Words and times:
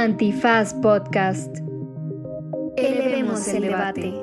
Antifaz 0.00 0.72
Podcast. 0.72 1.58
Elevemos 2.78 3.46
el 3.48 3.60
debate. 3.64 4.14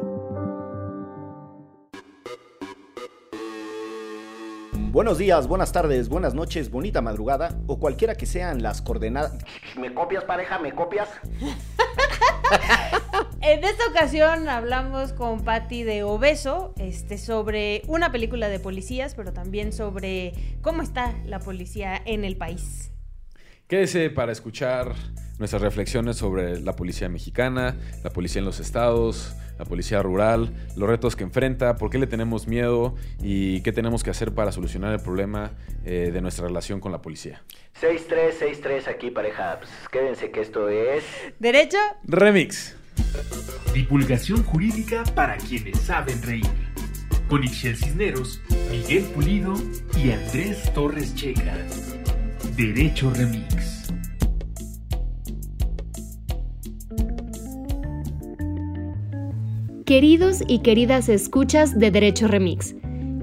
Buenos 4.90 5.20
días, 5.20 5.48
buenas 5.48 5.72
tardes, 5.72 6.10
buenas 6.10 6.34
noches, 6.34 6.72
bonita 6.72 7.04
madrugada 7.04 7.60
o 7.68 7.78
cualquiera 7.80 8.16
que 8.16 8.26
sean 8.26 8.64
las 8.64 8.82
coordenadas. 8.82 9.38
¿Me 9.80 9.94
copias, 9.94 10.24
pareja? 10.24 10.58
¿Me 10.58 10.74
copias? 10.74 11.10
En 13.42 13.64
esta 13.64 13.88
ocasión 13.90 14.50
hablamos 14.50 15.14
con 15.14 15.44
Patty 15.44 15.84
de 15.84 16.04
Obeso, 16.04 16.74
este, 16.78 17.18
sobre 17.18 17.84
una 17.88 18.12
película 18.12 18.50
de 18.50 18.60
policías, 18.60 19.16
pero 19.16 19.32
también 19.32 19.72
sobre 19.72 20.34
cómo 20.62 20.82
está 20.82 21.14
la 21.26 21.40
policía 21.40 22.02
en 22.04 22.26
el 22.26 22.36
país. 22.36 22.92
Quédese 23.68 24.10
para 24.10 24.32
escuchar 24.32 24.96
nuestras 25.40 25.62
reflexiones 25.62 26.18
sobre 26.18 26.60
la 26.60 26.76
policía 26.76 27.10
mexicana, 27.10 27.76
la 28.04 28.10
policía 28.10 28.40
en 28.40 28.46
los 28.46 28.60
estados, 28.60 29.36
la 29.58 29.66
policía 29.66 30.02
rural, 30.02 30.54
los 30.76 30.88
retos 30.88 31.16
que 31.16 31.24
enfrenta, 31.24 31.76
por 31.76 31.90
qué 31.90 31.98
le 31.98 32.08
tenemos 32.08 32.48
miedo 32.48 32.96
y 33.22 33.62
qué 33.62 33.72
tenemos 33.72 34.04
que 34.04 34.10
hacer 34.10 34.34
para 34.34 34.52
solucionar 34.52 34.94
el 34.94 35.00
problema 35.00 35.52
eh, 35.86 36.12
de 36.14 36.22
nuestra 36.22 36.48
relación 36.48 36.80
con 36.80 36.92
la 36.92 37.02
policía. 37.02 37.44
6363 37.80 38.88
aquí, 38.88 39.12
pareja. 39.12 39.60
Pues, 39.60 39.72
quédense 39.92 40.32
que 40.32 40.42
esto 40.42 40.70
es... 40.70 41.04
¿Derecho? 41.40 41.78
Remix. 42.04 42.76
Divulgación 43.74 44.44
jurídica 44.44 45.04
para 45.16 45.38
quienes 45.38 45.80
saben 45.80 46.22
reír. 46.24 46.48
Con 47.30 47.44
Ixel 47.44 47.76
Cisneros, 47.76 48.42
Miguel 48.72 49.04
Pulido 49.14 49.54
y 49.98 50.12
Andrés 50.12 50.74
Torres 50.74 51.14
Checa. 51.14 51.58
Derecho 52.56 53.12
Remix. 53.12 53.77
Queridos 59.88 60.44
y 60.46 60.60
queridas 60.60 61.08
escuchas 61.08 61.80
de 61.80 61.92
Derecho 61.92 62.28
Remix. 62.28 62.76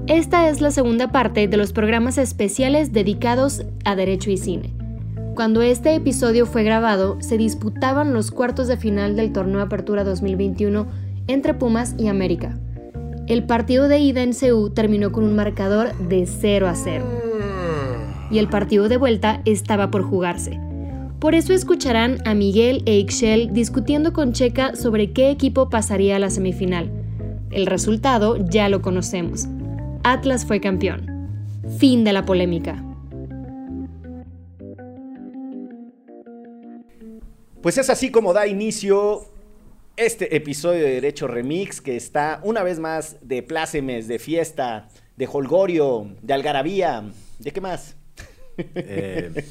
Esta 0.07 0.49
es 0.49 0.61
la 0.61 0.71
segunda 0.71 1.11
parte 1.11 1.47
de 1.47 1.57
los 1.57 1.73
programas 1.73 2.17
especiales 2.17 2.91
dedicados 2.91 3.63
a 3.83 3.95
Derecho 3.95 4.31
y 4.31 4.37
Cine. 4.37 4.73
Cuando 5.35 5.61
este 5.61 5.93
episodio 5.93 6.47
fue 6.47 6.63
grabado, 6.63 7.21
se 7.21 7.37
disputaban 7.37 8.15
los 8.15 8.31
cuartos 8.31 8.67
de 8.67 8.77
final 8.77 9.15
del 9.15 9.31
torneo 9.31 9.61
Apertura 9.61 10.03
2021 10.03 10.87
entre 11.27 11.53
Pumas 11.53 11.93
y 11.99 12.07
América. 12.07 12.57
El 13.27 13.43
partido 13.45 13.87
de 13.87 13.99
ida 13.99 14.23
en 14.23 14.33
CU 14.33 14.71
terminó 14.71 15.11
con 15.11 15.23
un 15.23 15.35
marcador 15.35 15.95
de 15.99 16.25
0 16.25 16.67
a 16.67 16.73
0. 16.73 17.05
Y 18.31 18.39
el 18.39 18.49
partido 18.49 18.89
de 18.89 18.97
vuelta 18.97 19.43
estaba 19.45 19.91
por 19.91 20.01
jugarse. 20.01 20.64
Por 21.25 21.33
eso 21.33 21.53
escucharán 21.53 22.19
a 22.27 22.35
Miguel 22.35 22.83
e 22.85 22.99
Ixchel 22.99 23.51
discutiendo 23.51 24.13
con 24.13 24.31
Checa 24.31 24.75
sobre 24.75 25.11
qué 25.11 25.31
equipo 25.31 25.71
pasaría 25.71 26.17
a 26.17 26.19
la 26.19 26.29
semifinal. 26.29 26.91
El 27.49 27.65
resultado 27.65 28.37
ya 28.47 28.69
lo 28.69 28.83
conocemos. 28.83 29.45
Atlas 30.03 30.45
fue 30.45 30.61
campeón. 30.61 31.27
Fin 31.79 32.03
de 32.03 32.13
la 32.13 32.27
polémica. 32.27 32.75
Pues 37.63 37.79
es 37.79 37.89
así 37.89 38.11
como 38.11 38.31
da 38.31 38.45
inicio 38.45 39.25
este 39.97 40.35
episodio 40.35 40.83
de 40.83 40.91
Derecho 40.91 41.25
Remix 41.25 41.81
que 41.81 41.95
está 41.95 42.39
una 42.43 42.61
vez 42.61 42.77
más 42.77 43.17
de 43.23 43.41
plácemes, 43.41 44.07
de 44.07 44.19
fiesta, 44.19 44.89
de 45.17 45.27
holgorio, 45.27 46.07
de 46.21 46.33
algarabía, 46.35 47.03
¿de 47.39 47.49
qué 47.49 47.61
más? 47.61 47.95
Eh, 48.57 49.43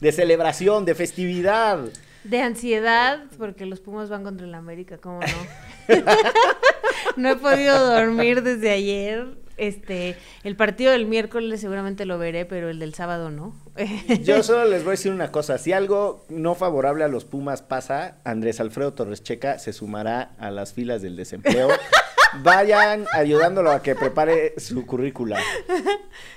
De 0.00 0.12
celebración, 0.12 0.84
de 0.84 0.94
festividad. 0.94 1.80
De 2.24 2.40
ansiedad, 2.40 3.24
porque 3.38 3.66
los 3.66 3.80
Pumas 3.80 4.08
van 4.08 4.24
contra 4.24 4.46
el 4.46 4.54
América, 4.54 4.98
¿cómo 4.98 5.20
no? 5.20 5.96
no 7.16 7.30
he 7.30 7.36
podido 7.36 7.94
dormir 7.94 8.42
desde 8.42 8.70
ayer. 8.70 9.26
Este, 9.56 10.16
el 10.44 10.54
partido 10.54 10.92
del 10.92 11.06
miércoles 11.06 11.60
seguramente 11.60 12.06
lo 12.06 12.16
veré, 12.16 12.44
pero 12.44 12.70
el 12.70 12.78
del 12.78 12.94
sábado 12.94 13.30
no. 13.30 13.54
Yo 14.22 14.42
solo 14.44 14.64
les 14.64 14.84
voy 14.84 14.90
a 14.90 14.92
decir 14.92 15.10
una 15.10 15.32
cosa, 15.32 15.58
si 15.58 15.72
algo 15.72 16.24
no 16.28 16.54
favorable 16.54 17.02
a 17.02 17.08
los 17.08 17.24
Pumas 17.24 17.62
pasa, 17.62 18.18
Andrés 18.24 18.60
Alfredo 18.60 18.94
Torres 18.94 19.22
Checa 19.22 19.58
se 19.58 19.72
sumará 19.72 20.32
a 20.38 20.52
las 20.52 20.72
filas 20.74 21.02
del 21.02 21.16
desempleo. 21.16 21.68
Vayan 22.42 23.06
ayudándolo 23.12 23.70
a 23.70 23.82
que 23.82 23.94
prepare 23.94 24.54
su 24.58 24.84
currícula. 24.86 25.38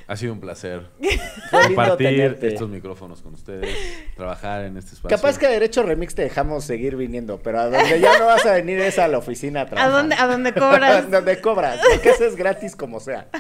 ha 0.08 0.16
sido 0.16 0.34
un 0.34 0.40
placer 0.40 0.90
compartir 1.52 2.38
estos 2.42 2.70
micrófonos 2.70 3.22
con 3.22 3.34
ustedes, 3.34 3.76
trabajar 4.16 4.66
en 4.66 4.78
este 4.78 4.96
espacio. 4.96 5.16
Capaz 5.16 5.38
que 5.38 5.48
a 5.48 5.50
Derecho 5.50 5.84
Remix 5.84 6.16
te 6.16 6.24
dejamos 6.24 6.64
seguir 6.64 6.96
viniendo, 6.96 7.40
pero 7.42 7.60
a 7.60 7.70
donde 7.70 8.00
ya 8.00 8.18
no 8.20 8.26
vas 8.26 8.46
a 8.46 8.54
venir 8.54 8.80
es 8.80 9.00
a 9.00 9.08
la 9.08 9.18
oficina 9.18 9.62
a 9.62 9.64
¿A 9.64 9.66
trabajar. 9.68 9.92
dónde, 9.92 10.16
a 10.16 10.28
dónde 10.28 10.54
cobras? 10.54 11.12
donde 11.12 11.42
cobras, 11.42 11.80
porque 11.92 12.10
eso 12.10 12.26
es 12.26 12.36
gratis 12.36 12.76
como 12.76 13.00
sea. 13.00 13.28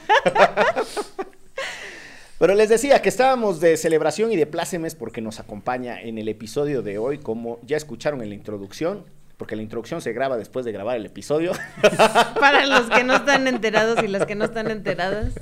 Pero 2.39 2.55
les 2.55 2.69
decía 2.69 2.99
que 3.03 3.09
estábamos 3.09 3.59
de 3.59 3.77
celebración 3.77 4.31
y 4.31 4.35
de 4.35 4.47
plácemes 4.47 4.95
porque 4.95 5.21
nos 5.21 5.39
acompaña 5.39 6.01
en 6.01 6.17
el 6.17 6.27
episodio 6.27 6.81
de 6.81 6.97
hoy, 6.97 7.19
como 7.19 7.59
ya 7.61 7.77
escucharon 7.77 8.23
en 8.23 8.29
la 8.29 8.33
introducción, 8.35 9.05
porque 9.41 9.55
la 9.55 9.63
introducción 9.63 10.03
se 10.03 10.13
graba 10.13 10.37
después 10.37 10.65
de 10.65 10.71
grabar 10.71 10.97
el 10.97 11.07
episodio. 11.07 11.53
Para 12.39 12.63
los 12.67 12.91
que 12.91 13.03
no 13.03 13.15
están 13.15 13.47
enterados 13.47 14.03
y 14.03 14.07
las 14.07 14.27
que 14.27 14.35
no 14.35 14.45
están 14.45 14.69
enteradas. 14.69 15.33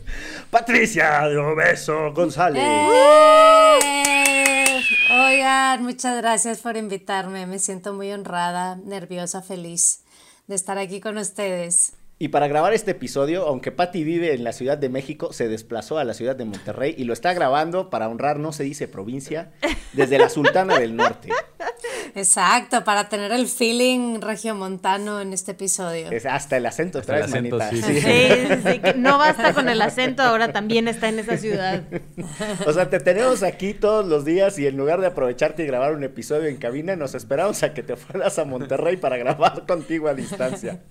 Patricia 0.49 1.27
de 1.27 1.37
Obeso 1.37 2.13
González. 2.13 2.63
¡Eh! 2.65 3.79
Oigan, 5.11 5.83
muchas 5.83 6.15
gracias 6.15 6.59
por 6.59 6.77
invitarme. 6.77 7.45
Me 7.45 7.59
siento 7.59 7.91
muy 7.91 8.09
honrada, 8.13 8.77
nerviosa, 8.77 9.41
feliz 9.41 9.99
de 10.47 10.55
estar 10.55 10.77
aquí 10.77 11.01
con 11.01 11.17
ustedes. 11.17 11.91
Y 12.21 12.27
para 12.27 12.49
grabar 12.49 12.73
este 12.73 12.91
episodio, 12.91 13.47
aunque 13.47 13.71
Patty 13.71 14.03
vive 14.03 14.33
en 14.33 14.43
la 14.43 14.51
Ciudad 14.51 14.77
de 14.77 14.89
México, 14.89 15.31
se 15.31 15.47
desplazó 15.47 15.99
a 15.99 16.03
la 16.03 16.13
ciudad 16.13 16.35
de 16.35 16.43
Monterrey 16.43 16.93
y 16.97 17.05
lo 17.05 17.13
está 17.13 17.33
grabando 17.33 17.89
para 17.89 18.09
honrar, 18.09 18.39
no 18.39 18.51
se 18.51 18.65
dice 18.65 18.89
provincia, 18.89 19.53
desde 19.93 20.19
la 20.19 20.27
Sultana 20.27 20.77
del 20.77 20.97
Norte. 20.97 21.29
Exacto, 22.15 22.83
para 22.83 23.07
tener 23.07 23.31
el 23.31 23.47
feeling 23.47 24.19
regiomontano 24.19 25.21
en 25.21 25.31
este 25.31 25.51
episodio. 25.51 26.11
Es 26.11 26.25
hasta 26.25 26.57
el 26.57 26.65
acento 26.65 26.99
Hasta 26.99 27.15
el 27.17 27.23
acento, 27.23 27.57
manita. 27.57 27.87
sí, 27.87 28.01
Sí, 28.01 28.01
sí, 28.65 28.81
no 28.97 29.17
basta 29.17 29.53
con 29.53 29.69
el 29.69 29.81
acento, 29.81 30.21
ahora 30.21 30.51
también 30.51 30.89
está 30.89 31.07
en 31.07 31.19
esa 31.19 31.37
ciudad. 31.37 31.83
O 32.67 32.73
sea, 32.73 32.89
te 32.89 32.99
tenemos 32.99 33.43
aquí 33.43 33.73
todos 33.73 34.05
los 34.05 34.25
días 34.25 34.59
y 34.59 34.67
en 34.67 34.75
lugar 34.75 34.99
de 34.99 35.07
aprovecharte 35.07 35.63
y 35.63 35.67
grabar 35.67 35.95
un 35.95 36.03
episodio 36.03 36.49
en 36.49 36.57
cabina, 36.57 36.97
nos 36.97 37.15
esperamos 37.15 37.63
a 37.63 37.73
que 37.73 37.81
te 37.81 37.95
fueras 37.95 38.37
a 38.39 38.43
Monterrey 38.43 38.97
para 38.97 39.15
grabar 39.15 39.65
contigo 39.65 40.09
a 40.09 40.13
distancia. 40.13 40.81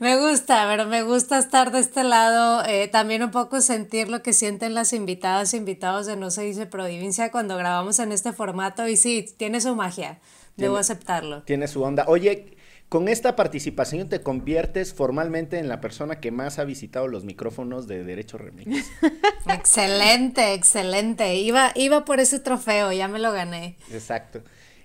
Me 0.00 0.16
gusta, 0.18 0.66
pero 0.68 0.86
me 0.86 1.02
gusta 1.02 1.38
estar 1.38 1.70
de 1.72 1.80
este 1.80 2.04
lado, 2.04 2.64
eh, 2.66 2.88
también 2.88 3.22
un 3.22 3.30
poco 3.30 3.60
sentir 3.60 4.08
lo 4.08 4.22
que 4.22 4.32
sienten 4.32 4.74
las 4.74 4.92
invitadas 4.92 5.52
e 5.54 5.56
invitados 5.56 6.06
de 6.06 6.16
No 6.16 6.30
se 6.30 6.42
dice 6.42 6.66
provincia 6.66 7.30
cuando 7.30 7.56
grabamos 7.56 7.98
en 7.98 8.12
este 8.12 8.32
formato 8.32 8.86
y 8.88 8.96
sí, 8.96 9.26
tiene 9.36 9.60
su 9.60 9.74
magia, 9.74 10.18
debo 10.56 10.74
Tiene- 10.74 10.80
aceptarlo. 10.80 11.42
Tiene 11.42 11.68
su 11.68 11.82
onda. 11.82 12.04
Oye, 12.08 12.56
con 12.88 13.08
esta 13.08 13.36
participación 13.36 14.08
te 14.08 14.22
conviertes 14.22 14.94
formalmente 14.94 15.58
en 15.58 15.68
la 15.68 15.80
persona 15.80 16.20
que 16.20 16.30
más 16.30 16.58
ha 16.58 16.64
visitado 16.64 17.06
los 17.06 17.24
micrófonos 17.24 17.86
de 17.86 18.02
Derecho 18.04 18.38
Remix. 18.38 18.86
Excelente, 19.46 20.54
excelente. 20.54 21.34
Iba, 21.36 21.72
iba 21.74 22.04
por 22.04 22.20
ese 22.20 22.38
trofeo, 22.40 22.92
ya 22.92 23.08
me 23.08 23.18
lo 23.18 23.32
gané. 23.32 23.76
Exacto. 23.92 24.40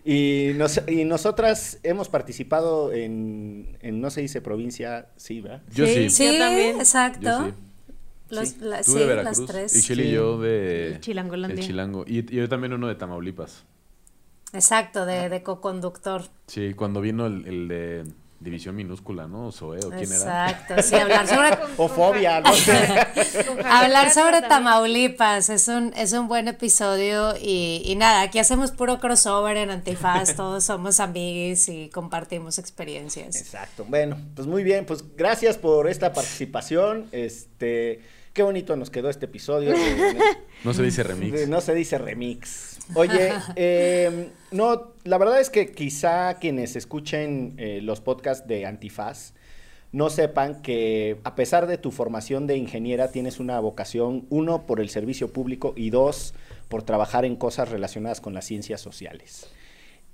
Y, 0.06 0.52
nos- 0.56 0.81
y 0.88 1.06
nosotras 1.06 1.80
hemos 1.84 2.09
participado 2.09 2.91
en, 2.91 3.78
en 3.81 4.02
No 4.02 4.09
se 4.09 4.22
dice 4.22 4.41
provincia, 4.41 5.08
sí, 5.16 5.40
¿verdad? 5.41 5.62
Yo 5.74 5.86
sí. 5.88 6.09
Sí. 6.09 6.25
Yo 6.34 6.38
también. 6.40 6.75
exacto. 6.78 7.22
Yo 7.22 7.46
sí. 7.47 7.53
Los- 8.30 8.50
Sí. 8.50 8.58
la- 8.62 8.81
Tú 8.84 8.91
sí, 8.94 9.00
de 9.00 9.06
Veracruz 9.06 9.38
las 9.40 9.47
tres. 9.47 9.75
y 9.78 9.81
Chile 9.81 10.03
Sí. 10.03 10.09
y 10.09 10.12
yo 10.14 10.40
de 10.41 10.88
El 10.88 11.00
Chilangolandia. 11.02 11.59
el 11.62 11.66
Chilango. 11.68 12.03
Y, 12.08 12.19
y 12.19 12.38
yo 12.38 12.50
también 12.50 12.74
uno 12.74 12.88
de 12.88 12.96
Tamaulipas. 12.96 13.64
Exacto, 14.53 15.06
de, 15.06 15.29
de 15.29 15.41
co-conductor. 15.44 16.23
Sí, 16.47 16.73
cuando 16.73 16.99
vino 17.02 17.26
el, 17.26 17.46
el 17.47 17.67
de 17.67 18.03
División 18.43 18.75
Minúscula, 18.75 19.28
¿no? 19.28 19.51
Zoe, 19.51 19.79
¿o 19.79 19.90
quién 19.90 20.11
era? 20.11 20.49
Exacto, 20.49 20.81
sí, 20.84 20.95
hablar 20.95 21.28
sobre, 21.28 21.49
O 21.78 21.87
fobia, 21.87 22.41
no 22.41 22.53
sé. 22.53 22.73
hablar 23.66 24.11
sobre 24.11 24.41
Tamaulipas 24.41 25.49
es 25.49 25.67
un, 25.67 25.93
es 25.95 26.13
un 26.13 26.28
buen 26.28 26.47
episodio 26.47 27.35
y, 27.41 27.81
y 27.85 27.95
nada, 27.95 28.22
aquí 28.22 28.40
hacemos 28.40 28.72
puro 28.72 28.99
crossover 28.99 29.57
en 29.57 29.69
Antifaz, 29.69 30.35
todos 30.35 30.63
somos 30.63 30.99
amiguis 30.99 31.69
y 31.69 31.90
compartimos 31.90 32.59
experiencias. 32.59 33.35
Exacto. 33.35 33.85
Bueno, 33.87 34.17
pues 34.35 34.47
muy 34.47 34.63
bien, 34.63 34.85
pues 34.85 35.03
gracias 35.16 35.57
por 35.57 35.87
esta 35.87 36.13
participación. 36.13 37.07
Este, 37.11 38.01
qué 38.34 38.43
bonito 38.43 38.75
nos 38.75 38.89
quedó 38.89 39.09
este 39.09 39.25
episodio. 39.25 39.73
No 40.63 40.73
se 40.73 40.84
dice 40.84 41.03
remix. 41.03 41.47
no 41.47 41.61
se 41.61 41.73
dice 41.73 41.97
remix. 41.97 42.72
Oye, 42.96 43.32
eh, 43.56 44.30
no, 44.52 44.94
la 45.03 45.18
verdad 45.18 45.40
es 45.40 45.50
que 45.50 45.72
quizá 45.72 46.35
quienes 46.35 46.76
escuchen 46.76 47.56
eh, 47.58 47.80
los 47.82 48.02
podcasts 48.02 48.47
de 48.47 48.66
Antifaz 48.66 49.34
no 49.91 50.09
sepan 50.09 50.62
que 50.62 51.20
a 51.24 51.35
pesar 51.35 51.68
de 51.68 51.78
tu 51.78 51.91
formación 51.91 52.47
de 52.47 52.58
ingeniera 52.58 53.09
tienes 53.09 53.40
una 53.40 53.59
vocación, 53.59 54.26
uno, 54.30 54.66
por 54.66 54.80
el 54.80 54.90
servicio 54.90 55.32
público 55.32 55.74
y 55.78 55.91
dos, 55.91 56.34
por 56.68 56.82
trabajar 56.82 57.26
en 57.26 57.35
cosas 57.35 57.70
relacionadas 57.70 58.20
con 58.20 58.34
las 58.34 58.46
ciencias 58.46 58.82
sociales. 58.82 59.47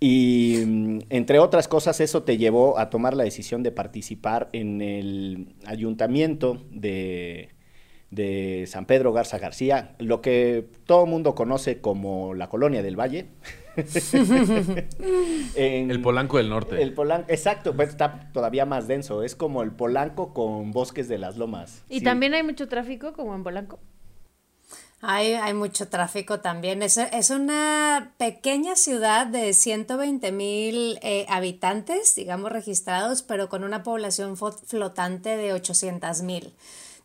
Y 0.02 0.64
mm, 0.66 1.00
entre 1.10 1.40
otras 1.40 1.68
cosas, 1.68 2.02
eso 2.02 2.24
te 2.24 2.38
llevó 2.38 2.78
a 2.78 2.90
tomar 2.90 3.16
la 3.16 3.24
decisión 3.24 3.64
de 3.64 3.72
participar 3.72 4.50
en 4.52 4.82
el 4.82 5.56
ayuntamiento 5.66 6.62
de, 6.72 7.50
de 8.12 8.66
San 8.68 8.86
Pedro 8.86 9.14
Garza 9.14 9.38
García, 9.38 9.96
lo 10.00 10.22
que 10.22 10.68
todo 10.86 11.04
el 11.06 11.10
mundo 11.10 11.36
conoce 11.36 11.80
como 11.82 12.34
la 12.34 12.50
colonia 12.50 12.82
del 12.82 12.96
Valle. 13.00 13.28
En- 15.56 15.92
El 15.92 16.02
Polanco 16.02 16.38
del 16.38 16.50
Norte. 16.50 16.82
el 16.82 16.94
Polanco, 16.94 17.26
exacto, 17.30 17.76
pues 17.76 17.90
está 17.90 18.30
todavía 18.34 18.66
más 18.66 18.88
denso. 18.88 19.24
Es 19.24 19.36
como 19.36 19.62
el 19.62 19.72
Polanco 19.72 20.34
con 20.34 20.72
bosques 20.72 21.08
de 21.08 21.18
las 21.18 21.38
lomas. 21.38 21.84
Y 21.90 22.00
Sí. 22.00 22.04
también 22.06 22.34
hay 22.34 22.44
mucho 22.44 22.68
tráfico, 22.68 23.14
como 23.14 23.36
en 23.36 23.44
Polanco. 23.44 23.80
Hay, 25.02 25.32
hay 25.34 25.54
mucho 25.54 25.88
tráfico 25.88 26.42
también. 26.42 26.82
Es, 26.84 26.98
es 26.98 27.30
una 27.30 28.12
pequeña 28.18 28.76
ciudad 28.76 29.28
de 29.28 29.54
120 29.54 30.32
mil 30.34 31.00
eh, 31.02 31.26
habitantes, 31.30 32.16
digamos, 32.16 32.52
registrados, 32.52 33.22
pero 33.22 33.48
con 33.48 33.64
una 33.64 33.82
población 33.84 34.36
flotante 34.36 35.38
de 35.38 35.54
800 35.54 36.22
mil. 36.24 36.52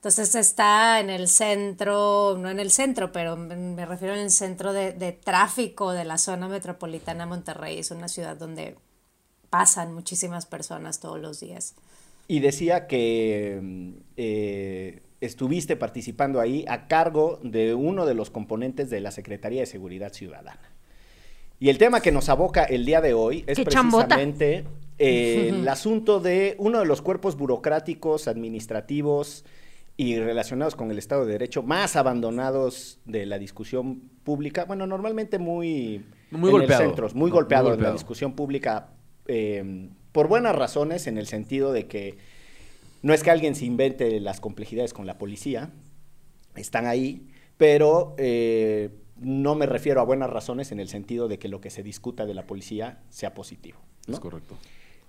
Entonces 0.04 0.34
está 0.34 1.00
en 1.00 1.08
el 1.08 1.28
centro, 1.28 2.36
no 2.38 2.50
en 2.50 2.60
el 2.60 2.70
centro, 2.70 3.10
pero 3.10 3.38
me 3.38 3.86
refiero 3.86 4.12
en 4.12 4.20
el 4.20 4.30
centro 4.30 4.74
de, 4.74 4.92
de 4.92 5.12
tráfico 5.12 5.92
de 5.92 6.04
la 6.04 6.18
zona 6.18 6.46
metropolitana 6.46 7.24
de 7.24 7.30
Monterrey. 7.30 7.78
Es 7.78 7.90
una 7.90 8.08
ciudad 8.08 8.36
donde 8.36 8.76
pasan 9.48 9.94
muchísimas 9.94 10.44
personas 10.44 11.00
todos 11.00 11.18
los 11.18 11.40
días. 11.40 11.74
Y 12.28 12.40
decía 12.40 12.86
que 12.86 13.58
mm, 13.62 13.92
eh, 14.18 15.00
estuviste 15.22 15.74
participando 15.74 16.38
ahí 16.38 16.66
a 16.68 16.86
cargo 16.86 17.40
de 17.42 17.72
uno 17.72 18.04
de 18.04 18.12
los 18.12 18.28
componentes 18.28 18.90
de 18.90 19.00
la 19.00 19.10
Secretaría 19.10 19.60
de 19.60 19.66
Seguridad 19.66 20.12
Ciudadana. 20.12 20.70
Y 21.58 21.70
el 21.70 21.78
tema 21.78 22.02
que 22.02 22.12
nos 22.12 22.28
aboca 22.28 22.64
el 22.64 22.84
día 22.84 23.00
de 23.00 23.14
hoy 23.14 23.42
es 23.46 23.58
precisamente 23.58 24.66
eh, 24.98 25.48
el 25.54 25.66
asunto 25.66 26.20
de 26.20 26.56
uno 26.58 26.80
de 26.80 26.84
los 26.84 27.00
cuerpos 27.00 27.38
burocráticos, 27.38 28.28
administrativos 28.28 29.46
y 29.96 30.18
relacionados 30.18 30.74
con 30.74 30.90
el 30.90 30.98
Estado 30.98 31.24
de 31.24 31.32
Derecho 31.32 31.62
más 31.62 31.96
abandonados 31.96 32.98
de 33.04 33.26
la 33.26 33.38
discusión 33.38 34.10
pública. 34.24 34.64
Bueno, 34.64 34.86
normalmente 34.86 35.38
muy, 35.38 36.04
Muy 36.30 36.50
en 36.50 36.54
el 36.56 36.60
golpeado. 36.62 36.82
centro, 36.82 37.08
muy 37.08 37.14
Muy 37.14 37.30
golpeado 37.30 37.74
en 37.74 37.82
la 37.82 37.92
discusión 37.92 38.34
pública 38.34 38.88
eh, 39.26 39.88
por 40.12 40.28
buenas 40.28 40.54
razones, 40.54 41.06
en 41.06 41.18
el 41.18 41.26
sentido 41.26 41.72
de 41.72 41.86
que 41.86 42.18
no 43.02 43.12
es 43.14 43.22
que 43.22 43.30
alguien 43.30 43.54
se 43.54 43.66
invente 43.66 44.18
las 44.20 44.40
complejidades 44.40 44.92
con 44.92 45.06
la 45.06 45.18
policía, 45.18 45.70
están 46.56 46.86
ahí, 46.86 47.26
pero 47.56 48.14
eh, 48.18 48.90
no 49.16 49.54
me 49.54 49.66
refiero 49.66 50.00
a 50.00 50.04
buenas 50.04 50.30
razones 50.30 50.72
en 50.72 50.80
el 50.80 50.88
sentido 50.88 51.28
de 51.28 51.38
que 51.38 51.48
lo 51.48 51.60
que 51.60 51.70
se 51.70 51.82
discuta 51.82 52.26
de 52.26 52.34
la 52.34 52.46
policía 52.46 53.00
sea 53.10 53.34
positivo. 53.34 53.78
¿no? 54.06 54.14
Es 54.14 54.20
correcto. 54.20 54.56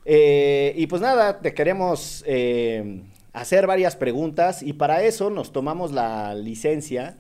Eh, 0.06 0.74
y 0.76 0.88
pues 0.88 1.02
nada, 1.02 1.40
te 1.40 1.54
queremos 1.54 2.24
eh, 2.28 3.02
hacer 3.36 3.68
varias 3.68 3.96
preguntas 3.96 4.64
y 4.64 4.74
para 4.74 5.04
eso 5.04 5.30
nos 5.30 5.52
tomamos 5.52 5.92
la 5.92 6.34
licencia 6.34 7.18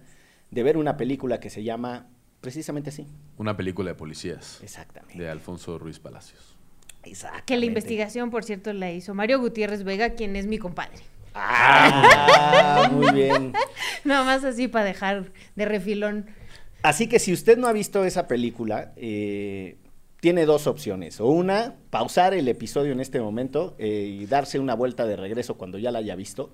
de 0.49 0.63
ver 0.63 0.77
una 0.77 0.95
película 0.95 1.39
que 1.39 1.49
se 1.49 1.63
llama 1.63 2.07
precisamente 2.39 2.89
así. 2.89 3.05
Una 3.37 3.57
película 3.57 3.89
de 3.89 3.95
policías. 3.95 4.59
Exactamente. 4.63 5.21
De 5.21 5.29
Alfonso 5.29 5.77
Ruiz 5.77 5.99
Palacios. 5.99 6.55
Exactamente. 7.03 7.45
Que 7.45 7.57
la 7.57 7.65
investigación, 7.65 8.31
por 8.31 8.45
cierto, 8.45 8.71
la 8.71 8.91
hizo 8.91 9.13
Mario 9.13 9.39
Gutiérrez 9.39 9.83
Vega, 9.83 10.11
quien 10.11 10.35
es 10.35 10.47
mi 10.47 10.57
compadre. 10.57 10.99
Ah, 11.33 12.89
muy 12.93 13.11
bien. 13.11 13.51
Nada 14.05 14.23
más 14.23 14.45
así 14.45 14.69
para 14.69 14.85
dejar 14.85 15.33
de 15.55 15.65
refilón. 15.65 16.27
Así 16.81 17.07
que 17.07 17.19
si 17.19 17.33
usted 17.33 17.57
no 17.57 17.67
ha 17.67 17.73
visto 17.73 18.05
esa 18.05 18.27
película, 18.27 18.93
eh, 18.95 19.77
tiene 20.19 20.45
dos 20.45 20.67
opciones. 20.67 21.19
O 21.21 21.27
una, 21.27 21.75
pausar 21.89 22.33
el 22.33 22.47
episodio 22.47 22.91
en 22.91 22.99
este 22.99 23.21
momento 23.21 23.75
eh, 23.77 24.17
y 24.21 24.25
darse 24.25 24.59
una 24.59 24.73
vuelta 24.73 25.05
de 25.05 25.15
regreso 25.15 25.55
cuando 25.55 25.77
ya 25.77 25.91
la 25.91 25.99
haya 25.99 26.15
visto. 26.15 26.51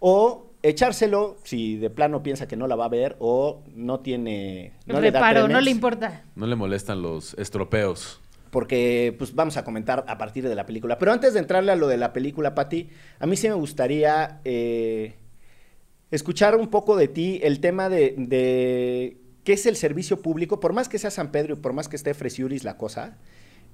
O 0.00 0.50
echárselo 0.62 1.36
si 1.44 1.76
de 1.76 1.90
plano 1.90 2.22
piensa 2.22 2.48
que 2.48 2.56
no 2.56 2.66
la 2.66 2.76
va 2.76 2.86
a 2.86 2.88
ver 2.88 3.16
o 3.20 3.62
no 3.74 4.00
tiene... 4.00 4.72
No 4.86 5.00
le 5.00 5.10
da 5.10 5.20
Reparo, 5.20 5.48
no 5.48 5.60
le 5.60 5.70
importa. 5.70 6.24
No 6.34 6.46
le 6.46 6.56
molestan 6.56 7.02
los 7.02 7.34
estropeos. 7.34 8.20
Porque 8.50 9.14
pues 9.18 9.34
vamos 9.34 9.56
a 9.56 9.64
comentar 9.64 10.04
a 10.08 10.18
partir 10.18 10.48
de 10.48 10.54
la 10.54 10.66
película. 10.66 10.98
Pero 10.98 11.12
antes 11.12 11.34
de 11.34 11.40
entrarle 11.40 11.72
a 11.72 11.76
lo 11.76 11.86
de 11.86 11.96
la 11.96 12.12
película, 12.12 12.54
Patti, 12.54 12.88
a 13.18 13.26
mí 13.26 13.36
sí 13.36 13.48
me 13.48 13.54
gustaría 13.54 14.40
eh, 14.44 15.14
escuchar 16.10 16.56
un 16.56 16.68
poco 16.68 16.96
de 16.96 17.08
ti 17.08 17.40
el 17.42 17.60
tema 17.60 17.88
de, 17.88 18.14
de 18.16 19.23
qué 19.44 19.52
es 19.54 19.66
el 19.66 19.76
servicio 19.76 20.20
público, 20.22 20.58
por 20.60 20.72
más 20.72 20.88
que 20.88 20.98
sea 20.98 21.10
San 21.10 21.30
Pedro 21.30 21.54
y 21.54 21.58
por 21.58 21.72
más 21.72 21.88
que 21.88 21.96
esté 21.96 22.14
Fresiuris 22.14 22.64
la 22.64 22.76
cosa, 22.76 23.16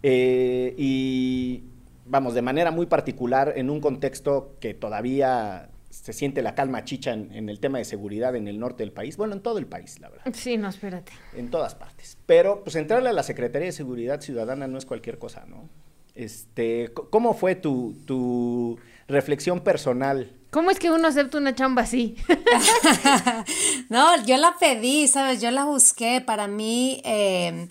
eh, 0.03 0.75
y 0.77 1.63
vamos, 2.07 2.35
de 2.35 2.43
manera 2.43 2.71
muy 2.71 2.87
particular 2.87 3.53
en 3.57 3.71
un 3.71 3.81
contexto 3.81 4.57
que 4.61 4.75
todavía 4.75 5.71
se 5.91 6.13
siente 6.13 6.41
la 6.43 6.55
calma 6.55 6.85
chicha 6.85 7.13
en, 7.13 7.33
en 7.33 7.49
el 7.49 7.59
tema 7.61 7.79
de 7.79 7.85
seguridad 7.85 8.37
en 8.37 8.47
el 8.49 8.59
norte 8.61 8.83
del 8.85 8.93
país, 8.93 9.17
bueno, 9.17 9.35
en 9.35 9.41
todo 9.41 9.59
el 9.59 9.67
país, 9.67 9.99
la 10.01 10.09
verdad 10.09 10.25
Sí, 10.33 10.57
no, 10.57 10.69
espérate. 10.69 11.13
en 11.37 11.51
todas 11.51 11.75
partes. 11.75 12.17
Pero 12.27 12.63
pues 12.63 12.77
entrarle 12.77 13.09
a 13.09 13.13
la 13.13 13.23
Secretaría 13.25 13.67
de 13.67 13.73
Seguridad 13.73 14.21
Ciudadana 14.21 14.69
no 14.69 14.79
es 14.79 14.87
cualquier 14.87 15.19
cosa, 15.19 15.45
¿no? 15.49 15.69
Este, 16.15 16.93
¿cómo 16.93 17.35
fue 17.35 17.55
tu, 17.55 17.97
tu 18.05 18.79
reflexión 19.09 19.61
personal? 19.61 20.33
¿Cómo 20.51 20.71
es 20.71 20.79
que 20.79 20.91
uno 20.91 21.09
acepta 21.09 21.39
una 21.39 21.55
chamba 21.55 21.83
así? 21.83 22.17
No, 23.89 24.23
yo 24.25 24.37
la 24.37 24.57
pedí, 24.59 25.09
¿sabes? 25.09 25.41
Yo 25.41 25.51
la 25.51 25.65
busqué. 25.65 26.21
Para 26.21 26.47
mí, 26.47 27.01
eh, 27.05 27.69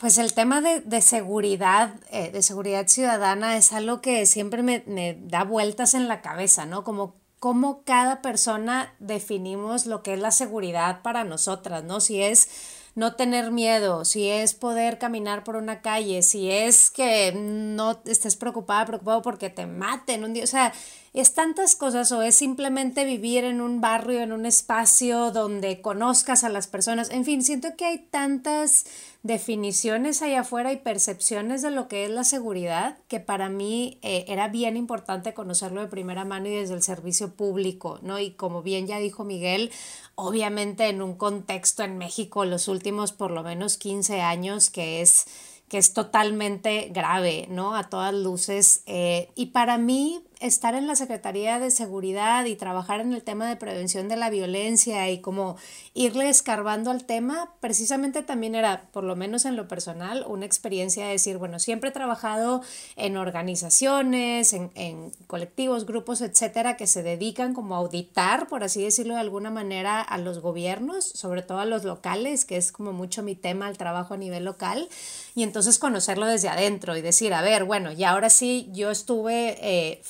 pues 0.00 0.18
el 0.18 0.32
tema 0.32 0.60
de, 0.60 0.80
de 0.80 1.02
seguridad, 1.02 1.94
eh, 2.10 2.30
de 2.30 2.42
seguridad 2.42 2.86
ciudadana 2.86 3.56
es 3.56 3.72
algo 3.72 4.00
que 4.00 4.26
siempre 4.26 4.62
me, 4.62 4.84
me 4.86 5.18
da 5.22 5.42
vueltas 5.44 5.94
en 5.94 6.06
la 6.06 6.20
cabeza, 6.20 6.66
¿no? 6.66 6.84
Como 6.84 7.16
cómo 7.38 7.82
cada 7.84 8.22
persona 8.22 8.94
definimos 8.98 9.86
lo 9.86 10.02
que 10.02 10.14
es 10.14 10.20
la 10.20 10.30
seguridad 10.30 11.02
para 11.02 11.24
nosotras, 11.24 11.84
¿no? 11.84 12.00
Si 12.00 12.22
es 12.22 12.48
no 12.94 13.14
tener 13.14 13.52
miedo, 13.52 14.04
si 14.04 14.28
es 14.28 14.54
poder 14.54 14.98
caminar 14.98 15.44
por 15.44 15.54
una 15.54 15.82
calle, 15.82 16.22
si 16.22 16.50
es 16.50 16.90
que 16.90 17.32
no 17.32 18.00
estés 18.06 18.34
preocupada, 18.34 18.86
preocupado 18.86 19.22
porque 19.22 19.50
te 19.50 19.66
maten 19.66 20.24
un 20.24 20.34
día, 20.34 20.42
o 20.42 20.48
sea, 20.48 20.72
es 21.20 21.34
tantas 21.34 21.74
cosas 21.74 22.12
o 22.12 22.22
es 22.22 22.36
simplemente 22.36 23.04
vivir 23.04 23.42
en 23.42 23.60
un 23.60 23.80
barrio, 23.80 24.20
en 24.20 24.30
un 24.30 24.46
espacio 24.46 25.32
donde 25.32 25.80
conozcas 25.80 26.44
a 26.44 26.48
las 26.48 26.68
personas, 26.68 27.10
en 27.10 27.24
fin, 27.24 27.42
siento 27.42 27.74
que 27.76 27.86
hay 27.86 27.98
tantas 27.98 28.86
definiciones 29.24 30.22
allá 30.22 30.40
afuera 30.40 30.72
y 30.72 30.76
percepciones 30.76 31.60
de 31.60 31.72
lo 31.72 31.88
que 31.88 32.04
es 32.04 32.10
la 32.10 32.22
seguridad 32.22 32.98
que 33.08 33.18
para 33.18 33.48
mí 33.48 33.98
eh, 34.02 34.26
era 34.28 34.46
bien 34.46 34.76
importante 34.76 35.34
conocerlo 35.34 35.80
de 35.80 35.88
primera 35.88 36.24
mano 36.24 36.46
y 36.46 36.54
desde 36.54 36.74
el 36.74 36.82
servicio 36.84 37.34
público, 37.34 37.98
¿no? 38.02 38.20
Y 38.20 38.30
como 38.30 38.62
bien 38.62 38.86
ya 38.86 39.00
dijo 39.00 39.24
Miguel, 39.24 39.72
obviamente 40.14 40.88
en 40.88 41.02
un 41.02 41.16
contexto 41.16 41.82
en 41.82 41.98
México 41.98 42.44
los 42.44 42.68
últimos 42.68 43.10
por 43.10 43.32
lo 43.32 43.42
menos 43.42 43.76
15 43.76 44.20
años 44.20 44.70
que 44.70 45.00
es 45.00 45.26
que 45.68 45.78
es 45.78 45.92
totalmente 45.92 46.90
grave, 46.94 47.46
¿no? 47.50 47.76
A 47.76 47.90
todas 47.90 48.14
luces. 48.14 48.82
eh, 48.86 49.28
y 49.34 49.46
para 49.46 49.76
mí, 49.78 50.22
estar 50.40 50.74
en 50.74 50.86
la 50.86 50.96
Secretaría 50.96 51.58
de 51.58 51.70
Seguridad 51.70 52.44
y 52.44 52.56
trabajar 52.56 53.00
en 53.00 53.12
el 53.12 53.22
tema 53.22 53.48
de 53.48 53.56
prevención 53.56 54.08
de 54.08 54.16
la 54.16 54.30
violencia 54.30 55.10
y 55.10 55.20
como 55.20 55.56
irle 55.94 56.28
escarbando 56.28 56.90
al 56.90 57.04
tema, 57.04 57.54
precisamente 57.60 58.22
también 58.22 58.54
era, 58.54 58.88
por 58.92 59.04
lo 59.04 59.16
menos 59.16 59.44
en 59.44 59.56
lo 59.56 59.68
personal, 59.68 60.24
una 60.28 60.46
experiencia 60.46 61.06
de 61.06 61.12
decir, 61.12 61.38
bueno, 61.38 61.58
siempre 61.58 61.90
he 61.90 61.92
trabajado 61.92 62.62
en 62.96 63.16
organizaciones, 63.16 64.52
en, 64.52 64.70
en 64.74 65.10
colectivos, 65.26 65.86
grupos, 65.86 66.20
etcétera, 66.20 66.76
que 66.76 66.86
se 66.86 67.02
dedican 67.02 67.54
como 67.54 67.74
a 67.74 67.78
auditar, 67.78 68.48
por 68.48 68.62
así 68.62 68.82
decirlo 68.82 69.14
de 69.14 69.20
alguna 69.20 69.50
manera, 69.50 70.00
a 70.00 70.18
los 70.18 70.40
gobiernos, 70.40 71.04
sobre 71.04 71.42
todo 71.42 71.58
a 71.58 71.64
los 71.64 71.84
locales, 71.84 72.44
que 72.44 72.56
es 72.56 72.72
como 72.72 72.92
mucho 72.92 73.22
mi 73.22 73.34
tema, 73.34 73.68
el 73.68 73.78
trabajo 73.78 74.14
a 74.14 74.16
nivel 74.16 74.44
local, 74.44 74.88
y 75.34 75.42
entonces 75.42 75.78
conocerlo 75.78 76.26
desde 76.26 76.48
adentro 76.48 76.96
y 76.96 77.02
decir, 77.02 77.34
a 77.34 77.42
ver, 77.42 77.64
bueno, 77.64 77.92
y 77.92 78.04
ahora 78.04 78.30
sí, 78.30 78.68
yo 78.72 78.90
estuve 78.90 79.56
eh, 79.60 80.00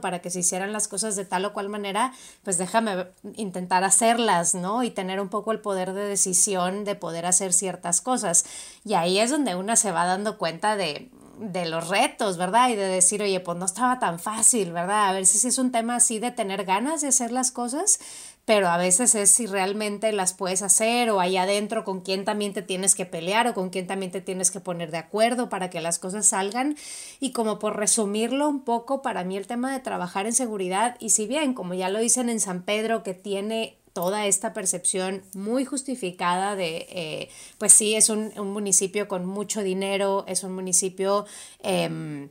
para 0.00 0.20
que 0.20 0.30
se 0.30 0.40
hicieran 0.40 0.72
las 0.72 0.88
cosas 0.88 1.16
de 1.16 1.24
tal 1.24 1.44
o 1.44 1.52
cual 1.52 1.68
manera, 1.68 2.12
pues 2.42 2.58
déjame 2.58 3.06
intentar 3.36 3.84
hacerlas, 3.84 4.54
¿no? 4.54 4.82
Y 4.82 4.90
tener 4.90 5.20
un 5.20 5.28
poco 5.28 5.52
el 5.52 5.60
poder 5.60 5.92
de 5.92 6.04
decisión 6.04 6.84
de 6.84 6.94
poder 6.94 7.26
hacer 7.26 7.52
ciertas 7.52 8.00
cosas. 8.00 8.44
Y 8.84 8.94
ahí 8.94 9.18
es 9.18 9.30
donde 9.30 9.54
una 9.54 9.76
se 9.76 9.92
va 9.92 10.06
dando 10.06 10.38
cuenta 10.38 10.76
de, 10.76 11.10
de 11.40 11.66
los 11.66 11.88
retos, 11.88 12.36
¿verdad? 12.36 12.68
Y 12.68 12.76
de 12.76 12.86
decir, 12.86 13.22
oye, 13.22 13.40
pues 13.40 13.56
no 13.56 13.64
estaba 13.64 13.98
tan 13.98 14.18
fácil, 14.18 14.72
¿verdad? 14.72 15.08
A 15.08 15.12
veces 15.12 15.44
es 15.46 15.58
un 15.58 15.72
tema 15.72 15.96
así 15.96 16.18
de 16.18 16.30
tener 16.30 16.64
ganas 16.64 17.00
de 17.00 17.08
hacer 17.08 17.32
las 17.32 17.50
cosas, 17.50 17.98
pero 18.44 18.68
a 18.68 18.76
veces 18.76 19.14
es 19.14 19.30
si 19.30 19.46
realmente 19.46 20.12
las 20.12 20.34
puedes 20.34 20.62
hacer 20.62 21.10
o 21.10 21.20
ahí 21.20 21.36
adentro 21.36 21.84
con 21.84 22.00
quién 22.00 22.24
también 22.24 22.52
te 22.52 22.62
tienes 22.62 22.94
que 22.94 23.06
pelear 23.06 23.46
o 23.46 23.54
con 23.54 23.70
quién 23.70 23.86
también 23.86 24.10
te 24.10 24.20
tienes 24.20 24.50
que 24.50 24.60
poner 24.60 24.90
de 24.90 24.98
acuerdo 24.98 25.48
para 25.48 25.70
que 25.70 25.80
las 25.80 25.98
cosas 25.98 26.26
salgan. 26.26 26.76
Y 27.20 27.32
como 27.32 27.58
por 27.58 27.76
resumirlo 27.76 28.48
un 28.48 28.64
poco, 28.64 29.02
para 29.02 29.24
mí 29.24 29.36
el 29.36 29.46
tema 29.46 29.72
de 29.72 29.80
trabajar 29.80 30.26
en 30.26 30.32
seguridad, 30.32 30.96
y 30.98 31.10
si 31.10 31.26
bien, 31.26 31.54
como 31.54 31.74
ya 31.74 31.88
lo 31.88 32.00
dicen 32.00 32.28
en 32.28 32.40
San 32.40 32.62
Pedro, 32.62 33.02
que 33.02 33.14
tiene 33.14 33.78
toda 33.92 34.26
esta 34.26 34.52
percepción 34.52 35.22
muy 35.34 35.64
justificada 35.64 36.56
de, 36.56 36.86
eh, 36.90 37.28
pues 37.58 37.72
sí, 37.72 37.94
es 37.94 38.08
un, 38.08 38.32
municipio 38.52 39.08
con 39.08 39.26
mucho 39.26 39.62
dinero, 39.62 40.24
es 40.26 40.42
un 40.42 40.54
municipio... 40.54 41.26
Em, 41.62 42.30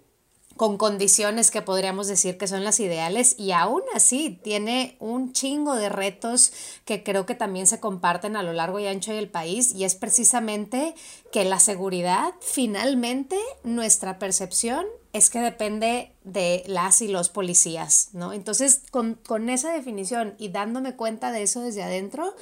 con 0.59 0.75
condiciones 0.75 1.51
que 1.51 1.61
podríamos 1.61 2.07
decir 2.07 2.37
que 2.37 2.45
son 2.45 2.65
las 2.65 2.81
ideales 2.81 3.33
y 3.39 3.53
aún 3.53 3.81
así 3.95 4.37
tiene 4.43 4.97
un 4.99 5.31
chingo 5.31 5.73
de 5.75 5.87
retos 5.87 6.51
que 6.83 7.01
creo 7.01 7.25
que 7.25 7.33
también 7.33 7.65
se 7.65 7.79
comparten 7.79 8.35
a 8.35 8.43
lo 8.43 8.51
largo 8.51 8.77
y 8.77 8.85
ancho 8.85 9.13
del 9.13 9.29
país 9.29 9.73
y 9.73 9.85
es 9.85 9.95
precisamente 9.95 10.95
que 11.31 11.45
la 11.45 11.59
seguridad 11.59 12.33
finalmente 12.41 13.37
nuestra 13.63 14.19
percepción 14.19 14.85
es 15.13 15.29
que 15.29 15.39
depende 15.39 16.11
de 16.25 16.65
las 16.67 17.01
y 17.01 17.07
los 17.07 17.29
policías, 17.29 18.09
¿no? 18.11 18.33
Entonces, 18.33 18.81
con, 18.91 19.13
con 19.13 19.49
esa 19.49 19.71
definición 19.71 20.35
y 20.39 20.49
dándome 20.49 20.97
cuenta 20.97 21.31
de 21.31 21.43
eso 21.43 21.61
desde 21.61 21.83
adentro, 21.83 22.35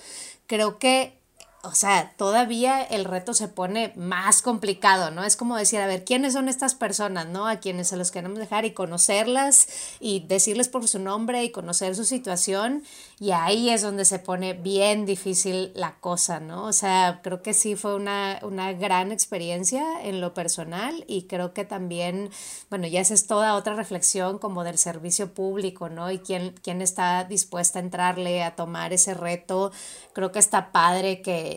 creo 0.48 0.80
que 0.80 1.20
o 1.68 1.76
sea, 1.76 2.14
todavía 2.18 2.82
el 2.82 3.06
reto 3.06 3.34
se 3.34 3.48
pone 3.48 3.92
más 3.96 4.42
complicado, 4.42 5.12
¿no? 5.12 5.24
Es 5.24 5.36
como 5.36 5.58
decir, 5.58 5.80
a 5.80 5.88
ver, 5.88 6.06
¿quiénes 6.06 6.34
son 6.34 6.48
estas 6.48 6.76
personas, 6.76 7.28
¿no? 7.28 7.48
A 7.48 7.58
quienes 7.58 7.90
se 7.90 7.98
los 7.98 8.12
queremos 8.12 8.40
dejar 8.40 8.66
y 8.66 8.72
conocerlas 8.72 9.68
y 10.00 10.22
decirles 10.22 10.70
por 10.70 10.88
su 10.88 11.00
nombre 11.00 11.44
y 11.44 11.52
conocer 11.52 11.96
su 11.96 12.06
situación. 12.06 12.84
Y 13.20 13.32
ahí 13.32 13.70
es 13.70 13.82
donde 13.82 14.06
se 14.06 14.20
pone 14.20 14.54
bien 14.54 15.06
difícil 15.06 15.72
la 15.76 15.96
cosa, 15.96 16.40
¿no? 16.40 16.66
O 16.66 16.74
sea, 16.74 17.20
creo 17.24 17.42
que 17.42 17.54
sí 17.54 17.76
fue 17.76 17.96
una, 17.96 18.40
una 18.44 18.74
gran 18.74 19.12
experiencia 19.12 19.84
en 20.04 20.22
lo 20.22 20.34
personal 20.34 21.04
y 21.08 21.24
creo 21.24 21.54
que 21.54 21.66
también, 21.66 22.30
bueno, 22.70 22.88
ya 22.88 23.02
esa 23.02 23.14
es 23.14 23.28
toda 23.28 23.56
otra 23.56 23.74
reflexión 23.74 24.38
como 24.40 24.64
del 24.64 24.78
servicio 24.78 25.34
público, 25.34 25.90
¿no? 25.90 26.12
Y 26.12 26.20
quién, 26.20 26.56
quién 26.64 26.82
está 26.82 27.24
dispuesta 27.24 27.80
a 27.80 27.82
entrarle 27.82 28.44
a 28.44 28.56
tomar 28.56 28.94
ese 28.94 29.14
reto. 29.14 29.72
Creo 30.14 30.32
que 30.32 30.40
está 30.40 30.72
padre 30.72 31.22
que 31.22 31.57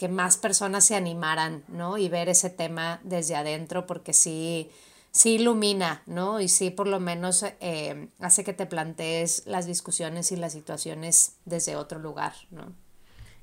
que, 0.00 0.08
más 0.08 0.38
personas 0.38 0.86
se 0.86 0.96
animaran, 0.96 1.62
¿no? 1.68 1.98
Y 1.98 2.08
ver 2.08 2.30
ese 2.30 2.48
tema 2.48 3.00
desde 3.04 3.36
adentro, 3.36 3.86
porque 3.86 4.14
sí, 4.14 4.70
sí 5.10 5.34
ilumina, 5.34 6.02
¿no? 6.06 6.40
Y 6.40 6.48
sí 6.48 6.70
por 6.70 6.88
lo 6.88 7.00
menos 7.00 7.44
eh, 7.60 8.08
hace 8.18 8.42
que 8.42 8.54
te 8.54 8.64
plantees 8.64 9.42
las 9.44 9.66
discusiones 9.66 10.32
y 10.32 10.36
las 10.36 10.54
situaciones 10.54 11.36
desde 11.44 11.76
otro 11.76 11.98
lugar, 11.98 12.32
¿no? 12.50 12.72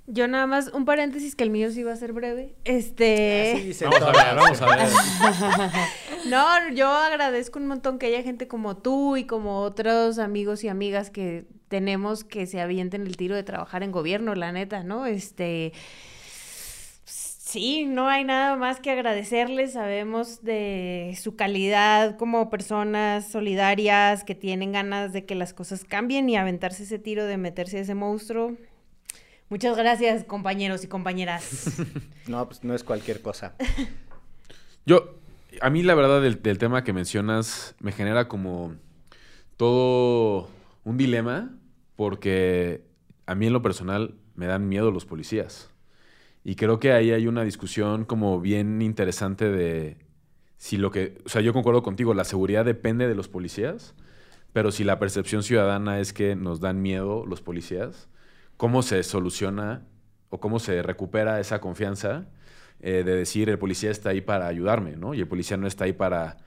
Yo 0.10 0.30
nada 0.30 0.48
más, 0.48 0.70
un 0.70 0.86
paréntesis 0.86 1.36
que 1.36 1.44
el 1.44 1.50
mío 1.50 1.70
sí 1.70 1.84
va 1.84 1.92
a 1.92 1.98
ser 1.98 2.14
breve. 2.14 2.56
Este. 2.64 3.76
vamos 3.82 4.02
a 4.02 4.12
ver, 4.12 4.36
vamos 4.36 4.62
a 4.62 4.76
ver. 4.76 4.88
no, 6.30 6.74
yo 6.74 6.90
agradezco 6.90 7.60
un 7.60 7.68
montón 7.68 8.00
que 8.00 8.06
haya 8.06 8.24
gente 8.24 8.48
como 8.48 8.78
tú 8.78 9.18
y 9.18 9.26
como 9.26 9.60
otros 9.60 10.18
amigos 10.18 10.64
y 10.64 10.70
amigas 10.70 11.10
que 11.10 11.46
tenemos 11.68 12.24
que 12.24 12.48
se 12.48 12.62
avienten 12.62 13.06
el 13.06 13.18
tiro 13.18 13.36
de 13.36 13.44
trabajar 13.44 13.84
en 13.84 13.92
gobierno, 13.92 14.34
la 14.34 14.54
neta, 14.54 14.84
¿no? 14.84 15.06
Este. 15.06 15.74
Sí, 17.48 17.86
no 17.86 18.10
hay 18.10 18.26
nada 18.26 18.58
más 18.58 18.82
que 18.82 18.92
agradecerles. 18.92 19.72
Sabemos 19.72 20.44
de 20.44 21.18
su 21.18 21.38
calidad 21.38 22.18
como 22.18 22.50
personas 22.50 23.32
solidarias 23.32 24.26
que 24.26 24.36
tienen 24.36 24.74
ganas 24.74 25.14
de 25.14 25.26
que 25.26 25.34
las 25.34 25.54
cosas 25.54 25.86
cambien 25.86 26.28
y 26.28 26.36
aventarse 26.36 26.84
ese 26.84 27.00
tiro 27.00 27.24
de 27.24 27.38
meterse 27.38 27.78
a 27.78 27.82
ese 27.84 27.96
monstruo. 27.96 28.58
Muchas 29.48 29.78
gracias, 29.78 30.26
compañeros 30.26 30.84
y 30.84 30.88
compañeras. 30.88 31.78
no, 32.28 32.46
pues 32.48 32.66
no 32.66 32.76
es 32.76 32.84
cualquier 32.84 33.22
cosa. 33.22 33.56
Yo, 34.86 35.16
a 35.62 35.70
mí 35.70 35.84
la 35.84 35.96
verdad 35.96 36.22
del, 36.22 36.44
del, 36.44 36.58
tema 36.58 36.84
que 36.84 36.92
mencionas 36.92 37.76
me 37.80 37.94
genera 37.94 38.28
como 38.28 38.76
todo 39.56 40.50
un 40.84 40.98
dilema 40.98 41.50
porque 41.96 42.84
a 43.26 43.36
mí 43.36 43.48
en 43.48 43.54
lo 43.54 43.62
personal 43.62 44.16
me 44.36 44.48
dan 44.48 44.68
miedo 44.68 44.92
los 44.92 45.06
policías. 45.06 45.72
Y 46.48 46.56
creo 46.56 46.80
que 46.80 46.94
ahí 46.94 47.12
hay 47.12 47.28
una 47.28 47.44
discusión 47.44 48.06
como 48.06 48.40
bien 48.40 48.82
interesante 48.82 49.52
de 49.52 49.98
si 50.56 50.78
lo 50.78 50.92
que, 50.92 51.18
o 51.26 51.28
sea, 51.28 51.42
yo 51.42 51.52
concuerdo 51.52 51.84
contigo, 51.84 52.14
la 52.14 52.24
seguridad 52.24 52.64
depende 52.64 53.06
de 53.06 53.16
los 53.16 53.28
policías, 53.28 53.96
pero 54.54 54.72
si 54.72 54.86
la 54.86 54.98
percepción 54.98 55.44
ciudadana 55.44 56.00
es 56.00 56.14
que 56.14 56.38
nos 56.38 56.62
dan 56.62 56.82
miedo 56.82 57.26
los 57.26 57.42
policías, 57.42 58.08
cómo 58.56 58.82
se 58.82 59.04
soluciona 59.04 59.86
o 60.30 60.40
cómo 60.40 60.60
se 60.60 60.82
recupera 60.84 61.42
esa 61.42 61.60
confianza 61.60 62.30
eh, 62.80 63.04
de 63.04 63.18
decir 63.18 63.50
el 63.50 63.60
policía 63.60 63.92
está 63.92 64.12
ahí 64.12 64.22
para 64.22 64.48
ayudarme, 64.48 64.96
¿no? 64.96 65.14
Y 65.14 65.20
el 65.20 65.28
policía 65.28 65.58
no 65.58 65.68
está 65.68 65.84
ahí 65.84 65.92
para 65.92 66.38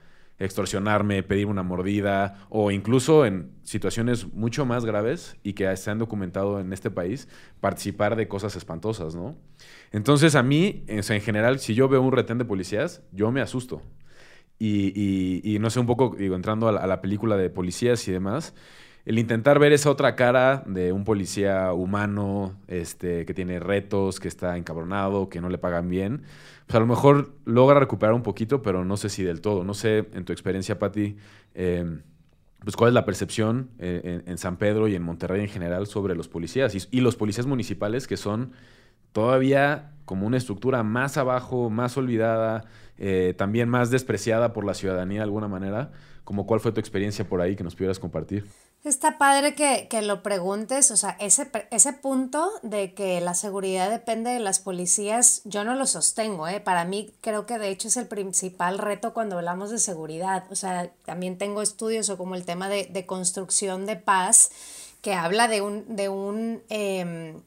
extorsionarme, 0.43 1.23
pedir 1.23 1.45
una 1.45 1.63
mordida 1.63 2.45
o 2.49 2.71
incluso 2.71 3.25
en 3.25 3.51
situaciones 3.63 4.33
mucho 4.33 4.65
más 4.65 4.85
graves 4.85 5.37
y 5.43 5.53
que 5.53 5.75
se 5.77 5.91
han 5.91 5.99
documentado 5.99 6.59
en 6.59 6.73
este 6.73 6.91
país, 6.91 7.27
participar 7.59 8.15
de 8.15 8.27
cosas 8.27 8.55
espantosas, 8.55 9.15
¿no? 9.15 9.37
Entonces 9.91 10.35
a 10.35 10.43
mí, 10.43 10.83
en 10.87 11.21
general, 11.21 11.59
si 11.59 11.75
yo 11.75 11.87
veo 11.87 12.01
un 12.01 12.11
retén 12.11 12.37
de 12.37 12.45
policías, 12.45 13.01
yo 13.11 13.31
me 13.31 13.41
asusto. 13.41 13.81
Y, 14.63 15.57
no 15.59 15.69
sé, 15.71 15.79
un 15.79 15.87
poco, 15.87 16.15
digo, 16.17 16.35
entrando 16.35 16.67
a 16.67 16.85
la 16.85 17.01
película 17.01 17.35
de 17.35 17.49
policías 17.49 18.07
y 18.07 18.11
demás, 18.11 18.53
el 19.05 19.17
intentar 19.17 19.59
ver 19.59 19.73
esa 19.73 19.89
otra 19.89 20.15
cara 20.15 20.63
de 20.67 20.91
un 20.91 21.03
policía 21.03 21.73
humano, 21.73 22.55
este, 22.67 23.25
que 23.25 23.33
tiene 23.33 23.59
retos, 23.59 24.19
que 24.19 24.27
está 24.27 24.57
encabronado, 24.57 25.29
que 25.29 25.41
no 25.41 25.49
le 25.49 25.57
pagan 25.57 25.89
bien, 25.89 26.23
pues 26.67 26.75
a 26.75 26.79
lo 26.79 26.87
mejor 26.87 27.33
logra 27.45 27.79
recuperar 27.79 28.13
un 28.13 28.23
poquito, 28.23 28.61
pero 28.61 28.85
no 28.85 28.97
sé 28.97 29.09
si 29.09 29.23
del 29.23 29.41
todo. 29.41 29.63
No 29.63 29.73
sé, 29.73 30.09
en 30.13 30.23
tu 30.23 30.33
experiencia, 30.33 30.77
Patti, 30.79 31.17
em, 31.55 32.01
pues 32.63 32.75
cuál 32.75 32.89
es 32.89 32.93
la 32.93 33.05
percepción 33.05 33.71
eh, 33.79 34.21
en, 34.25 34.37
San 34.37 34.57
Pedro 34.57 34.87
y 34.87 34.95
en 34.95 35.01
Monterrey 35.01 35.41
en 35.41 35.49
general 35.49 35.87
sobre 35.87 36.15
los 36.15 36.27
policías 36.27 36.87
y, 36.91 37.01
los 37.01 37.15
policías 37.15 37.47
municipales 37.47 38.07
que 38.07 38.17
son 38.17 38.51
todavía 39.13 39.93
como 40.05 40.27
una 40.27 40.37
estructura 40.37 40.83
más 40.83 41.17
abajo, 41.17 41.71
más 41.71 41.97
olvidada, 41.97 42.65
eh, 42.97 43.33
también 43.35 43.67
más 43.67 43.89
despreciada 43.89 44.53
por 44.53 44.63
la 44.63 44.75
ciudadanía 44.75 45.19
de 45.19 45.23
alguna 45.23 45.47
manera. 45.47 45.91
Como 46.23 46.45
cuál 46.45 46.59
fue 46.59 46.71
tu 46.71 46.79
experiencia 46.79 47.27
por 47.27 47.41
ahí 47.41 47.55
que 47.55 47.63
nos 47.63 47.75
pudieras 47.75 47.99
compartir. 47.99 48.45
Está 48.83 49.19
padre 49.19 49.53
que, 49.53 49.87
que, 49.87 50.01
lo 50.01 50.23
preguntes, 50.23 50.89
o 50.89 50.97
sea, 50.97 51.15
ese, 51.19 51.51
ese 51.69 51.93
punto 51.93 52.51
de 52.63 52.95
que 52.95 53.21
la 53.21 53.35
seguridad 53.35 53.91
depende 53.91 54.31
de 54.31 54.39
las 54.39 54.57
policías, 54.57 55.41
yo 55.45 55.63
no 55.63 55.75
lo 55.75 55.85
sostengo, 55.85 56.47
¿eh? 56.47 56.59
Para 56.59 56.83
mí 56.83 57.13
creo 57.21 57.45
que 57.45 57.59
de 57.59 57.69
hecho 57.69 57.89
es 57.89 57.97
el 57.97 58.07
principal 58.07 58.79
reto 58.79 59.13
cuando 59.13 59.37
hablamos 59.37 59.69
de 59.69 59.77
seguridad, 59.77 60.45
o 60.49 60.55
sea, 60.55 60.89
también 61.05 61.37
tengo 61.37 61.61
estudios 61.61 62.09
o 62.09 62.17
como 62.17 62.33
el 62.33 62.43
tema 62.43 62.69
de, 62.69 62.85
de 62.85 63.05
construcción 63.05 63.85
de 63.85 63.97
paz, 63.97 64.49
que 65.01 65.13
habla 65.13 65.47
de 65.47 65.61
un, 65.61 65.95
de 65.95 66.09
un 66.09 66.63
em, 66.69 67.41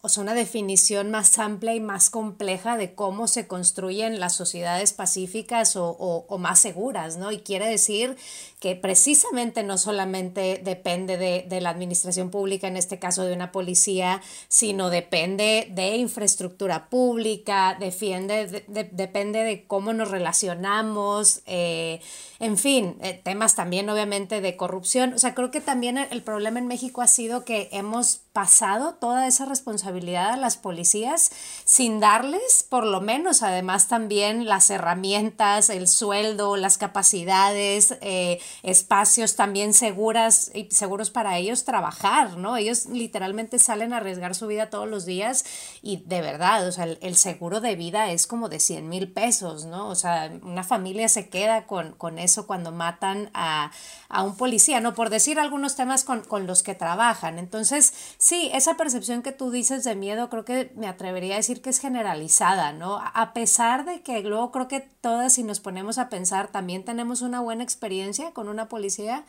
o 0.00 0.08
sea, 0.08 0.22
una 0.22 0.34
definición 0.34 1.10
más 1.10 1.36
amplia 1.40 1.74
y 1.74 1.80
más 1.80 2.08
compleja 2.08 2.76
de 2.76 2.94
cómo 2.94 3.26
se 3.26 3.48
construyen 3.48 4.20
las 4.20 4.36
sociedades 4.36 4.92
pacíficas 4.92 5.74
o, 5.74 5.88
o, 5.90 6.38
más 6.38 6.60
seguras, 6.60 7.16
¿no? 7.16 7.32
Y 7.32 7.40
quiere 7.40 7.68
decir 7.68 8.16
que 8.60 8.76
precisamente 8.76 9.64
no 9.64 9.76
solamente 9.76 10.60
depende 10.62 11.16
de, 11.16 11.44
de, 11.48 11.60
la 11.60 11.70
administración 11.70 12.30
pública, 12.30 12.68
en 12.68 12.76
este 12.76 13.00
caso 13.00 13.24
de 13.24 13.32
una 13.32 13.50
policía, 13.50 14.22
sino 14.46 14.88
depende 14.88 15.66
de 15.72 15.96
infraestructura 15.96 16.88
pública, 16.88 17.76
defiende, 17.78 18.64
depende 18.92 19.42
de 19.42 19.66
cómo 19.66 19.92
nos 19.92 20.12
relacionamos, 20.12 21.42
eh, 21.46 22.00
en 22.38 22.56
fin, 22.56 22.96
eh, 23.02 23.20
temas 23.20 23.56
también 23.56 23.90
obviamente 23.90 24.40
de 24.40 24.56
corrupción. 24.56 25.12
O 25.14 25.18
sea, 25.18 25.34
creo 25.34 25.50
que 25.50 25.60
también 25.60 25.98
el 25.98 26.22
problema 26.22 26.60
en 26.60 26.68
México 26.68 27.02
ha 27.02 27.08
sido 27.08 27.44
que 27.44 27.68
hemos 27.72 28.20
pasado 28.38 28.94
toda 28.94 29.26
esa 29.26 29.46
responsabilidad 29.46 30.34
a 30.34 30.36
las 30.36 30.56
policías 30.56 31.32
sin 31.64 31.98
darles, 31.98 32.64
por 32.70 32.86
lo 32.86 33.00
menos, 33.00 33.42
además 33.42 33.88
también 33.88 34.46
las 34.46 34.70
herramientas, 34.70 35.70
el 35.70 35.88
sueldo, 35.88 36.56
las 36.56 36.78
capacidades, 36.78 37.98
eh, 38.00 38.40
espacios 38.62 39.34
también 39.34 39.74
seguras 39.74 40.52
y 40.54 40.68
seguros 40.70 41.10
para 41.10 41.36
ellos 41.36 41.64
trabajar, 41.64 42.36
¿no? 42.36 42.56
Ellos 42.56 42.86
literalmente 42.86 43.58
salen 43.58 43.92
a 43.92 43.96
arriesgar 43.96 44.36
su 44.36 44.46
vida 44.46 44.70
todos 44.70 44.88
los 44.88 45.04
días 45.04 45.44
y 45.82 46.04
de 46.06 46.20
verdad, 46.20 46.64
o 46.68 46.70
sea, 46.70 46.84
el, 46.84 47.16
seguro 47.16 47.60
de 47.60 47.74
vida 47.74 48.12
es 48.12 48.28
como 48.28 48.48
de 48.48 48.60
100 48.60 48.88
mil 48.88 49.10
pesos, 49.10 49.64
¿no? 49.64 49.88
O 49.88 49.96
sea, 49.96 50.30
una 50.44 50.62
familia 50.62 51.08
se 51.08 51.28
queda 51.28 51.66
con, 51.66 51.90
con 51.94 52.20
eso 52.20 52.46
cuando 52.46 52.70
matan 52.70 53.32
a, 53.34 53.72
a, 54.08 54.22
un 54.22 54.36
policía, 54.36 54.80
¿no? 54.80 54.94
Por 54.94 55.10
decir 55.10 55.40
algunos 55.40 55.74
temas 55.74 56.04
con, 56.04 56.20
con 56.20 56.46
los 56.46 56.62
que 56.62 56.76
trabajan. 56.76 57.40
Entonces, 57.40 57.92
Sí, 58.28 58.50
esa 58.52 58.76
percepción 58.76 59.22
que 59.22 59.32
tú 59.32 59.50
dices 59.50 59.84
de 59.84 59.94
miedo 59.96 60.28
creo 60.28 60.44
que 60.44 60.70
me 60.76 60.86
atrevería 60.86 61.32
a 61.32 61.36
decir 61.38 61.62
que 61.62 61.70
es 61.70 61.78
generalizada, 61.78 62.72
¿no? 62.72 63.00
A 63.14 63.32
pesar 63.32 63.86
de 63.86 64.02
que 64.02 64.20
luego 64.20 64.52
creo 64.52 64.68
que 64.68 64.80
todas 64.80 65.32
si 65.32 65.44
nos 65.44 65.60
ponemos 65.60 65.96
a 65.96 66.10
pensar 66.10 66.48
también 66.48 66.84
tenemos 66.84 67.22
una 67.22 67.40
buena 67.40 67.64
experiencia 67.64 68.32
con 68.32 68.50
una 68.50 68.68
policía, 68.68 69.24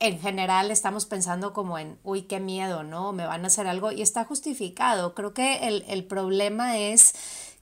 en 0.00 0.18
general 0.18 0.72
estamos 0.72 1.06
pensando 1.06 1.52
como 1.52 1.78
en, 1.78 1.96
uy, 2.02 2.22
qué 2.22 2.40
miedo, 2.40 2.82
¿no? 2.82 3.12
Me 3.12 3.24
van 3.24 3.44
a 3.44 3.46
hacer 3.46 3.68
algo 3.68 3.92
y 3.92 4.02
está 4.02 4.24
justificado. 4.24 5.14
Creo 5.14 5.32
que 5.32 5.68
el, 5.68 5.84
el 5.86 6.04
problema 6.04 6.76
es 6.76 7.14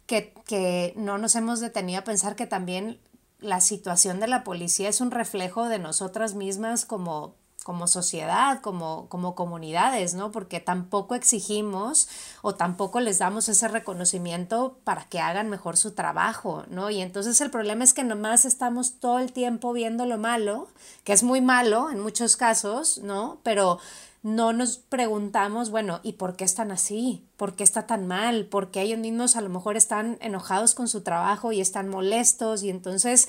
que, 0.06 0.32
que 0.46 0.94
no 0.96 1.18
nos 1.18 1.36
hemos 1.36 1.60
detenido 1.60 2.00
a 2.00 2.04
pensar 2.04 2.34
que 2.34 2.46
también 2.46 2.98
la 3.40 3.60
situación 3.60 4.20
de 4.20 4.26
la 4.28 4.42
policía 4.42 4.88
es 4.88 5.02
un 5.02 5.10
reflejo 5.10 5.68
de 5.68 5.78
nosotras 5.78 6.34
mismas 6.34 6.86
como 6.86 7.41
como 7.62 7.86
sociedad, 7.86 8.60
como, 8.60 9.08
como 9.08 9.34
comunidades, 9.34 10.14
¿no? 10.14 10.32
Porque 10.32 10.60
tampoco 10.60 11.14
exigimos 11.14 12.08
o 12.42 12.54
tampoco 12.54 13.00
les 13.00 13.18
damos 13.18 13.48
ese 13.48 13.68
reconocimiento 13.68 14.76
para 14.84 15.04
que 15.04 15.20
hagan 15.20 15.48
mejor 15.48 15.76
su 15.76 15.92
trabajo, 15.92 16.64
¿no? 16.68 16.90
Y 16.90 17.00
entonces 17.00 17.40
el 17.40 17.50
problema 17.50 17.84
es 17.84 17.94
que 17.94 18.04
nomás 18.04 18.44
estamos 18.44 18.94
todo 19.00 19.18
el 19.18 19.32
tiempo 19.32 19.72
viendo 19.72 20.06
lo 20.06 20.18
malo, 20.18 20.68
que 21.04 21.12
es 21.12 21.22
muy 21.22 21.40
malo 21.40 21.90
en 21.90 22.00
muchos 22.00 22.36
casos, 22.36 22.98
¿no? 22.98 23.38
Pero 23.42 23.78
no 24.22 24.52
nos 24.52 24.76
preguntamos, 24.78 25.70
bueno, 25.70 25.98
¿y 26.04 26.12
por 26.12 26.36
qué 26.36 26.44
están 26.44 26.70
así? 26.70 27.24
¿Por 27.36 27.56
qué 27.56 27.64
está 27.64 27.88
tan 27.88 28.06
mal? 28.06 28.46
¿Por 28.46 28.70
qué 28.70 28.82
ellos 28.82 29.00
mismos 29.00 29.34
a 29.34 29.40
lo 29.40 29.48
mejor 29.48 29.76
están 29.76 30.16
enojados 30.20 30.74
con 30.74 30.86
su 30.86 31.00
trabajo 31.00 31.50
y 31.50 31.60
están 31.60 31.88
molestos? 31.88 32.62
Y 32.62 32.70
entonces 32.70 33.28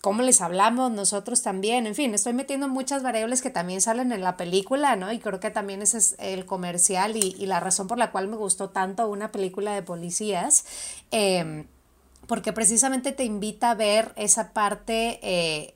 cómo 0.00 0.22
les 0.22 0.40
hablamos 0.40 0.90
nosotros 0.90 1.42
también, 1.42 1.86
en 1.86 1.94
fin, 1.94 2.14
estoy 2.14 2.32
metiendo 2.32 2.68
muchas 2.68 3.02
variables 3.02 3.42
que 3.42 3.50
también 3.50 3.80
salen 3.80 4.12
en 4.12 4.22
la 4.22 4.36
película, 4.36 4.96
¿no? 4.96 5.12
Y 5.12 5.18
creo 5.18 5.40
que 5.40 5.50
también 5.50 5.82
ese 5.82 5.98
es 5.98 6.16
el 6.18 6.46
comercial 6.46 7.16
y, 7.16 7.36
y 7.38 7.46
la 7.46 7.60
razón 7.60 7.86
por 7.86 7.98
la 7.98 8.10
cual 8.10 8.28
me 8.28 8.36
gustó 8.36 8.70
tanto 8.70 9.08
una 9.08 9.30
película 9.30 9.74
de 9.74 9.82
policías. 9.82 10.64
Em, 11.10 11.66
porque 12.26 12.52
precisamente 12.52 13.10
te 13.10 13.24
invita 13.24 13.72
a 13.72 13.74
ver 13.74 14.12
esa 14.14 14.52
parte 14.52 15.18
eh, 15.22 15.74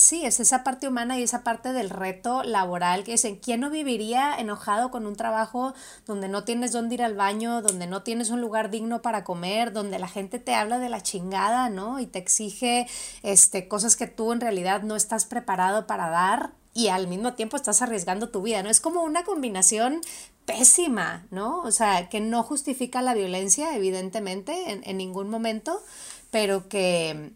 Sí, 0.00 0.24
es 0.24 0.38
esa 0.38 0.62
parte 0.62 0.86
humana 0.86 1.18
y 1.18 1.24
esa 1.24 1.42
parte 1.42 1.72
del 1.72 1.90
reto 1.90 2.44
laboral 2.44 3.02
que 3.02 3.10
dicen, 3.10 3.34
¿quién 3.34 3.58
no 3.58 3.68
viviría 3.68 4.32
enojado 4.38 4.92
con 4.92 5.06
un 5.06 5.16
trabajo 5.16 5.74
donde 6.06 6.28
no 6.28 6.44
tienes 6.44 6.70
dónde 6.70 6.94
ir 6.94 7.02
al 7.02 7.16
baño, 7.16 7.62
donde 7.62 7.88
no 7.88 8.04
tienes 8.04 8.30
un 8.30 8.40
lugar 8.40 8.70
digno 8.70 9.02
para 9.02 9.24
comer, 9.24 9.72
donde 9.72 9.98
la 9.98 10.06
gente 10.06 10.38
te 10.38 10.54
habla 10.54 10.78
de 10.78 10.88
la 10.88 11.02
chingada, 11.02 11.68
¿no? 11.68 11.98
Y 11.98 12.06
te 12.06 12.20
exige 12.20 12.86
este, 13.24 13.66
cosas 13.66 13.96
que 13.96 14.06
tú 14.06 14.32
en 14.32 14.40
realidad 14.40 14.82
no 14.82 14.94
estás 14.94 15.24
preparado 15.24 15.88
para 15.88 16.10
dar 16.10 16.52
y 16.74 16.88
al 16.88 17.08
mismo 17.08 17.34
tiempo 17.34 17.56
estás 17.56 17.82
arriesgando 17.82 18.28
tu 18.28 18.40
vida, 18.40 18.62
¿no? 18.62 18.70
Es 18.70 18.78
como 18.78 19.02
una 19.02 19.24
combinación 19.24 20.00
pésima, 20.44 21.26
¿no? 21.32 21.58
O 21.62 21.72
sea, 21.72 22.08
que 22.08 22.20
no 22.20 22.44
justifica 22.44 23.02
la 23.02 23.14
violencia, 23.14 23.74
evidentemente, 23.74 24.70
en, 24.70 24.80
en 24.84 24.96
ningún 24.96 25.28
momento, 25.28 25.82
pero 26.30 26.68
que 26.68 27.32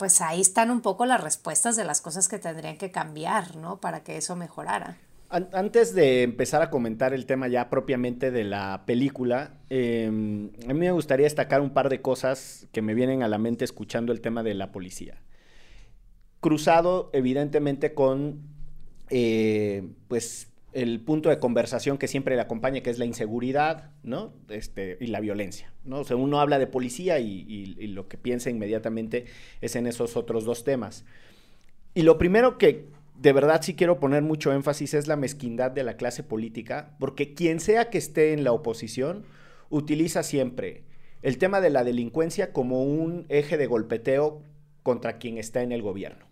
pues 0.00 0.22
ahí 0.22 0.40
están 0.40 0.70
un 0.70 0.80
poco 0.80 1.04
las 1.04 1.22
respuestas 1.22 1.76
de 1.76 1.84
las 1.84 2.00
cosas 2.00 2.26
que 2.26 2.38
tendrían 2.38 2.78
que 2.78 2.90
cambiar, 2.90 3.56
¿no? 3.56 3.82
Para 3.82 4.02
que 4.02 4.16
eso 4.16 4.34
mejorara. 4.34 4.96
Antes 5.28 5.94
de 5.94 6.22
empezar 6.22 6.62
a 6.62 6.70
comentar 6.70 7.12
el 7.12 7.26
tema 7.26 7.48
ya 7.48 7.68
propiamente 7.68 8.30
de 8.30 8.44
la 8.44 8.84
película, 8.86 9.58
em, 9.68 10.52
a 10.66 10.72
mí 10.72 10.80
me 10.80 10.90
gustaría 10.90 11.24
destacar 11.24 11.60
un 11.60 11.74
par 11.74 11.90
de 11.90 12.00
cosas 12.00 12.66
que 12.72 12.80
me 12.80 12.94
vienen 12.94 13.22
a 13.22 13.28
la 13.28 13.36
mente 13.36 13.66
escuchando 13.66 14.10
el 14.10 14.22
tema 14.22 14.42
de 14.42 14.54
la 14.54 14.72
policía. 14.72 15.20
Cruzado, 16.40 17.10
evidentemente, 17.12 17.92
con 17.92 18.40
eh, 19.10 19.86
pues 20.08 20.49
el 20.72 21.00
punto 21.00 21.28
de 21.28 21.38
conversación 21.38 21.98
que 21.98 22.08
siempre 22.08 22.36
le 22.36 22.42
acompaña, 22.42 22.82
que 22.82 22.90
es 22.90 22.98
la 22.98 23.04
inseguridad, 23.04 23.90
¿no? 24.02 24.32
Este, 24.48 24.96
y 25.00 25.08
la 25.08 25.20
violencia, 25.20 25.72
¿no? 25.84 26.00
O 26.00 26.04
sea, 26.04 26.16
uno 26.16 26.40
habla 26.40 26.58
de 26.58 26.66
policía 26.66 27.18
y, 27.18 27.66
lo 27.88 28.08
que 28.08 28.16
piensa 28.16 28.50
inmediatamente 28.50 29.26
es 29.60 29.74
en 29.74 29.86
esos 29.86 30.16
otros 30.16 30.44
dos 30.44 30.62
temas. 30.62 31.04
Y 31.94 32.02
lo 32.02 32.18
primero 32.18 32.56
que 32.56 32.86
de 33.18 33.32
verdad 33.32 33.62
sí 33.62 33.74
quiero 33.74 33.98
poner 33.98 34.22
mucho 34.22 34.52
énfasis 34.52 34.94
es 34.94 35.08
la 35.08 35.16
mezquindad 35.16 35.72
de 35.72 35.84
la 35.84 35.96
clase 35.96 36.22
política, 36.22 36.94
porque 36.98 37.34
quien 37.34 37.60
sea 37.60 37.90
que 37.90 37.98
esté 37.98 38.32
en 38.32 38.44
la 38.44 38.52
oposición 38.52 39.24
utiliza 39.70 40.22
siempre 40.22 40.84
el 41.22 41.36
tema 41.36 41.60
de 41.60 41.70
la 41.70 41.84
delincuencia 41.84 42.52
como 42.52 42.82
un 42.82 43.26
eje 43.28 43.58
de 43.58 43.66
golpeteo 43.66 44.42
contra 44.82 45.18
quien 45.18 45.36
está 45.36 45.62
en 45.62 45.72
el 45.72 45.82
gobierno 45.82 46.29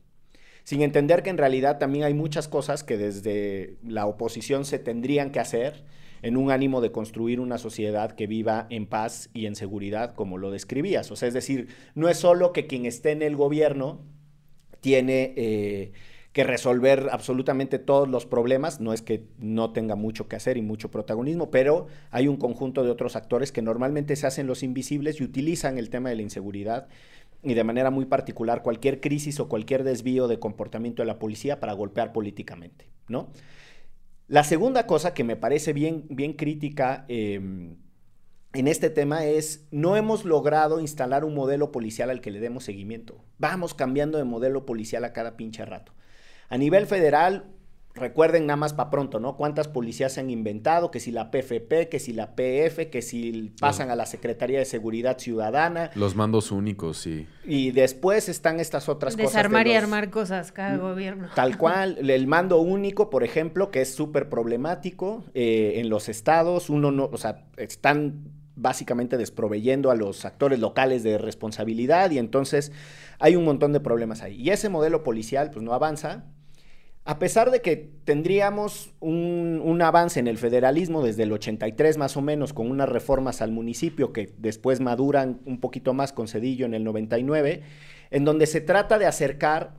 sin 0.69 0.83
entender 0.83 1.23
que 1.23 1.31
en 1.31 1.39
realidad 1.39 1.79
también 1.79 2.05
hay 2.05 2.13
muchas 2.13 2.47
cosas 2.47 2.85
que 2.85 2.99
desde 2.99 3.79
la 3.83 4.05
oposición 4.05 4.67
se 4.67 4.79
tendrían 4.79 5.33
que 5.33 5.41
hacer 5.41 5.83
en 6.21 6.37
un 6.37 6.51
ánimo 6.51 6.83
de 6.83 6.93
construir 6.93 7.41
una 7.41 7.57
sociedad 7.57 8.13
que 8.13 8.27
viva 8.27 8.67
en 8.69 8.85
paz 8.85 9.31
y 9.33 9.47
en 9.47 9.57
seguridad, 9.57 10.15
como 10.15 10.37
lo 10.37 10.51
describías. 10.51 11.11
O 11.11 11.17
sea, 11.17 11.27
es 11.27 11.33
decir, 11.33 11.69
no 11.95 12.11
es 12.11 12.19
solo 12.19 12.53
que 12.53 12.67
quien 12.67 12.85
esté 12.85 13.13
en 13.13 13.23
el 13.23 13.35
gobierno 13.35 14.03
tiene 14.83 15.33
eh, 15.39 15.93
que 16.35 16.45
resolver 16.45 17.09
absolutamente 17.13 17.79
todos 17.79 18.07
los 18.07 18.27
problemas, 18.27 18.79
no 18.79 18.93
es 18.93 19.01
que 19.01 19.25
no 19.39 19.73
tenga 19.73 19.97
mucho 19.97 20.29
que 20.29 20.37
hacer 20.37 20.59
y 20.59 20.63
mucho 20.63 20.91
protagonismo, 20.91 21.51
pero 21.51 21.87
hay 22.11 22.29
un 22.29 22.37
conjunto 22.37 22.85
de 22.85 22.91
otros 22.91 23.17
actores 23.17 23.53
que 23.53 23.63
normalmente 23.63 24.17
se 24.17 24.27
hacen 24.27 24.47
los 24.47 24.63
invisibles 24.63 25.19
y 25.19 25.25
utilizan 25.25 25.79
el 25.79 25.89
tema 25.89 26.11
de 26.11 26.17
la 26.17 26.23
inseguridad 26.23 26.89
y 27.43 27.55
de 27.55 27.65
manera 27.65 27.91
muy 27.91 28.07
particular 28.07 28.63
cualquier 28.63 29.01
crisis 29.01 29.41
o 29.41 29.49
cualquier 29.49 29.85
desvío 29.85 30.29
de 30.29 30.39
comportamiento 30.39 31.03
de 31.03 31.07
la 31.07 31.19
policía 31.19 31.61
para 31.61 31.73
golpear 31.73 32.13
políticamente, 32.13 32.91
¿no? 33.09 33.31
La 34.27 34.45
segunda 34.45 34.87
cosa 34.87 35.15
que 35.15 35.25
me 35.25 35.37
parece 35.37 35.73
bien, 35.73 36.05
bien 36.11 36.35
crítica 36.35 37.07
em, 37.09 37.77
en 38.53 38.69
este 38.69 38.91
tema 38.91 39.25
es, 39.25 39.67
no 39.71 39.97
hemos 39.97 40.25
logrado 40.25 40.81
instalar 40.81 41.25
un 41.25 41.35
modelo 41.35 41.73
policial 41.73 42.11
al 42.11 42.21
que 42.21 42.31
le 42.31 42.41
demos 42.41 42.65
seguimiento. 42.65 43.25
Vamos 43.39 43.73
cambiando 43.73 44.19
de 44.19 44.25
modelo 44.25 44.67
policial 44.67 45.05
a 45.05 45.13
cada 45.13 45.37
pinche 45.37 45.65
rato. 45.65 45.93
A 46.49 46.59
nivel 46.59 46.87
federal, 46.87 47.47
recuerden 47.99 48.47
nada 48.47 48.57
más 48.57 48.73
para 48.73 48.91
pronto, 48.91 49.21
¿no? 49.21 49.37
¿Cuántas 49.37 49.69
policías 49.69 50.13
se 50.13 50.21
han 50.21 50.31
inventado? 50.31 50.91
Que 50.91 51.01
si 51.01 51.11
la 51.11 51.31
PFP, 51.31 51.89
que 51.91 51.99
si 51.99 52.13
la 52.13 52.35
PF, 52.35 52.91
que 52.91 53.03
si 53.03 53.53
pasan 53.61 53.91
a 53.91 53.97
la 53.97 54.07
Secretaría 54.07 54.59
de 54.59 54.65
Seguridad 54.65 55.19
Ciudadana. 55.19 55.91
Los 55.95 56.17
mandos 56.17 56.51
únicos, 56.51 56.99
sí. 56.99 57.27
Y 57.45 57.73
después 57.73 58.29
están 58.29 58.61
estas 58.61 58.89
otras 58.89 59.15
cosas. 59.15 59.33
Desarmar 59.33 59.67
y 59.67 59.75
armar 59.75 60.11
cosas 60.11 60.53
cada 60.53 60.77
mm, 60.77 60.81
gobierno. 60.81 61.29
Tal 61.35 61.59
cual. 61.59 62.11
El 62.11 62.27
mando 62.27 62.59
único, 62.59 63.11
por 63.11 63.25
ejemplo, 63.25 63.71
que 63.71 63.83
es 63.83 63.95
súper 63.95 64.29
problemático 64.29 65.25
eh, 65.35 65.75
en 65.77 65.89
los 65.89 66.09
estados. 66.09 66.71
Uno 66.71 66.91
no, 66.91 67.11
o 67.13 67.19
sea, 67.19 67.45
están 67.57 68.33
básicamente 68.59 69.17
desproveyendo 69.17 69.91
a 69.91 69.95
los 69.95 70.25
actores 70.25 70.59
locales 70.59 71.03
de 71.03 71.17
responsabilidad 71.17 72.11
y 72.11 72.19
entonces 72.19 72.73
hay 73.21 73.37
un 73.37 73.45
montón 73.45 73.73
de 73.73 73.81
problemas 73.81 74.23
ahí. 74.23 74.35
Y 74.41 74.51
ese 74.51 74.69
modelo 74.69 75.03
policial 75.03 75.51
pues 75.51 75.65
no 75.65 75.73
avanza 75.73 76.25
a 77.09 77.19
pesar 77.19 77.51
de 77.51 77.63
que 77.63 77.91
tendríamos 78.05 78.93
un, 79.01 79.81
avance 79.81 80.21
en 80.21 80.27
el 80.27 80.37
federalismo 80.37 81.03
desde 81.03 81.23
el 81.23 81.33
83 81.33 81.97
más 81.97 82.19
o 82.19 82.21
menos, 82.21 82.53
con 82.53 82.71
unas 82.71 82.87
reformas 82.87 83.41
al 83.41 83.51
municipio 83.51 84.13
que 84.13 84.35
después 84.37 84.81
maduran 84.81 85.41
un 85.47 85.59
poquito 85.59 85.95
más 85.95 86.13
con 86.13 86.29
Cedillo 86.29 86.67
en 86.67 86.75
el 86.75 86.85
99, 86.85 87.63
en 88.11 88.25
donde 88.27 88.47
se 88.47 88.61
trata 88.61 88.99
de 88.99 89.07
acercar 89.07 89.73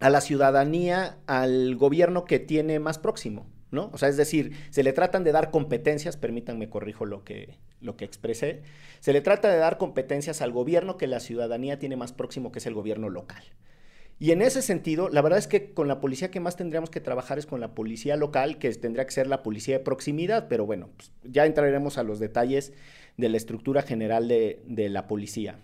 a 0.00 0.08
la 0.08 0.22
ciudadanía 0.22 1.18
al 1.26 1.76
gobierno 1.76 2.24
que 2.24 2.38
tiene 2.38 2.78
más 2.78 2.98
próximo, 2.98 3.44
¿no? 3.70 3.90
O 3.92 3.98
sea, 3.98 4.08
es 4.08 4.16
decir, 4.16 4.56
se 4.70 4.82
le 4.82 4.94
tratan 4.94 5.22
de 5.22 5.32
dar 5.32 5.50
competencias, 5.50 6.16
permítanme 6.16 6.70
corrijo 6.70 7.04
lo 7.04 7.24
que, 7.24 7.58
lo 7.82 7.98
que 7.98 8.06
expresé, 8.06 8.62
se 9.00 9.12
le 9.12 9.20
trata 9.20 9.50
de 9.50 9.58
dar 9.58 9.76
competencias 9.76 10.40
al 10.40 10.52
gobierno 10.52 10.96
que 10.96 11.08
la 11.08 11.20
ciudadanía 11.20 11.78
tiene 11.78 11.96
más 11.96 12.14
próximo, 12.14 12.52
que 12.52 12.60
es 12.60 12.64
el 12.66 12.72
gobierno 12.72 13.10
local. 13.10 13.44
Y 14.18 14.30
en 14.30 14.42
ese 14.42 14.62
sentido, 14.62 15.08
la 15.08 15.22
verdad 15.22 15.38
es 15.38 15.48
que 15.48 15.72
con 15.72 15.88
la 15.88 16.00
policía 16.00 16.30
que 16.30 16.40
más 16.40 16.56
tendríamos 16.56 16.90
que 16.90 17.00
trabajar 17.00 17.38
es 17.38 17.46
con 17.46 17.60
la 17.60 17.74
policía 17.74 18.16
local, 18.16 18.58
que 18.58 18.70
tendría 18.72 19.04
que 19.06 19.12
ser 19.12 19.26
la 19.26 19.42
policía 19.42 19.78
de 19.78 19.84
proximidad, 19.84 20.46
pero 20.48 20.66
bueno, 20.66 20.90
pues, 20.96 21.10
ya 21.24 21.46
entraremos 21.46 21.98
a 21.98 22.04
los 22.04 22.20
detalles 22.20 22.72
de 23.16 23.28
la 23.28 23.36
estructura 23.36 23.82
general 23.82 24.28
de, 24.28 24.88
la 24.90 25.06
policía. 25.08 25.58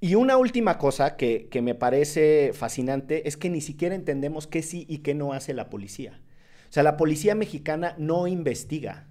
Y 0.00 0.16
una 0.16 0.36
última 0.36 0.78
cosa 0.78 1.16
que, 1.16 1.48
que, 1.48 1.62
me 1.62 1.74
parece 1.74 2.52
fascinante 2.52 3.28
es 3.28 3.36
que 3.36 3.50
ni 3.50 3.60
siquiera 3.60 3.94
entendemos 3.94 4.46
qué 4.46 4.62
sí 4.62 4.84
y 4.88 4.98
qué 4.98 5.14
no 5.14 5.32
hace 5.32 5.54
la 5.54 5.70
policía. 5.70 6.20
O 6.68 6.72
sea, 6.72 6.82
la 6.82 6.96
policía 6.96 7.34
mexicana 7.34 7.94
no 7.98 8.26
investiga. 8.26 9.06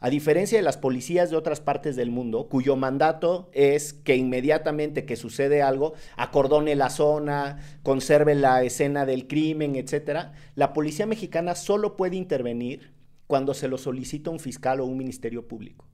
A 0.00 0.10
diferencia 0.10 0.58
de 0.58 0.62
las 0.62 0.76
policías 0.76 1.30
de 1.30 1.36
otras 1.36 1.60
partes 1.60 1.96
del 1.96 2.10
mundo, 2.10 2.48
cuyo 2.48 2.76
mandato 2.76 3.50
es 3.52 3.92
que 3.92 4.16
inmediatamente 4.16 5.04
que 5.04 5.16
sucede 5.16 5.60
algo, 5.60 5.94
acordone 6.16 6.76
la 6.76 6.88
zona, 6.88 7.58
conserve 7.82 8.36
la 8.36 8.62
escena 8.62 9.06
del 9.06 9.26
crimen, 9.26 9.74
etc., 9.74 10.28
la 10.54 10.72
policía 10.72 11.06
mexicana 11.06 11.56
solo 11.56 11.96
puede 11.96 12.16
intervenir 12.16 12.92
cuando 13.26 13.54
se 13.54 13.66
lo 13.66 13.76
solicita 13.76 14.30
un 14.30 14.38
fiscal 14.38 14.80
o 14.80 14.86
un 14.86 14.96
ministerio 14.96 15.48
público. 15.48 15.84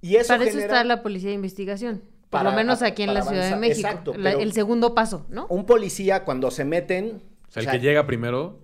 Y 0.00 0.16
eso 0.16 0.28
Para 0.28 0.44
eso 0.44 0.58
está 0.58 0.84
la 0.84 1.02
policía 1.02 1.30
de 1.30 1.36
investigación. 1.36 2.02
Por 2.30 2.42
lo 2.42 2.52
menos 2.52 2.82
aquí 2.82 3.04
en 3.04 3.14
la 3.14 3.22
Ciudad 3.22 3.48
de 3.48 3.56
México. 3.56 3.88
Exacto, 3.88 4.14
el 4.14 4.52
segundo 4.52 4.94
paso, 4.94 5.24
¿no? 5.28 5.46
Un 5.48 5.66
policía 5.66 6.24
cuando 6.24 6.50
se 6.50 6.64
meten... 6.64 7.22
O 7.48 7.52
sea, 7.52 7.62
el 7.62 7.70
que 7.70 7.78
llega 7.78 8.06
primero 8.06 8.60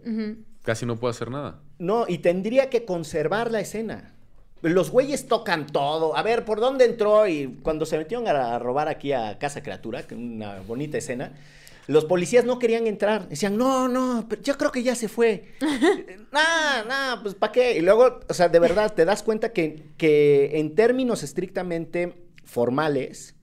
casi 0.62 0.84
no 0.86 0.98
puede 0.98 1.12
hacer 1.12 1.30
nada. 1.30 1.60
No, 1.78 2.04
y 2.08 2.18
tendría 2.18 2.68
que 2.68 2.84
conservar 2.84 3.50
la 3.50 3.60
escena. 3.60 4.16
Los 4.62 4.90
güeyes 4.90 5.26
tocan 5.26 5.66
todo. 5.66 6.16
A 6.16 6.22
ver, 6.22 6.44
¿por 6.44 6.60
dónde 6.60 6.84
entró? 6.84 7.26
Y 7.26 7.58
cuando 7.62 7.86
se 7.86 7.96
metieron 7.96 8.28
a 8.28 8.58
robar 8.58 8.88
aquí 8.88 9.12
a 9.12 9.38
Casa 9.38 9.62
Criatura, 9.62 10.04
una 10.12 10.60
bonita 10.60 10.98
escena, 10.98 11.32
los 11.86 12.04
policías 12.04 12.44
no 12.44 12.58
querían 12.58 12.86
entrar. 12.86 13.28
Decían, 13.28 13.56
no, 13.56 13.88
no, 13.88 14.26
pero 14.28 14.42
yo 14.42 14.56
creo 14.56 14.70
que 14.70 14.82
ya 14.82 14.94
se 14.94 15.08
fue. 15.08 15.54
nah, 16.32 16.84
nah, 16.86 17.22
pues 17.22 17.34
¿para 17.34 17.52
qué? 17.52 17.78
Y 17.78 17.80
luego, 17.80 18.20
o 18.28 18.34
sea, 18.34 18.48
de 18.48 18.58
verdad, 18.58 18.94
te 18.94 19.04
das 19.04 19.22
cuenta 19.22 19.52
que, 19.52 19.86
que 19.96 20.58
en 20.60 20.74
términos 20.74 21.22
estrictamente 21.22 22.14
formales, 22.44 23.34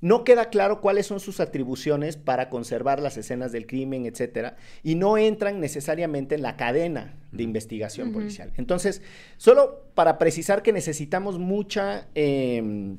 no 0.00 0.24
queda 0.24 0.48
claro 0.50 0.80
cuáles 0.80 1.06
son 1.06 1.20
sus 1.20 1.40
atribuciones 1.40 2.16
para 2.16 2.50
conservar 2.50 3.00
las 3.00 3.16
escenas 3.16 3.52
del 3.52 3.66
crimen, 3.66 4.06
etcétera, 4.06 4.56
y 4.82 4.94
no 4.94 5.18
entran 5.18 5.60
necesariamente 5.60 6.36
en 6.36 6.42
la 6.42 6.56
cadena 6.56 7.16
de 7.32 7.42
investigación 7.42 8.12
policial. 8.12 8.52
Entonces, 8.56 9.02
solo 9.36 9.84
para 9.94 10.18
precisar 10.18 10.62
que 10.62 10.72
necesitamos 10.72 11.38
mucha 11.38 12.08
em, 12.14 12.98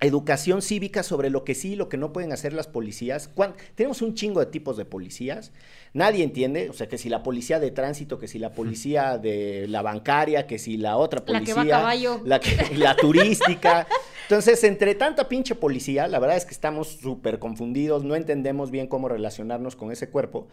educación 0.00 0.60
cívica 0.60 1.02
sobre 1.02 1.30
lo 1.30 1.44
que 1.44 1.54
sí 1.54 1.72
y 1.72 1.76
lo 1.76 1.88
que 1.88 1.96
no 1.96 2.12
pueden 2.12 2.32
hacer 2.32 2.52
las 2.52 2.66
policías. 2.66 3.30
tenemos 3.74 4.02
un 4.02 4.14
chingo 4.14 4.40
de 4.40 4.46
tipos 4.46 4.76
de 4.76 4.84
policías. 4.84 5.52
Nadie 5.92 6.24
entiende, 6.24 6.68
o 6.68 6.72
sea, 6.72 6.88
que 6.88 6.98
si 6.98 7.08
la 7.08 7.22
policía 7.22 7.58
de 7.58 7.70
tránsito, 7.70 8.18
que 8.18 8.28
si 8.28 8.38
la 8.38 8.52
policía 8.52 9.18
de 9.18 9.66
la 9.68 9.82
bancaria, 9.82 10.46
que 10.46 10.58
si 10.58 10.76
la 10.76 10.96
otra 10.96 11.24
policía, 11.24 11.54
la 11.54 11.62
que 11.62 11.70
va 11.70 11.76
a 11.76 11.80
caballo. 11.80 12.20
La, 12.24 12.40
la 12.76 12.96
turística. 12.96 13.86
Entonces, 14.22 14.62
entre 14.64 14.94
tanta 14.94 15.28
pinche 15.28 15.54
policía, 15.54 16.08
la 16.08 16.18
verdad 16.18 16.36
es 16.36 16.44
que 16.44 16.52
estamos 16.52 16.88
súper 17.00 17.38
confundidos, 17.38 18.04
no 18.04 18.14
entendemos 18.14 18.70
bien 18.70 18.88
cómo 18.88 19.08
relacionarnos 19.08 19.76
con 19.76 19.92
ese 19.92 20.10
cuerpo. 20.10 20.48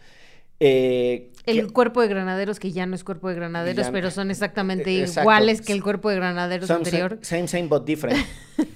Eh, 0.60 1.32
el 1.46 1.72
cuerpo 1.72 2.00
de 2.00 2.08
granaderos, 2.08 2.60
que 2.60 2.70
ya 2.70 2.86
no 2.86 2.94
es 2.94 3.02
cuerpo 3.02 3.28
de 3.28 3.34
granaderos, 3.34 3.88
pero 3.90 4.10
son 4.10 4.30
exactamente 4.30 4.92
iguales 4.92 5.60
que 5.60 5.72
el 5.72 5.82
cuerpo 5.82 6.10
de 6.10 6.16
granaderos 6.16 6.70
anterior. 6.70 7.18
Same, 7.22 7.48
same, 7.48 7.66
but 7.66 7.84
different. 7.84 8.24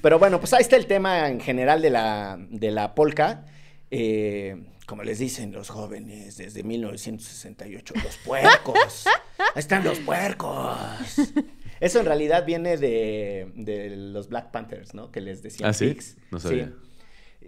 pero 0.02 0.18
bueno, 0.18 0.40
pues 0.40 0.52
ahí 0.52 0.62
está 0.62 0.76
el 0.76 0.86
tema 0.86 1.28
en 1.28 1.40
general 1.40 1.80
de 1.80 1.90
la, 1.90 2.36
de 2.50 2.70
la 2.72 2.94
polka. 2.94 3.46
Eh, 3.90 4.56
como 4.88 5.02
les 5.02 5.18
dicen 5.18 5.52
los 5.52 5.68
jóvenes 5.68 6.38
desde 6.38 6.62
1968, 6.62 7.94
los 8.02 8.16
puercos. 8.24 9.04
ahí 9.38 9.46
están 9.60 9.84
los 9.84 9.98
puercos. 9.98 10.78
Eso 11.78 12.00
en 12.00 12.06
realidad 12.06 12.46
viene 12.46 12.78
de, 12.78 13.52
de, 13.54 13.94
los 13.94 14.30
Black 14.30 14.50
Panthers, 14.50 14.94
¿no? 14.94 15.12
Que 15.12 15.20
les 15.20 15.42
decían 15.42 15.68
¿Ah, 15.68 15.72
sí? 15.74 15.94
No 16.30 16.40
sabía. 16.40 16.72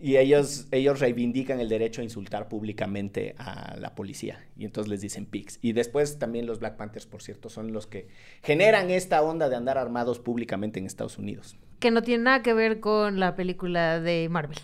Y 0.02 0.18
ellos, 0.18 0.66
ellos 0.70 1.00
reivindican 1.00 1.60
el 1.60 1.70
derecho 1.70 2.02
a 2.02 2.04
insultar 2.04 2.46
públicamente 2.46 3.34
a 3.38 3.74
la 3.78 3.94
policía. 3.94 4.46
Y 4.58 4.66
entonces 4.66 4.90
les 4.90 5.00
dicen 5.00 5.24
pigs. 5.24 5.58
Y 5.62 5.72
después 5.72 6.18
también 6.18 6.44
los 6.44 6.58
Black 6.58 6.76
Panthers, 6.76 7.06
por 7.06 7.22
cierto, 7.22 7.48
son 7.48 7.72
los 7.72 7.86
que 7.86 8.08
generan 8.42 8.90
esta 8.90 9.22
onda 9.22 9.48
de 9.48 9.56
andar 9.56 9.78
armados 9.78 10.18
públicamente 10.18 10.78
en 10.78 10.84
Estados 10.84 11.16
Unidos. 11.16 11.56
Que 11.80 11.90
no 11.90 12.02
tiene 12.02 12.24
nada 12.24 12.42
que 12.42 12.52
ver 12.52 12.78
con 12.78 13.18
la 13.18 13.34
película 13.34 14.00
de 14.00 14.28
Marvel. 14.28 14.58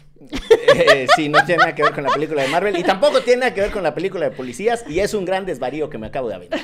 Eh, 0.75 1.07
sí, 1.17 1.29
no 1.29 1.45
tiene 1.45 1.61
nada 1.61 1.75
que 1.75 1.83
ver 1.83 1.93
con 1.93 2.05
la 2.05 2.11
película 2.11 2.43
de 2.43 2.49
Marvel. 2.49 2.77
Y 2.79 2.83
tampoco 2.83 3.21
tiene 3.23 3.41
nada 3.41 3.55
que 3.55 3.63
ver 3.63 3.71
con 3.71 3.83
la 3.83 3.95
película 3.95 4.29
de 4.29 4.37
policías. 4.37 4.85
Y 4.89 5.01
es 5.01 5.15
un 5.15 5.25
gran 5.25 5.47
desvarío 5.47 5.91
que 5.91 5.99
me 5.99 6.07
acabo 6.07 6.29
de 6.29 6.35
aventar. 6.35 6.61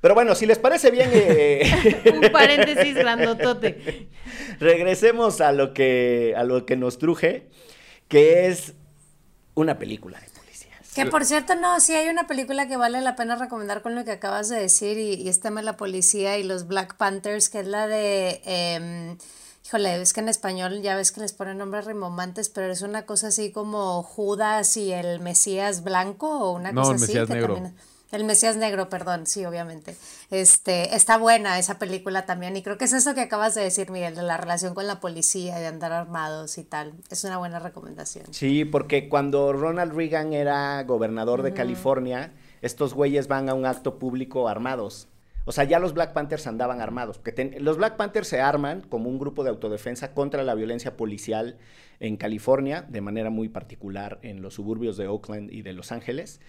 Pero 0.00 0.14
bueno, 0.14 0.34
si 0.34 0.46
les 0.46 0.58
parece 0.58 0.90
bien... 0.90 1.10
Eh, 1.12 1.64
Un 2.14 2.30
paréntesis 2.30 2.94
grandotote. 2.94 4.08
Regresemos 4.60 5.40
a 5.40 5.52
lo, 5.52 5.72
que, 5.72 6.34
a 6.36 6.44
lo 6.44 6.66
que 6.66 6.76
nos 6.76 6.98
truje, 6.98 7.48
que 8.08 8.46
es 8.46 8.74
una 9.54 9.78
película 9.78 10.20
de. 10.20 10.33
Que 10.94 11.06
por 11.06 11.24
cierto, 11.24 11.54
no, 11.56 11.80
sí 11.80 11.94
hay 11.94 12.08
una 12.08 12.26
película 12.26 12.68
que 12.68 12.76
vale 12.76 13.00
la 13.00 13.16
pena 13.16 13.36
recomendar 13.36 13.82
con 13.82 13.94
lo 13.94 14.04
que 14.04 14.12
acabas 14.12 14.48
de 14.48 14.56
decir 14.56 14.96
y, 14.98 15.14
y 15.14 15.28
es 15.28 15.40
tema 15.40 15.60
de 15.60 15.66
la 15.66 15.76
policía 15.76 16.38
y 16.38 16.44
los 16.44 16.66
Black 16.68 16.96
Panthers, 16.96 17.48
que 17.48 17.60
es 17.60 17.66
la 17.66 17.86
de... 17.86 18.40
Em, 18.44 19.18
híjole, 19.64 20.00
es 20.00 20.12
que 20.12 20.20
en 20.20 20.28
español 20.28 20.82
ya 20.82 20.94
ves 20.94 21.10
que 21.10 21.20
les 21.20 21.32
ponen 21.32 21.58
nombres 21.58 21.86
rimomantes, 21.86 22.48
pero 22.48 22.70
es 22.70 22.82
una 22.82 23.06
cosa 23.06 23.28
así 23.28 23.50
como 23.50 24.02
Judas 24.02 24.76
y 24.76 24.92
el 24.92 25.20
Mesías 25.20 25.82
blanco 25.82 26.28
o 26.28 26.52
una 26.52 26.72
cosa 26.72 26.90
el 26.90 26.96
así. 26.96 27.06
Mesías 27.06 27.28
negro. 27.28 27.72
El 28.14 28.22
Mesías 28.24 28.56
Negro, 28.56 28.88
perdón, 28.88 29.26
sí, 29.26 29.44
obviamente. 29.44 29.96
Este, 30.30 30.94
está 30.94 31.18
buena 31.18 31.58
esa 31.58 31.80
película 31.80 32.26
también. 32.26 32.56
Y 32.56 32.62
creo 32.62 32.78
que 32.78 32.84
es 32.84 32.92
eso 32.92 33.12
que 33.14 33.22
acabas 33.22 33.56
de 33.56 33.62
decir, 33.62 33.90
Miguel, 33.90 34.14
de 34.14 34.22
la 34.22 34.36
relación 34.36 34.72
con 34.72 34.86
la 34.86 35.00
policía, 35.00 35.58
de 35.58 35.66
andar 35.66 35.92
armados 35.92 36.56
y 36.58 36.62
tal. 36.62 36.94
Es 37.10 37.24
una 37.24 37.38
buena 37.38 37.58
recomendación. 37.58 38.26
Sí, 38.32 38.64
porque 38.64 39.08
cuando 39.08 39.52
Ronald 39.52 39.94
Reagan 39.94 40.32
era 40.32 40.82
gobernador 40.84 41.42
de 41.42 41.54
California, 41.54 42.32
estos 42.62 42.94
güeyes 42.94 43.26
van 43.26 43.48
a 43.48 43.54
un 43.54 43.66
acto 43.66 43.98
público 43.98 44.48
armados. 44.48 45.08
O 45.44 45.52
sea, 45.52 45.64
ya 45.64 45.78
los 45.78 45.92
Black 45.92 46.12
Panthers 46.12 46.46
andaban 46.46 46.80
armados. 46.80 47.18
Porque 47.18 47.56
los 47.58 47.76
Black 47.76 47.96
Panthers 47.96 48.28
se 48.28 48.40
arman 48.40 48.82
como 48.82 49.10
un 49.10 49.18
grupo 49.18 49.42
de 49.42 49.50
autodefensa 49.50 50.14
contra 50.14 50.44
la 50.44 50.54
violencia 50.54 50.96
policial 50.96 51.58
en 51.98 52.16
California, 52.16 52.86
de 52.88 53.00
manera 53.00 53.30
muy 53.30 53.48
particular 53.48 54.20
en 54.22 54.40
los 54.40 54.54
suburbios 54.54 54.96
de 54.96 55.08
Oakland 55.08 55.52
y 55.52 55.62
de 55.62 55.72
Los 55.72 55.90
Ángeles 55.90 56.40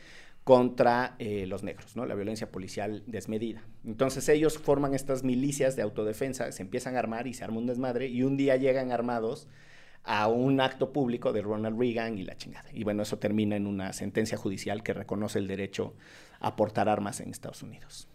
contra 0.46 1.16
eh, 1.18 1.48
los 1.48 1.64
negros, 1.64 1.96
¿no? 1.96 2.06
La 2.06 2.14
violencia 2.14 2.52
policial 2.52 3.02
desmedida. 3.08 3.64
Entonces 3.84 4.30
ellos 4.30 4.60
forman 4.60 4.94
estas 4.94 5.24
milicias 5.24 5.76
de 5.76 5.82
autodefensa, 5.82 6.52
se 6.52 6.62
empiezan 6.62 6.96
a 6.96 7.00
armar 7.00 7.26
y 7.26 7.34
se 7.34 7.44
arma 7.44 7.58
un 7.58 7.66
desmadre 7.66 8.08
y 8.08 8.22
un 8.22 8.38
día 8.38 8.56
llegan 8.56 8.92
armados 8.92 9.48
a 10.04 10.28
un 10.28 10.62
acto 10.62 10.94
público 10.94 11.34
de 11.34 11.42
Ronald 11.42 11.80
Reagan 11.80 12.20
y 12.20 12.24
la 12.24 12.38
chingada. 12.38 12.70
Y 12.72 12.84
bueno, 12.84 13.02
eso 13.02 13.18
termina 13.18 13.56
en 13.56 13.66
una 13.66 13.92
sentencia 13.92 14.38
judicial 14.38 14.84
que 14.84 14.94
reconoce 14.94 15.40
el 15.40 15.48
derecho 15.48 15.96
a 16.40 16.56
portar 16.56 16.90
armas 16.90 17.22
en 17.22 17.32
Estados 17.32 17.64
Unidos. 17.64 18.08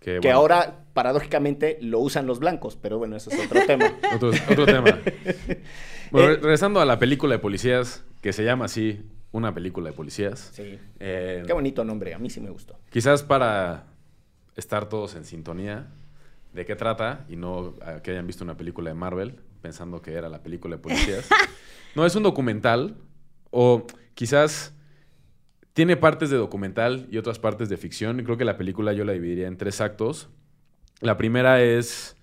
Que 0.00 0.30
ahora, 0.32 0.84
paradójicamente, 0.94 1.78
lo 1.80 2.00
usan 2.00 2.26
los 2.26 2.40
blancos, 2.40 2.76
pero 2.76 2.98
bueno, 2.98 3.14
eso 3.14 3.30
es 3.30 3.38
otro 3.46 3.64
tema. 3.66 3.94
otro, 4.14 4.66
tema. 4.66 4.98
Bueno, 6.10 6.32
eh, 6.32 6.36
regresando 6.36 6.80
a 6.80 6.86
la 6.86 6.98
película 6.98 7.34
de 7.34 7.38
policías, 7.38 8.04
que 8.22 8.32
se 8.32 8.42
llama 8.42 8.64
así, 8.64 9.04
una 9.32 9.54
película 9.54 9.90
de 9.90 9.96
policías. 9.96 10.50
Sí. 10.52 10.78
Eh, 10.98 11.42
Qué 11.46 11.52
bonito 11.52 11.84
nombre, 11.84 12.14
a 12.14 12.18
mí 12.18 12.30
sí 12.30 12.40
me 12.40 12.50
gustó. 12.50 12.78
Quizás 12.90 13.22
para 13.22 13.86
estar 14.56 14.88
todos 14.88 15.14
en 15.14 15.24
sintonía 15.24 15.88
de 16.52 16.64
qué 16.64 16.74
trata 16.76 17.24
y 17.28 17.36
no 17.36 17.74
que 18.02 18.10
hayan 18.10 18.26
visto 18.26 18.42
una 18.42 18.56
película 18.56 18.90
de 18.90 18.94
Marvel 18.94 19.40
pensando 19.60 20.00
que 20.00 20.14
era 20.14 20.28
la 20.28 20.42
película 20.42 20.76
de 20.76 20.82
policías. 20.82 21.28
no, 21.94 22.06
es 22.06 22.14
un 22.16 22.22
documental 22.22 22.96
o 23.50 23.86
quizás 24.14 24.74
tiene 25.72 25.96
partes 25.96 26.30
de 26.30 26.36
documental 26.36 27.06
y 27.10 27.18
otras 27.18 27.38
partes 27.38 27.68
de 27.68 27.76
ficción. 27.76 28.22
Creo 28.24 28.36
que 28.36 28.44
la 28.44 28.56
película 28.56 28.92
yo 28.92 29.04
la 29.04 29.12
dividiría 29.12 29.46
en 29.46 29.56
tres 29.56 29.80
actos. 29.80 30.28
La 31.00 31.16
primera 31.16 31.62
es 31.62 32.16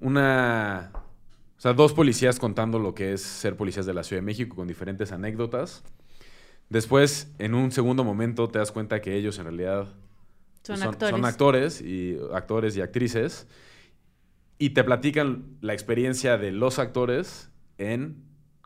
una 0.00 0.92
o 1.58 1.60
sea, 1.60 1.72
dos 1.72 1.92
policías 1.92 2.38
contando 2.38 2.78
lo 2.78 2.94
que 2.94 3.12
es 3.12 3.20
ser 3.20 3.56
policías 3.56 3.84
de 3.84 3.92
la 3.92 4.04
Ciudad 4.04 4.22
de 4.22 4.26
México 4.26 4.54
con 4.54 4.68
diferentes 4.68 5.10
anécdotas. 5.10 5.82
Después, 6.68 7.34
en 7.38 7.54
un 7.54 7.72
segundo 7.72 8.04
momento, 8.04 8.46
te 8.46 8.60
das 8.60 8.70
cuenta 8.70 9.00
que 9.00 9.16
ellos 9.16 9.38
en 9.38 9.44
realidad 9.44 9.88
son, 10.62 10.80
actores. 10.82 11.10
son 11.10 11.24
actores 11.24 11.80
y 11.80 12.16
actores 12.32 12.76
y 12.76 12.80
actrices 12.80 13.48
y 14.58 14.70
te 14.70 14.84
platican 14.84 15.56
la 15.60 15.72
experiencia 15.72 16.38
de 16.38 16.52
los 16.52 16.78
actores 16.78 17.50
en 17.76 18.22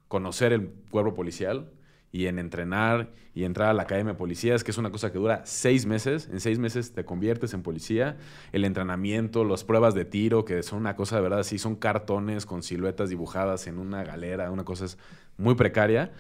conocer 0.09 0.53
el 0.53 0.69
cuerpo 0.91 1.15
policial 1.15 1.71
y 2.13 2.27
en 2.27 2.39
entrenar 2.39 3.11
y 3.35 3.45
entrar 3.45 3.71
a 3.71 3.73
la 3.73 3.85
academia 3.85 4.13
de 4.13 4.19
policías, 4.19 4.63
que 4.63 4.71
es 4.71 4.79
una 4.79 4.91
cosa 4.91 5.11
que 5.11 5.19
dura 5.19 5.41
seis 5.45 5.87
meses. 5.87 6.29
En 6.31 6.41
seis 6.41 6.59
meses 6.59 6.93
te 6.93 7.07
conviertes 7.07 7.55
en 7.55 7.63
policía. 7.63 8.19
El 8.53 8.67
entrenamiento, 8.67 9.45
las 9.45 9.65
pruebas 9.65 9.95
de 9.95 10.05
tiro, 10.05 10.45
que 10.45 10.63
son 10.63 10.81
una 10.81 10.95
cosa 10.95 11.17
de 11.17 11.23
verdad 11.23 11.41
así, 11.41 11.59
son 11.59 11.75
cartones 11.75 12.45
con 12.45 12.63
siluetas 12.63 13.09
dibujadas 13.09 13.67
en 13.67 13.79
una 13.79 14.05
galera, 14.05 14.51
una 14.51 14.65
cosa 14.65 14.85
es 14.85 14.99
muy 15.39 15.55
precaria. 15.55 16.13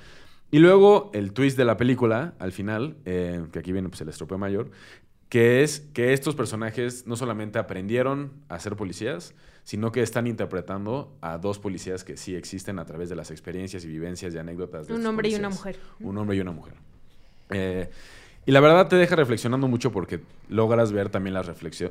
Y 0.50 0.58
luego 0.58 1.10
el 1.12 1.32
twist 1.32 1.58
de 1.58 1.66
la 1.66 1.76
película, 1.76 2.34
al 2.38 2.52
final, 2.52 2.96
eh, 3.04 3.44
que 3.52 3.58
aquí 3.58 3.72
viene 3.72 3.90
pues, 3.90 4.00
el 4.00 4.08
estropeo 4.08 4.38
mayor, 4.38 4.70
que 5.28 5.62
es 5.62 5.80
que 5.92 6.14
estos 6.14 6.34
personajes 6.34 7.06
no 7.06 7.16
solamente 7.16 7.58
aprendieron 7.58 8.32
a 8.48 8.58
ser 8.58 8.76
policías, 8.76 9.34
sino 9.64 9.92
que 9.92 10.02
están 10.02 10.26
interpretando 10.26 11.16
a 11.20 11.38
dos 11.38 11.58
policías 11.58 12.04
que 12.04 12.16
sí 12.16 12.34
existen 12.34 12.78
a 12.78 12.84
través 12.84 13.08
de 13.08 13.16
las 13.16 13.30
experiencias 13.30 13.84
y 13.84 13.88
vivencias 13.88 14.34
y 14.34 14.38
anécdotas 14.38 14.88
de 14.88 14.94
Un 14.94 15.06
hombre 15.06 15.28
y 15.28 15.34
una 15.34 15.50
mujer. 15.50 15.76
Un 16.00 16.18
hombre 16.18 16.36
y 16.36 16.40
una 16.40 16.52
mujer. 16.52 16.74
Eh, 17.50 17.88
y 18.44 18.50
la 18.50 18.58
verdad 18.58 18.88
te 18.88 18.96
deja 18.96 19.14
reflexionando 19.14 19.68
mucho 19.68 19.92
porque 19.92 20.20
logras 20.48 20.90
ver 20.90 21.10
también 21.10 21.34
las, 21.34 21.46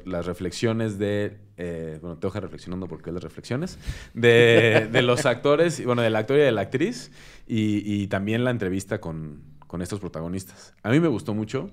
las 0.05 0.25
reflexiones 0.25 0.99
de... 0.99 1.37
Eh, 1.55 1.97
bueno, 2.01 2.17
te 2.17 2.27
deja 2.27 2.41
reflexionando 2.41 2.87
porque 2.87 3.11
las 3.13 3.23
reflexiones 3.23 3.77
de, 4.13 4.89
de 4.91 5.01
los 5.01 5.25
actores, 5.25 5.83
bueno, 5.85 6.01
de 6.01 6.09
la 6.09 6.19
actor 6.19 6.37
y 6.37 6.41
de 6.41 6.51
la 6.51 6.61
actriz 6.61 7.11
y, 7.47 7.83
y 7.85 8.07
también 8.07 8.43
la 8.43 8.51
entrevista 8.51 8.99
con, 8.99 9.43
con 9.67 9.81
estos 9.81 10.01
protagonistas. 10.01 10.73
A 10.83 10.89
mí 10.89 10.99
me 10.99 11.07
gustó 11.07 11.33
mucho. 11.33 11.71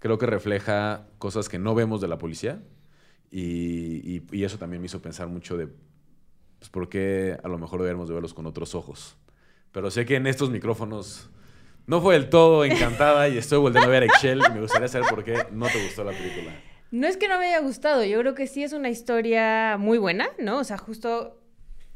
Creo 0.00 0.18
que 0.18 0.26
refleja 0.26 1.06
cosas 1.18 1.48
que 1.48 1.58
no 1.58 1.74
vemos 1.74 2.02
de 2.02 2.08
la 2.08 2.18
policía 2.18 2.60
y, 3.30 4.22
y, 4.32 4.44
eso 4.44 4.58
también 4.58 4.82
me 4.82 4.86
hizo 4.86 5.00
pensar 5.00 5.28
mucho 5.28 5.56
de 5.56 5.68
pues, 6.58 6.68
por 6.70 6.88
qué 6.88 7.38
a 7.42 7.48
lo 7.48 7.58
mejor 7.58 7.80
deberíamos 7.80 8.08
de 8.08 8.14
verlos 8.14 8.34
con 8.34 8.46
otros 8.46 8.74
ojos. 8.74 9.16
Pero 9.72 9.90
sé 9.90 10.04
que 10.04 10.16
en 10.16 10.26
estos 10.26 10.50
micrófonos 10.50 11.30
no 11.86 12.00
fue 12.00 12.14
del 12.14 12.28
todo 12.28 12.64
encantada 12.64 13.28
y 13.28 13.38
estoy 13.38 13.58
volviendo 13.58 13.88
a 13.88 13.90
ver 13.90 14.02
a 14.02 14.06
Excel 14.06 14.42
me 14.52 14.60
gustaría 14.60 14.88
saber 14.88 15.08
por 15.08 15.24
qué 15.24 15.46
no 15.52 15.66
te 15.68 15.82
gustó 15.82 16.04
la 16.04 16.12
película. 16.12 16.52
No 16.90 17.06
es 17.06 17.16
que 17.16 17.28
no 17.28 17.38
me 17.38 17.46
haya 17.46 17.60
gustado, 17.60 18.04
yo 18.04 18.18
creo 18.18 18.34
que 18.34 18.48
sí 18.48 18.64
es 18.64 18.72
una 18.72 18.90
historia 18.90 19.76
muy 19.78 19.98
buena, 19.98 20.28
¿no? 20.38 20.58
O 20.58 20.64
sea, 20.64 20.76
justo 20.76 21.39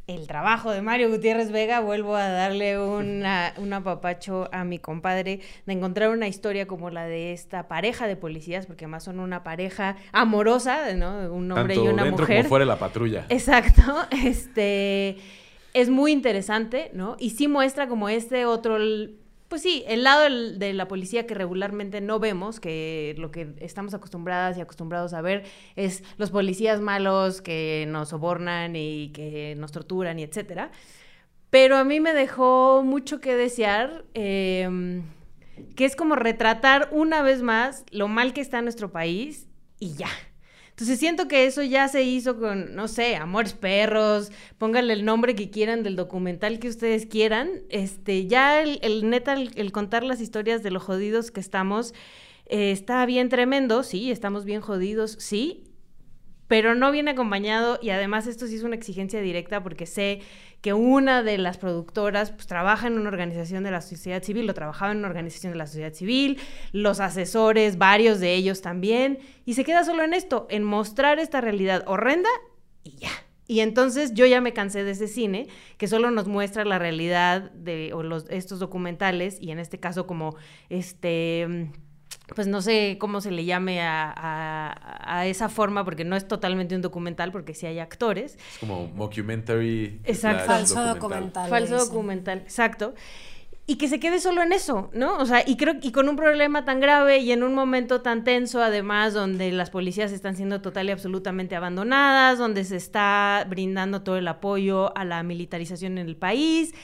el 0.06 0.26
trabajo 0.26 0.70
de 0.70 0.82
Mario 0.82 1.10
Gutiérrez 1.10 1.50
Vega, 1.50 1.80
vuelvo 1.80 2.14
a 2.14 2.28
darle 2.28 2.78
una, 2.78 3.54
un 3.56 3.72
apapacho 3.72 4.48
a 4.52 4.64
mi 4.64 4.78
compadre 4.78 5.40
de 5.64 5.72
encontrar 5.72 6.10
una 6.10 6.28
historia 6.28 6.66
como 6.66 6.90
la 6.90 7.06
de 7.06 7.32
esta 7.32 7.68
pareja 7.68 8.06
de 8.06 8.16
policías, 8.16 8.66
porque 8.66 8.84
además 8.84 9.04
son 9.04 9.18
una 9.18 9.42
pareja 9.42 9.96
amorosa, 10.12 10.92
¿no? 10.94 11.32
Un 11.32 11.50
hombre 11.52 11.76
y 11.76 11.78
una 11.78 12.04
dentro 12.04 12.24
mujer. 12.24 12.38
Como 12.38 12.48
fuera 12.50 12.64
la 12.64 12.78
patrulla. 12.78 13.26
Exacto. 13.28 13.82
Este. 14.24 15.18
es 15.74 15.90
muy 15.90 16.12
interesante, 16.12 16.90
¿no? 16.92 17.16
Y 17.18 17.30
sí 17.30 17.48
muestra 17.48 17.88
como 17.88 18.08
este 18.08 18.46
otro 18.46 18.78
pues 19.48 19.62
sí, 19.62 19.84
el 19.86 20.02
lado 20.02 20.22
de 20.22 20.72
la 20.72 20.88
policía 20.88 21.26
que 21.26 21.34
regularmente 21.34 22.00
no 22.00 22.18
vemos, 22.18 22.60
que 22.60 23.14
lo 23.18 23.30
que 23.30 23.54
estamos 23.60 23.94
acostumbradas 23.94 24.56
y 24.56 24.60
acostumbrados 24.60 25.12
a 25.14 25.20
ver 25.20 25.44
es 25.76 26.02
los 26.16 26.30
policías 26.30 26.80
malos 26.80 27.42
que 27.42 27.86
nos 27.88 28.08
sobornan 28.10 28.74
y 28.76 29.10
que 29.12 29.54
nos 29.56 29.72
torturan 29.72 30.18
y 30.18 30.22
etcétera. 30.22 30.70
Pero 31.50 31.76
a 31.76 31.84
mí 31.84 32.00
me 32.00 32.14
dejó 32.14 32.82
mucho 32.84 33.20
que 33.20 33.36
desear, 33.36 34.04
em, 34.14 35.04
que 35.76 35.84
es 35.84 35.94
como 35.94 36.16
retratar 36.16 36.88
una 36.90 37.22
vez 37.22 37.42
más 37.42 37.84
lo 37.90 38.08
mal 38.08 38.32
que 38.32 38.40
está 38.40 38.60
nuestro 38.60 38.90
país 38.90 39.46
y 39.78 39.94
ya. 39.94 40.08
Entonces 40.74 40.98
siento 40.98 41.28
que 41.28 41.46
eso 41.46 41.62
ya 41.62 41.86
se 41.86 42.02
hizo 42.02 42.36
con, 42.36 42.74
no 42.74 42.88
sé, 42.88 43.14
Amores 43.14 43.52
Perros, 43.52 44.32
pónganle 44.58 44.94
el 44.94 45.04
nombre 45.04 45.36
que 45.36 45.48
quieran 45.48 45.84
del 45.84 45.94
documental 45.94 46.58
que 46.58 46.66
ustedes 46.68 47.06
quieran. 47.06 47.62
Este, 47.68 48.26
ya 48.26 48.60
el, 48.60 49.08
neta, 49.08 49.34
el, 49.34 49.70
contar 49.70 50.02
las 50.02 50.20
historias 50.20 50.64
de 50.64 50.72
lo 50.72 50.80
jodidos 50.80 51.30
que 51.30 51.38
estamos, 51.38 51.94
eh, 52.46 52.72
está 52.72 53.06
bien 53.06 53.28
tremendo, 53.28 53.84
sí, 53.84 54.10
estamos 54.10 54.44
bien 54.44 54.60
jodidos, 54.60 55.16
sí, 55.20 55.62
pero 56.48 56.74
no 56.74 56.90
viene 56.90 57.12
acompañado 57.12 57.78
y 57.80 57.90
además 57.90 58.26
esto 58.26 58.48
sí 58.48 58.56
es 58.56 58.64
una 58.64 58.74
exigencia 58.74 59.20
directa 59.20 59.62
porque 59.62 59.86
sé 59.86 60.22
que 60.64 60.72
una 60.72 61.22
de 61.22 61.36
las 61.36 61.58
productoras 61.58 62.30
pues, 62.30 62.46
trabaja 62.46 62.86
en 62.86 62.94
una 62.94 63.10
organización 63.10 63.64
de 63.64 63.70
la 63.70 63.82
sociedad 63.82 64.22
civil, 64.22 64.46
lo 64.46 64.54
trabajaba 64.54 64.92
en 64.92 64.98
una 65.00 65.08
organización 65.08 65.52
de 65.52 65.58
la 65.58 65.66
sociedad 65.66 65.92
civil, 65.92 66.38
los 66.72 67.00
asesores, 67.00 67.76
varios 67.76 68.18
de 68.18 68.32
ellos 68.32 68.62
también, 68.62 69.18
y 69.44 69.52
se 69.52 69.64
queda 69.64 69.84
solo 69.84 70.04
en 70.04 70.14
esto, 70.14 70.46
en 70.48 70.64
mostrar 70.64 71.18
esta 71.18 71.42
realidad 71.42 71.84
horrenda 71.86 72.30
y 72.82 72.96
ya. 72.96 73.10
Y 73.46 73.60
entonces 73.60 74.14
yo 74.14 74.24
ya 74.24 74.40
me 74.40 74.54
cansé 74.54 74.84
de 74.84 74.92
ese 74.92 75.06
cine 75.06 75.48
que 75.76 75.86
solo 75.86 76.10
nos 76.10 76.28
muestra 76.28 76.64
la 76.64 76.78
realidad 76.78 77.50
de 77.50 77.92
o 77.92 78.02
estos 78.30 78.58
documentales 78.58 79.36
y 79.42 79.50
en 79.50 79.58
este 79.58 79.78
caso 79.78 80.06
como 80.06 80.34
este 80.70 81.68
pues 82.34 82.46
no 82.46 82.62
sé 82.62 82.96
cómo 82.98 83.20
se 83.20 83.30
le 83.30 83.44
llame 83.44 83.80
a, 83.82 85.24
esa 85.26 85.48
forma, 85.48 85.84
porque 85.84 86.04
no 86.04 86.16
es 86.16 86.26
totalmente 86.26 86.74
un 86.74 86.82
documental, 86.82 87.32
porque 87.32 87.54
sí 87.54 87.66
hay 87.66 87.78
actores. 87.78 88.36
Es 88.52 88.58
como 88.58 88.88
mockumentary. 88.88 90.00
Exacto. 90.04 90.44
Falso 90.44 90.82
documental. 90.82 91.48
Falso 91.48 91.76
documental, 91.76 92.38
exacto. 92.38 92.94
Y 93.66 93.76
que 93.76 93.88
se 93.88 93.98
quede 93.98 94.20
solo 94.20 94.42
en 94.42 94.52
eso, 94.52 94.90
¿no? 94.92 95.16
O 95.18 95.24
sea, 95.24 95.42
y 95.46 95.56
creo 95.56 95.76
y 95.80 95.90
con 95.92 96.08
un 96.08 96.16
problema 96.16 96.66
tan 96.66 96.80
grave 96.80 97.18
y 97.18 97.32
en 97.32 97.42
un 97.42 97.54
momento 97.54 98.02
tan 98.02 98.22
tenso, 98.22 98.62
además, 98.62 99.14
donde 99.14 99.50
las 99.52 99.70
policías 99.70 100.12
están 100.12 100.36
siendo 100.36 100.60
total 100.60 100.88
y 100.88 100.92
absolutamente 100.92 101.56
abandonadas, 101.56 102.38
donde 102.38 102.64
se 102.64 102.76
está 102.76 103.46
brindando 103.48 104.02
todo 104.02 104.18
el 104.18 104.28
apoyo 104.28 104.96
a 104.96 105.04
la 105.06 105.22
militarización 105.22 105.96
en 105.96 106.08
el 106.08 106.16
país 106.16 106.74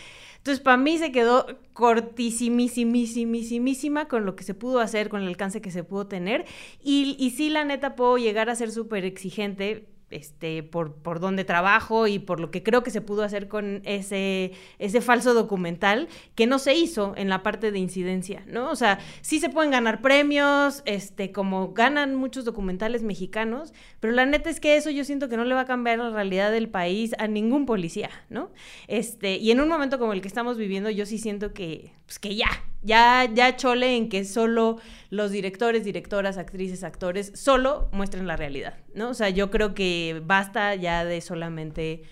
entonces, 0.41 0.65
para 0.65 0.79
mí 0.79 0.97
se 0.97 1.13
quedó 1.13 1.45
cortísimísimísimísima 1.75 4.09
con 4.09 4.25
lo 4.25 4.37
que 4.37 4.45
se 4.45 4.55
pudo 4.55 4.81
hacer, 4.81 5.11
con 5.11 5.21
el 5.21 5.29
alcance 5.29 5.61
que 5.61 5.71
se 5.71 5.85
pudo 5.85 6.07
tener. 6.07 6.47
Y, 6.83 7.15
y 7.19 7.33
sí, 7.33 7.51
la 7.51 7.67
neta, 7.67 7.95
puedo 7.95 8.17
llegar 8.17 8.49
a 8.49 8.55
ser 8.55 8.73
súper 8.73 9.05
exigente 9.05 9.90
este, 10.11 10.63
por, 10.63 10.95
por 10.95 11.21
donde 11.21 11.45
trabajo 11.45 12.07
y 12.07 12.19
por 12.19 12.41
lo 12.41 12.51
que 12.51 12.63
creo 12.63 12.83
que 12.83 12.91
se 12.91 13.01
pudo 13.01 13.23
hacer 13.23 13.49
con 13.49 13.83
ese, 13.85 14.53
ese 14.79 15.01
falso 15.01 15.35
documental 15.35 16.09
que 16.35 16.47
no 16.47 16.59
se 16.59 16.75
hizo 16.75 17.15
en 17.17 17.29
la 17.29 17.43
parte 17.43 17.71
de 17.71 17.79
incidencia, 17.79 18.43
¿no? 18.47 18.71
O 18.71 18.77
sea, 18.77 18.99
sí 19.21 19.41
se 19.41 19.49
pueden 19.49 19.71
ganar 19.71 20.01
premios, 20.03 20.83
este, 20.85 21.33
como 21.33 21.73
ganan 21.73 22.15
muchos 22.15 22.45
documentales 22.45 23.03
mexicanos, 23.03 23.73
pero 24.01 24.13
la 24.13 24.27
neta 24.27 24.51
es 24.51 24.61
que 24.61 24.77
eso 24.77 24.91
yo 24.91 25.05
siento 25.05 25.29
que 25.29 25.37
no 25.37 25.45
le 25.45 25.55
va 25.55 25.63
a 25.63 25.67
cambiar 25.67 25.99
la 25.99 26.11
realidad 26.11 26.51
del 26.51 26.69
país 26.69 27.15
a 27.19 27.27
ningún 27.27 27.67
policía, 27.67 28.11
¿no? 28.29 28.51
Este, 28.89 29.37
y 29.37 29.51
en 29.51 29.61
un 29.61 29.69
momento 29.69 29.99
como 29.99 30.13
el 30.13 30.21
que 30.21 30.29
estamos 30.29 30.57
viviendo, 30.57 30.91
yo 30.91 31.07
sí 31.07 31.19
siento 31.19 31.53
que, 31.53 31.93
pues 32.07 32.19
que 32.19 32.35
ya, 32.35 32.49
ya, 32.83 33.29
ya 33.33 33.57
chole 33.57 33.97
en 33.97 34.09
que 34.09 34.25
solo 34.25 34.79
los 35.11 35.33
directores, 35.33 35.85
directoras, 35.85 36.39
actrices, 36.39 36.85
actores, 36.85 37.33
solo 37.35 37.89
muestren 37.93 38.29
la 38.29 38.37
realidad, 38.37 38.79
¿no? 38.95 39.11
O 39.11 39.15
sea, 39.15 39.29
yo 39.29 39.51
creo 39.51 39.75
que 39.75 40.23
basta 40.25 40.75
ya 40.77 41.05
de 41.05 41.21
solamente, 41.21 42.05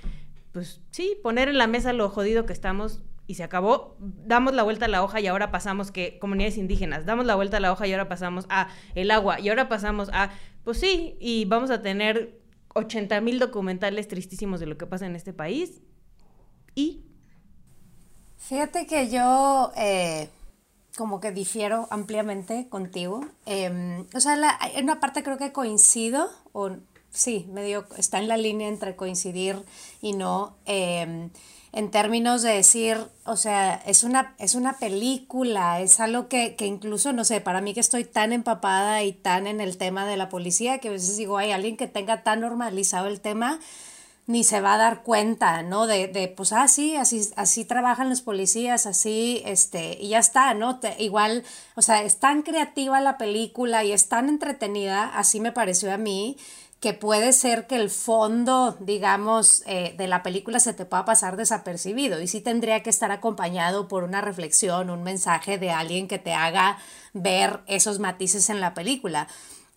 pues 0.53 0.81
sí, 0.91 1.17
poner 1.23 1.49
en 1.49 1.59
la 1.59 1.69
mesa 1.69 1.93
lo 1.93 2.11
jodido 2.11 2.45
que 2.45 2.53
estamos 2.53 3.03
y 3.29 3.35
se 3.35 3.45
acabó, 3.45 3.97
damos 4.01 4.53
la 4.53 4.65
vuelta 4.65 4.87
a 4.87 4.89
la 4.89 5.05
hoja 5.05 5.21
y 5.21 5.29
ahora 5.29 5.53
pasamos 5.53 5.93
que 5.93 6.19
comunidades 6.19 6.59
indígenas, 6.59 7.07
damos 7.07 7.25
la 7.25 7.37
vuelta 7.37 7.59
a 7.59 7.61
la 7.61 7.71
hoja 7.71 7.87
y 7.87 7.93
ahora 7.93 8.09
pasamos 8.09 8.47
a 8.49 8.69
el 8.97 9.13
agua 9.13 9.39
y 9.39 9.49
ahora 9.49 9.69
pasamos 9.69 10.11
a, 10.13 10.31
pues 10.65 10.81
sí, 10.81 11.17
y 11.21 11.45
vamos 11.45 11.71
a 11.71 11.83
tener 11.83 12.41
80 12.75 13.21
mil 13.21 13.39
documentales 13.39 14.09
tristísimos 14.09 14.59
de 14.59 14.67
lo 14.67 14.77
que 14.77 14.87
pasa 14.87 15.07
en 15.07 15.15
este 15.15 15.33
país 15.33 15.83
y... 16.75 17.05
Fíjate 18.37 18.87
que 18.87 19.09
yo... 19.09 19.73
Eh 19.77 20.29
como 20.99 21.21
que 21.21 21.31
difiero 21.31 21.87
ampliamente 21.91 22.69
contigo. 22.69 23.25
Em, 23.47 24.05
o 24.15 24.21
sea, 24.21 24.37
en 24.75 24.85
una 24.85 24.99
parte 24.99 25.23
creo 25.23 25.39
que 25.39 25.53
coincido, 25.53 26.29
o 26.53 26.73
sí, 27.11 27.47
medio 27.53 27.87
está 27.97 28.19
en 28.19 28.27
la 28.27 28.37
línea 28.37 28.67
entre 28.67 28.97
coincidir 28.97 29.63
y 30.03 30.13
no. 30.13 30.57
Em, 30.67 31.31
en 31.73 31.91
términos 31.93 32.43
de 32.43 32.51
decir, 32.51 32.97
o 33.25 33.37
sea, 33.37 33.77
es 33.87 34.03
una, 34.03 34.35
es 34.39 34.57
una 34.57 34.79
película, 34.79 35.81
es 35.81 36.01
algo 36.01 36.27
que, 36.27 36.57
que, 36.57 36.67
incluso, 36.67 37.13
no 37.13 37.25
sé, 37.25 37.41
para 37.41 37.61
mí 37.61 37.75
que 37.75 37.81
estoy 37.81 38.03
tan 38.05 38.33
empapada 38.33 39.05
y 39.05 39.13
tan 39.13 39.47
en 39.47 39.61
el 39.61 39.79
tema 39.79 40.05
de 40.05 40.17
la 40.17 40.29
policía, 40.29 40.79
que 40.79 40.89
a 40.89 40.93
veces 40.93 41.17
digo, 41.17 41.39
hay 41.39 41.53
alguien 41.53 41.77
que 41.77 41.87
tenga 41.87 42.25
tan 42.25 42.41
normalizado 42.41 43.07
el 43.07 43.21
tema, 43.21 43.61
ni 44.29 44.45
se 44.45 44.61
va 44.61 44.75
a 44.75 44.79
dar 44.79 45.03
cuenta, 45.03 45.62
¿no? 45.62 45.87
De, 45.87 46.07
de 46.07 46.29
pues, 46.29 46.53
ah, 46.53 46.69
sí, 46.69 46.97
así, 46.97 47.31
así 47.37 47.64
trabajan 47.64 48.11
los 48.11 48.21
policías, 48.21 48.85
así, 48.85 49.43
este, 49.47 49.97
y 49.99 50.11
ya 50.11 50.19
está, 50.19 50.53
¿no? 50.53 50.79
igual, 50.99 51.45
o 51.77 51.83
sea, 51.83 52.03
es 52.03 52.19
tan 52.19 52.43
creativa 52.43 53.01
la 53.01 53.17
película 53.17 53.85
y 53.85 53.93
es 53.93 54.11
tan 54.11 54.29
entretenida, 54.29 55.05
así 55.19 55.41
me 55.41 55.51
pareció 55.51 55.91
a 55.91 55.97
mí, 55.97 56.37
que 56.79 56.93
puede 56.93 57.33
ser 57.33 57.67
que 57.67 57.77
el 57.77 57.88
fondo, 57.88 58.77
digamos, 58.81 59.62
eh, 59.67 59.95
de 59.97 60.07
la 60.07 60.23
película 60.23 60.61
se 60.61 60.75
te 60.75 60.85
pueda 60.85 61.07
pasar 61.07 61.38
desapercibido 61.38 62.21
y 62.21 62.29
sí 62.29 62.43
tendría 62.43 62.83
que 62.83 62.91
estar 62.91 63.11
acompañado 63.11 63.88
por 63.88 64.05
una 64.05 64.21
reflexión, 64.21 64.91
un 64.91 65.05
mensaje 65.05 65.57
de 65.57 65.71
alguien 65.71 66.07
que 66.07 66.19
te 66.19 66.35
haga 66.35 66.79
ver 67.14 67.61
esos 67.67 67.99
matices 67.99 68.51
en 68.51 68.61
la 68.61 68.75
película. 68.75 69.27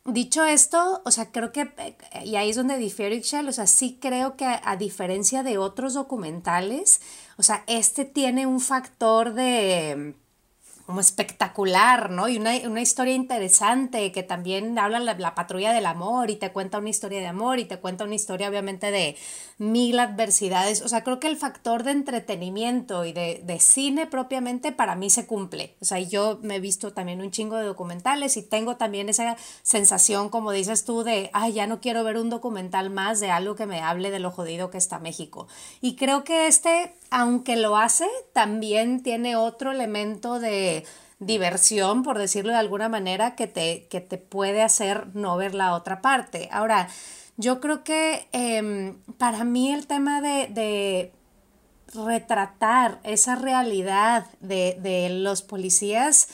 Dicho 0.04 0.44
esto, 0.46 1.04
o 1.06 1.12
sea, 1.12 1.32
creo 1.32 1.52
que, 1.52 1.62
eh, 1.78 1.96
y 2.26 2.36
ahí 2.36 2.50
es 2.50 2.56
donde 2.56 2.78
difiere 2.78 3.16
Ixchel, 3.16 3.48
o 3.48 3.52
sea, 3.52 3.68
sí 3.68 4.00
creo 4.02 4.36
que 4.36 4.46
a, 4.46 4.76
diferencia 4.76 5.44
de 5.44 5.60
otros 5.60 5.94
documentales, 5.94 7.02
o 7.38 7.44
sea, 7.44 7.64
este 7.68 8.06
tiene 8.06 8.48
un 8.48 8.62
factor 8.62 9.36
de 9.36 10.16
como 10.92 11.00
espectacular, 11.00 12.10
¿no? 12.10 12.28
Y 12.28 12.36
una, 12.36 12.52
una 12.66 12.82
historia 12.82 13.14
interesante 13.14 14.12
que 14.12 14.24
también 14.24 14.78
habla 14.78 15.00
la, 15.00 15.14
la, 15.14 15.36
patrulla 15.36 15.72
del 15.72 15.86
amor 15.86 16.30
y 16.30 16.36
te 16.36 16.52
cuenta 16.52 16.80
una 16.80 16.90
historia 16.90 17.22
de 17.22 17.28
amor 17.28 17.60
y 17.60 17.66
te 17.66 17.80
cuenta 17.80 18.04
una 18.04 18.16
historia 18.16 18.50
obviamente 18.50 18.92
de 18.92 19.16
mil 19.58 19.98
adversidades. 20.00 20.82
O 20.82 20.90
sea, 20.90 21.06
creo 21.06 21.22
que 21.22 21.30
el 21.30 21.38
factor 21.38 21.84
de 21.84 21.92
entretenimiento 21.92 23.06
y 23.06 23.14
de, 23.14 23.42
de 23.42 23.60
cine 23.62 24.06
propiamente 24.06 24.74
para 24.74 24.96
mí 24.96 25.10
se 25.10 25.26
cumple. 25.26 25.78
O 25.80 25.86
sea, 25.86 25.98
yo 26.00 26.40
me 26.42 26.58
he 26.58 26.60
visto 26.60 26.92
también 26.92 27.22
un 27.22 27.32
chingo 27.32 27.56
de 27.56 27.64
documentales 27.64 28.36
y 28.36 28.44
tengo 28.44 28.76
también 28.76 29.08
esa 29.08 29.38
sensación, 29.64 30.28
como 30.28 30.52
dices 30.52 30.84
tú, 30.84 31.06
de, 31.06 31.30
ay, 31.32 31.54
ya 31.54 31.68
no 31.68 31.80
quiero 31.80 32.04
ver 32.04 32.18
un 32.18 32.30
documental 32.30 32.90
más 32.90 33.22
de 33.22 33.32
algo 33.32 33.56
que 33.56 33.66
me 33.66 33.80
hable 33.80 34.12
de 34.12 34.20
lo 34.20 34.30
jodido 34.30 34.72
que 34.72 34.78
está 34.78 35.00
México. 35.00 35.48
Y 35.80 35.96
creo 35.96 36.26
que 36.26 36.48
este 36.48 36.98
aunque 37.12 37.58
lo 37.58 37.78
hace, 37.78 38.08
también 38.34 39.04
tiene 39.04 39.36
otro 39.36 39.71
elemento 39.71 40.39
de 40.39 40.86
diversión, 41.19 42.02
por 42.02 42.17
decirlo 42.17 42.54
de 42.54 42.58
alguna 42.58 42.89
manera, 42.89 43.36
que 43.36 43.47
te, 43.47 43.86
que 43.89 44.02
te 44.02 44.17
puede 44.17 44.63
hacer 44.63 45.13
no 45.13 45.38
ver 45.38 45.54
la 45.54 45.76
otra 45.76 46.02
parte. 46.02 46.50
Ahora, 46.52 46.88
yo 47.38 47.60
creo 47.60 47.84
que 47.84 48.28
em, 48.32 48.97
para 49.17 49.43
mí 49.43 49.71
el 49.71 49.88
tema 49.88 50.21
de, 50.21 50.47
de 50.47 51.12
retratar 51.93 53.00
esa 53.04 53.36
realidad 53.36 54.26
de, 54.39 54.78
de 54.82 55.10
los 55.10 55.41
policías, 55.41 56.30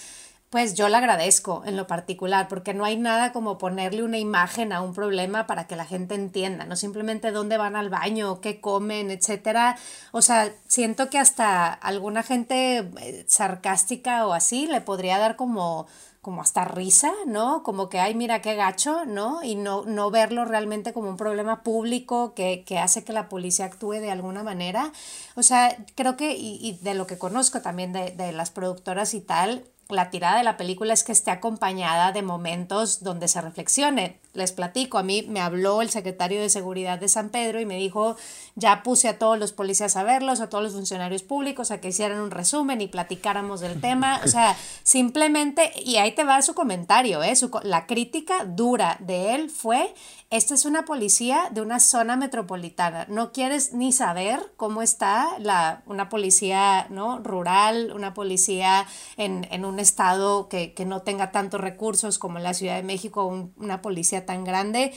pues 0.49 0.75
yo 0.75 0.88
le 0.88 0.95
agradezco 0.95 1.63
en 1.65 1.75
lo 1.75 1.88
particular, 1.88 2.47
porque 2.47 2.73
no 2.73 2.86
hay 2.86 2.97
nada 2.97 3.33
como 3.33 3.57
ponerle 3.57 4.03
una 4.03 4.17
imagen 4.17 4.71
a 4.71 4.81
un 4.81 4.93
problema 4.93 5.45
para 5.45 5.67
que 5.67 5.75
la 5.75 5.86
gente 5.86 6.15
entienda, 6.15 6.65
no 6.65 6.75
simplemente 6.77 7.31
dónde 7.31 7.57
van 7.57 7.75
al 7.75 7.89
baño, 7.89 8.39
qué 8.39 8.62
comen, 8.62 9.12
etcétera. 9.12 9.77
O 10.12 10.21
sea, 10.21 10.53
siento 10.67 11.10
que 11.10 11.19
hasta 11.19 11.73
alguna 11.73 12.23
gente 12.23 12.89
eh, 13.01 13.25
sarcástica 13.27 14.25
o 14.25 14.33
así 14.33 14.67
le 14.67 14.81
podría 14.81 15.17
dar 15.17 15.36
como 15.36 15.88
como 16.21 16.41
hasta 16.41 16.65
risa, 16.65 17.13
¿no? 17.25 17.63
Como 17.63 17.88
que, 17.88 18.01
ay, 18.01 18.13
mira 18.13 18.41
qué 18.41 18.55
gacho, 18.55 19.05
¿no? 19.05 19.43
Y 19.43 19.55
no, 19.55 19.86
no 19.86 20.12
verlo 20.12 20.43
realmente 20.43 20.91
como 20.91 21.07
un 21.07 21.15
problema 21.15 21.63
público 21.63 22.33
que, 22.33 22.65
que 22.65 22.79
hace 22.79 23.05
que 23.05 23.13
la 23.13 23.29
policía 23.29 23.63
actúe 23.65 23.93
de 23.93 24.12
alguna 24.12 24.43
manera. 24.43 24.91
O 25.36 25.43
sea, 25.43 25.77
creo 25.95 26.17
que, 26.17 26.33
y, 26.36 26.60
y 26.62 26.79
de 26.83 26.95
lo 26.95 27.07
que 27.07 27.17
conozco 27.17 27.62
también 27.62 27.93
de, 27.93 28.12
de 28.12 28.33
las 28.33 28.51
productoras 28.51 29.13
y 29.13 29.21
tal, 29.21 29.63
la 29.89 30.10
tirada 30.10 30.38
de 30.38 30.43
la 30.43 30.58
película 30.58 30.93
es 30.93 31.04
que 31.04 31.12
esté 31.12 31.32
acompañada 31.32 32.12
de 32.12 32.21
momentos 32.21 33.04
donde 33.04 33.28
se 33.28 33.41
reflexione. 33.41 34.19
Les 34.38 34.52
platico, 34.52 34.97
a 34.97 35.04
mí 35.04 35.26
me 35.28 35.41
habló 35.41 35.82
el 35.82 35.89
secretario 35.89 36.41
de 36.41 36.50
Seguridad 36.50 37.00
de 37.00 37.10
San 37.10 37.30
Pedro 37.30 37.60
y 37.60 37.65
me 37.65 37.78
dijo, 37.78 38.15
ya 38.56 38.84
puse 38.84 39.08
a 39.08 39.19
todos 39.19 39.38
los 39.38 39.52
policías 39.52 39.95
a 39.97 40.04
verlos, 40.04 40.39
a 40.39 40.50
todos 40.50 40.63
los 40.63 40.73
funcionarios 40.73 41.23
públicos, 41.23 41.71
a 41.71 41.82
que 41.82 41.89
hicieran 41.89 42.19
un 42.19 42.32
resumen 42.32 42.82
y 42.82 42.88
platicáramos 42.88 43.60
del 43.60 43.82
tema. 43.82 44.21
O 44.23 44.28
sea, 44.28 44.56
simplemente, 44.84 45.71
y 45.84 45.97
ahí 45.97 46.13
te 46.13 46.23
va 46.23 46.41
su 46.41 46.54
comentario, 46.54 47.23
¿eh? 47.23 47.34
la 47.63 47.86
crítica 47.86 48.45
dura 48.45 48.97
de 49.00 49.36
él 49.36 49.50
fue, 49.50 49.93
esta 50.30 50.54
es 50.54 50.65
una 50.65 50.84
policía 50.84 51.50
de 51.52 51.62
una 51.62 51.80
zona 51.80 52.17
metropolitana, 52.17 53.06
no 53.08 53.32
quieres 53.32 53.73
ni 53.73 53.93
saber 53.93 54.52
cómo 54.58 54.82
está 54.82 55.39
la, 55.39 55.84
una 55.86 56.10
policía 56.10 56.88
¿no? 56.89 57.19
rural, 57.19 57.93
una 57.95 58.13
policía 58.13 58.86
en, 59.15 59.47
en 59.52 59.63
un 59.63 59.80
estado 59.80 60.50
que, 60.50 60.73
que, 60.73 60.86
no 60.86 61.02
tenga 61.02 61.32
tantos 61.32 61.62
recursos 61.62 62.19
como 62.19 62.39
la 62.39 62.54
Ciudad 62.54 62.76
de 62.76 62.84
México, 62.84 63.52
una 63.58 63.82
policía 63.82 64.26
tan 64.27 64.43
grande. 64.43 64.93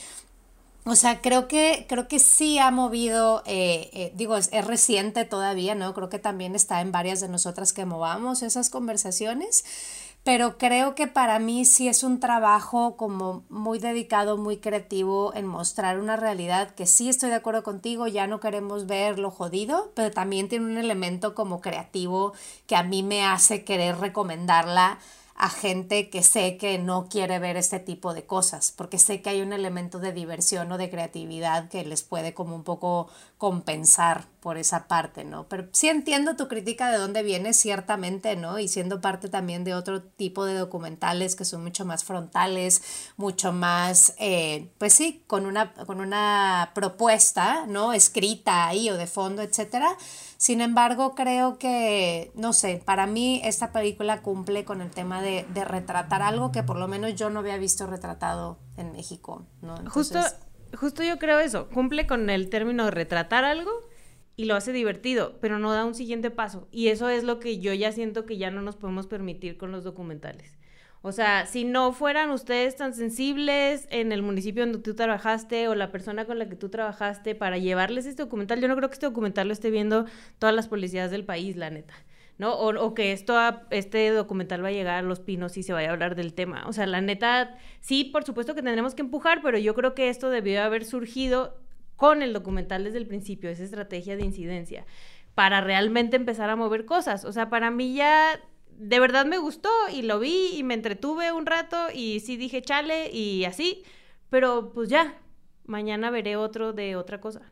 O 0.85 0.95
sea, 0.95 1.21
creo 1.21 1.47
que, 1.47 1.85
creo 1.87 2.07
que 2.07 2.19
sí 2.19 2.59
ha 2.59 2.71
movido, 2.71 3.41
eh, 3.45 3.89
eh, 3.93 4.11
digo, 4.15 4.37
es, 4.37 4.49
es, 4.51 4.65
reciente 4.65 5.25
todavía, 5.25 5.75
¿no? 5.75 5.93
Creo 5.93 6.09
que 6.09 6.19
también 6.19 6.55
está 6.55 6.81
en 6.81 6.91
varias 6.91 7.19
de 7.19 7.29
nosotras 7.29 7.73
que 7.73 7.85
movamos 7.85 8.41
esas 8.41 8.69
conversaciones, 8.71 9.63
pero 10.23 10.57
creo 10.59 10.93
que 10.93 11.07
para 11.07 11.39
mí 11.39 11.65
sí 11.65 11.87
es 11.87 12.03
un 12.03 12.19
trabajo 12.19 12.95
como 12.95 13.43
muy 13.49 13.79
dedicado, 13.79 14.37
muy 14.37 14.57
creativo 14.57 15.33
en 15.35 15.47
mostrar 15.47 15.99
una 15.99 16.15
realidad 16.15 16.75
que 16.75 16.85
sí 16.85 17.09
estoy 17.09 17.29
de 17.29 17.37
acuerdo 17.37 17.63
contigo, 17.63 18.05
ya 18.07 18.27
no 18.27 18.39
queremos 18.39 18.85
ver 18.85 19.17
lo 19.17 19.31
jodido, 19.31 19.91
pero 19.95 20.11
también 20.11 20.47
tiene 20.47 20.65
un 20.65 20.77
elemento 20.77 21.33
como 21.33 21.59
creativo 21.59 22.33
que 22.67 22.75
a 22.75 22.83
mí 22.83 23.01
me 23.01 23.25
hace 23.25 23.63
querer 23.63 23.97
recomendarla 23.97 24.99
a 25.41 25.49
gente 25.49 26.11
que 26.11 26.21
sé 26.21 26.55
que 26.55 26.77
no 26.77 27.09
quiere 27.09 27.39
ver 27.39 27.57
este 27.57 27.79
tipo 27.79 28.13
de 28.13 28.27
cosas, 28.27 28.71
porque 28.77 28.99
sé 28.99 29.23
que 29.23 29.31
hay 29.31 29.41
un 29.41 29.53
elemento 29.53 29.97
de 29.97 30.13
diversión 30.13 30.71
o 30.71 30.77
de 30.77 30.91
creatividad 30.91 31.67
que 31.67 31.83
les 31.83 32.03
puede 32.03 32.35
como 32.35 32.55
un 32.55 32.63
poco 32.63 33.09
compensar 33.41 34.27
por 34.39 34.59
esa 34.59 34.87
parte, 34.87 35.25
¿no? 35.25 35.47
Pero 35.47 35.67
sí 35.71 35.89
entiendo 35.89 36.35
tu 36.35 36.47
crítica 36.47 36.91
de 36.91 36.99
dónde 36.99 37.23
viene, 37.23 37.55
ciertamente, 37.55 38.35
¿no? 38.35 38.59
Y 38.59 38.67
siendo 38.67 39.01
parte 39.01 39.29
también 39.29 39.63
de 39.63 39.73
otro 39.73 40.03
tipo 40.03 40.45
de 40.45 40.53
documentales 40.53 41.35
que 41.35 41.43
son 41.43 41.63
mucho 41.63 41.83
más 41.83 42.03
frontales, 42.03 42.83
mucho 43.17 43.51
más, 43.51 44.13
eh, 44.19 44.69
pues 44.77 44.93
sí, 44.93 45.23
con 45.25 45.47
una, 45.47 45.73
con 45.73 46.01
una 46.01 46.69
propuesta, 46.75 47.65
¿no? 47.65 47.93
Escrita 47.93 48.67
ahí 48.67 48.91
o 48.91 48.97
de 48.97 49.07
fondo, 49.07 49.41
etcétera 49.41 49.97
sin 50.41 50.59
embargo, 50.59 51.13
creo 51.13 51.59
que, 51.59 52.31
no 52.33 52.51
sé, 52.51 52.81
para 52.83 53.05
mí 53.05 53.41
esta 53.43 53.71
película 53.71 54.23
cumple 54.23 54.65
con 54.65 54.81
el 54.81 54.89
tema 54.89 55.21
de, 55.21 55.45
retratar 55.65 56.23
algo 56.23 56.51
que 56.51 56.63
por 56.63 56.77
lo 56.77 56.87
menos 56.87 57.13
yo 57.13 57.29
no 57.29 57.41
había 57.41 57.57
visto 57.57 57.85
retratado 57.85 58.57
en 58.75 58.91
México, 58.91 59.45
¿no? 59.61 59.77
Justo, 59.91 60.19
justo 60.73 61.03
yo 61.03 61.17
creo 61.17 61.39
eso, 61.39 61.69
cumple 61.69 62.07
con 62.07 62.29
el 62.29 62.49
término 62.49 62.85
de 62.85 62.91
retratar 62.91 63.43
algo 63.43 63.71
y 64.35 64.45
lo 64.45 64.55
hace 64.55 64.71
divertido, 64.71 65.37
pero 65.41 65.59
no 65.59 65.71
da 65.71 65.85
un 65.85 65.95
siguiente 65.95 66.31
paso. 66.31 66.67
Y 66.71 66.87
eso 66.87 67.09
es 67.09 67.23
lo 67.23 67.39
que 67.39 67.59
yo 67.59 67.73
ya 67.73 67.91
siento 67.91 68.25
que 68.25 68.37
ya 68.37 68.51
no 68.51 68.61
nos 68.61 68.75
podemos 68.75 69.07
permitir 69.07 69.57
con 69.57 69.71
los 69.71 69.83
documentales. 69.83 70.57
O 71.03 71.11
sea, 71.11 71.47
si 71.47 71.63
no 71.63 71.93
fueran 71.93 72.29
ustedes 72.29 72.75
tan 72.75 72.93
sensibles 72.93 73.87
en 73.89 74.11
el 74.11 74.21
municipio 74.21 74.63
donde 74.63 74.79
tú 74.79 74.93
trabajaste 74.93 75.67
o 75.67 75.73
la 75.73 75.91
persona 75.91 76.25
con 76.25 76.37
la 76.37 76.47
que 76.47 76.55
tú 76.55 76.69
trabajaste 76.69 77.33
para 77.33 77.57
llevarles 77.57 78.05
este 78.05 78.21
documental, 78.23 78.61
yo 78.61 78.67
no 78.67 78.75
creo 78.75 78.89
que 78.89 78.93
este 78.93 79.07
documental 79.07 79.47
lo 79.47 79.53
esté 79.53 79.71
viendo 79.71 80.05
todas 80.37 80.53
las 80.53 80.67
policías 80.67 81.09
del 81.09 81.25
país, 81.25 81.55
la 81.55 81.71
neta. 81.71 81.93
¿No? 82.41 82.55
O, 82.55 82.95
que 82.95 83.11
esto, 83.11 83.37
este 83.69 84.09
documental 84.09 84.63
va 84.63 84.69
a 84.69 84.71
llegar 84.71 84.95
a 84.95 85.01
Los 85.03 85.19
Pinos 85.19 85.57
y 85.57 85.63
se 85.63 85.73
vaya 85.73 85.89
a 85.89 85.91
hablar 85.91 86.15
del 86.15 86.33
tema. 86.33 86.63
O 86.65 86.73
sea, 86.73 86.87
la 86.87 86.99
neta, 86.99 87.55
sí, 87.81 88.03
por 88.03 88.23
supuesto 88.23 88.55
que 88.55 88.63
tendremos 88.63 88.95
que 88.95 89.03
empujar, 89.03 89.43
pero 89.43 89.59
yo 89.59 89.75
creo 89.75 89.93
que 89.93 90.09
esto 90.09 90.31
debió 90.31 90.63
haber 90.63 90.83
surgido 90.83 91.61
con 91.95 92.23
el 92.23 92.33
documental 92.33 92.83
desde 92.83 92.97
el 92.97 93.05
principio, 93.05 93.51
esa 93.51 93.63
estrategia 93.63 94.17
de 94.17 94.25
incidencia, 94.25 94.87
para 95.35 95.61
realmente 95.61 96.15
empezar 96.15 96.49
a 96.49 96.55
mover 96.55 96.85
cosas. 96.85 97.25
O 97.25 97.31
sea, 97.31 97.51
para 97.51 97.69
mí 97.69 97.93
ya 97.93 98.39
de 98.71 98.99
verdad 98.99 99.27
me 99.27 99.37
gustó 99.37 99.69
y 99.93 100.01
lo 100.01 100.17
vi 100.19 100.55
y 100.55 100.63
me 100.63 100.73
entretuve 100.73 101.31
un 101.31 101.45
rato 101.45 101.77
y 101.93 102.21
sí 102.21 102.37
dije 102.37 102.63
chale 102.63 103.11
y 103.11 103.45
así, 103.45 103.83
pero 104.31 104.71
pues 104.73 104.89
ya, 104.89 105.13
mañana 105.67 106.09
veré 106.09 106.37
otro 106.37 106.73
de 106.73 106.95
otra 106.95 107.21
cosa. 107.21 107.51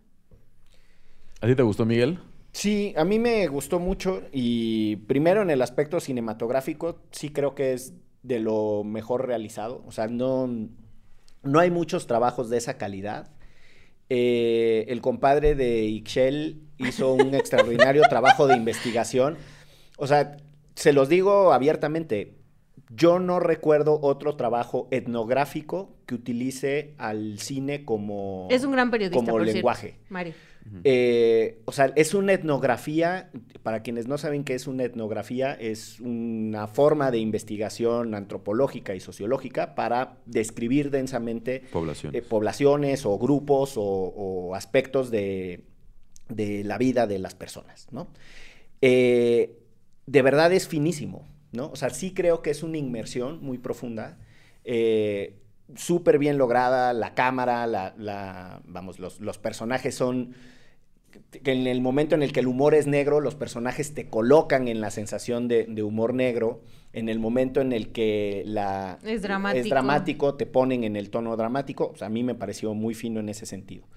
¿A 1.42 1.46
ti 1.46 1.54
te 1.54 1.62
gustó, 1.62 1.86
Miguel? 1.86 2.18
Sí, 2.52 2.94
a 2.98 3.06
mí 3.06 3.20
me 3.20 3.48
gustó 3.48 3.80
mucho 3.80 4.24
y 4.32 4.98
primero 5.08 5.42
en 5.42 5.50
el 5.50 5.62
aspecto 5.62 6.00
cinematográfico 6.00 7.00
sí 7.12 7.30
creo 7.30 7.54
que 7.56 7.74
es 7.74 7.94
de 8.24 8.40
lo 8.40 8.84
mejor 8.84 9.28
realizado, 9.28 9.84
o 9.88 9.92
sea, 9.92 10.08
no, 10.08 10.50
no 11.44 11.60
hay 11.60 11.72
muchos 11.72 12.08
trabajos 12.08 12.50
de 12.50 12.58
esa 12.58 12.78
calidad. 12.78 13.32
Eh, 14.10 14.86
el 14.88 15.02
compadre 15.02 15.54
de 15.54 15.84
Ixchel 15.84 16.62
hizo 16.80 17.14
un 17.14 17.34
extraordinario 17.36 18.02
trabajo 18.10 18.48
de 18.48 18.58
investigación. 18.58 19.38
O 19.98 20.08
sea, 20.08 20.38
se 20.76 20.94
los 20.94 21.10
digo 21.10 21.54
abiertamente, 21.54 22.40
yo 22.90 23.20
no 23.20 23.40
recuerdo 23.40 24.00
otro 24.02 24.36
trabajo 24.36 24.88
etnográfico 24.92 25.96
que 26.06 26.16
utilice 26.16 26.96
al 26.98 27.40
cine 27.40 27.86
como, 27.86 28.48
es 28.50 28.64
un 28.64 28.72
gran 28.72 28.90
periodista, 28.90 29.20
como 29.20 29.40
lenguaje. 29.40 30.00
Eh, 30.84 31.62
o 31.66 31.72
sea, 31.72 31.92
es 31.96 32.14
una 32.14 32.34
etnografía, 32.34 33.32
para 33.64 33.82
quienes 33.82 34.08
no 34.08 34.18
saben 34.18 34.44
qué 34.44 34.56
es 34.56 34.68
una 34.68 34.84
etnografía, 34.84 35.54
es 35.54 36.00
una 36.00 36.68
forma 36.68 37.12
de 37.12 37.20
investigación 37.20 38.14
antropológica 38.16 38.96
y 38.96 39.00
sociológica 39.00 39.76
para 39.76 40.18
describir 40.26 40.92
densamente 40.92 41.64
poblaciones, 41.72 42.22
eh, 42.22 42.26
poblaciones 42.26 43.06
o 43.06 43.18
grupos 43.18 43.74
o, 43.76 44.54
aspectos 44.56 45.12
de, 45.12 45.66
de, 46.28 46.64
la 46.64 46.78
vida 46.78 47.08
de 47.08 47.20
las 47.20 47.36
personas, 47.36 47.88
¿no? 47.92 48.10
Eh, 48.82 49.60
de 50.06 50.22
verdad 50.22 50.52
es 50.54 50.68
finísimo, 50.68 51.28
¿no? 51.52 51.70
O 51.72 51.76
sea, 51.76 51.90
sí 51.90 52.14
creo 52.14 52.42
que 52.42 52.50
es 52.50 52.64
una 52.64 52.78
inmersión 52.78 53.42
muy 53.42 53.58
profunda, 53.58 54.18
súper 55.76 56.18
bien 56.18 56.38
lograda, 56.38 56.94
la 56.94 57.14
cámara, 57.14 57.68
la, 57.68 58.62
vamos, 58.66 59.00
los, 59.00 59.38
personajes 59.38 59.96
son, 59.96 60.34
que 61.44 61.52
en 61.52 61.68
el 61.68 61.82
momento 61.82 62.16
en 62.16 62.24
el 62.24 62.32
que 62.32 62.40
el 62.40 62.48
humor 62.48 62.76
es 62.76 62.88
negro, 62.88 63.20
los 63.20 63.36
personajes 63.36 63.94
te 63.94 64.10
colocan 64.10 64.68
en 64.68 64.82
la 64.82 64.92
sensación 64.92 65.48
de, 65.48 65.84
humor 65.84 66.14
negro, 66.14 66.62
en 66.94 67.10
el 67.10 67.20
momento 67.20 67.62
en 67.62 67.72
el 67.72 67.92
que 67.92 68.44
la, 68.46 69.00
es, 69.04 69.22
dramático. 69.22 69.64
es 69.64 69.70
dramático, 69.70 70.36
te 70.36 70.46
ponen 70.46 70.84
en 70.84 70.96
el 70.96 71.10
tono 71.10 71.36
dramático, 71.38 71.92
o 71.94 71.96
sea, 71.96 72.08
a 72.08 72.10
mí 72.10 72.24
me 72.24 72.36
pareció 72.36 72.74
muy 72.74 72.94
fino 72.94 73.20
en 73.20 73.30
ese 73.30 73.46
sentido. 73.46 73.88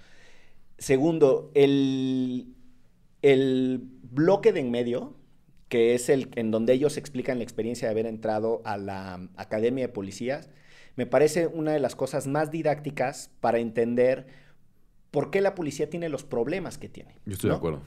Segundo, 0.78 1.50
el, 1.54 2.54
el 3.22 3.80
bloque 4.02 4.52
de 4.52 4.60
en 4.60 4.70
medio, 4.70 5.16
que 5.68 5.94
es 5.94 6.08
el 6.08 6.30
en 6.36 6.50
donde 6.50 6.74
ellos 6.74 6.96
explican 6.96 7.38
la 7.38 7.44
experiencia 7.44 7.88
de 7.88 7.92
haber 7.92 8.06
entrado 8.06 8.60
a 8.64 8.76
la 8.76 9.28
Academia 9.36 9.86
de 9.86 9.92
Policías, 9.92 10.50
me 10.96 11.06
parece 11.06 11.46
una 11.46 11.72
de 11.72 11.80
las 11.80 11.96
cosas 11.96 12.26
más 12.26 12.50
didácticas 12.50 13.30
para 13.40 13.58
entender 13.58 14.26
por 15.12 15.30
qué 15.30 15.40
la 15.40 15.54
policía 15.54 15.88
tiene 15.88 16.08
los 16.08 16.24
problemas 16.24 16.78
que 16.78 16.88
tiene. 16.88 17.14
Yo 17.24 17.34
estoy 17.34 17.50
de 17.50 17.56
acuerdo. 17.56 17.82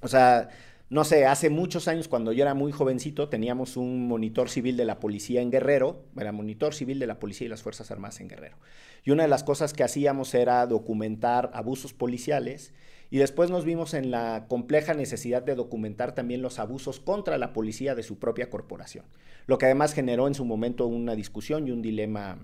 O 0.00 0.08
sea, 0.08 0.48
no 0.88 1.04
sé, 1.04 1.26
hace 1.26 1.50
muchos 1.50 1.86
años 1.86 2.08
cuando 2.08 2.32
yo 2.32 2.42
era 2.42 2.54
muy 2.54 2.72
jovencito 2.72 3.28
teníamos 3.28 3.76
un 3.76 4.08
monitor 4.08 4.48
civil 4.48 4.76
de 4.76 4.86
la 4.86 4.98
policía 4.98 5.42
en 5.42 5.50
Guerrero, 5.50 6.02
era 6.16 6.32
monitor 6.32 6.74
civil 6.74 6.98
de 6.98 7.06
la 7.06 7.20
policía 7.20 7.44
y 7.44 7.48
las 7.50 7.62
Fuerzas 7.62 7.92
Armadas 7.92 8.20
en 8.20 8.28
Guerrero. 8.28 8.56
Y 9.04 9.12
una 9.12 9.22
de 9.22 9.28
las 9.28 9.44
cosas 9.44 9.72
que 9.74 9.84
hacíamos 9.84 10.34
era 10.34 10.66
documentar 10.66 11.50
abusos 11.52 11.92
policiales 11.92 12.72
y 13.10 13.18
después 13.18 13.50
nos 13.50 13.64
vimos 13.66 13.92
en 13.92 14.10
la 14.10 14.46
compleja 14.48 14.94
necesidad 14.94 15.42
de 15.42 15.54
documentar 15.54 16.14
también 16.14 16.42
los 16.42 16.58
abusos 16.58 16.98
contra 16.98 17.36
la 17.36 17.52
policía 17.52 17.94
de 17.94 18.02
su 18.02 18.18
propia 18.18 18.48
corporación, 18.48 19.04
lo 19.46 19.58
que 19.58 19.66
además 19.66 19.92
generó 19.92 20.28
en 20.28 20.34
su 20.34 20.46
momento 20.46 20.86
una 20.86 21.14
discusión 21.14 21.68
y 21.68 21.72
un 21.72 21.82
dilema 21.82 22.38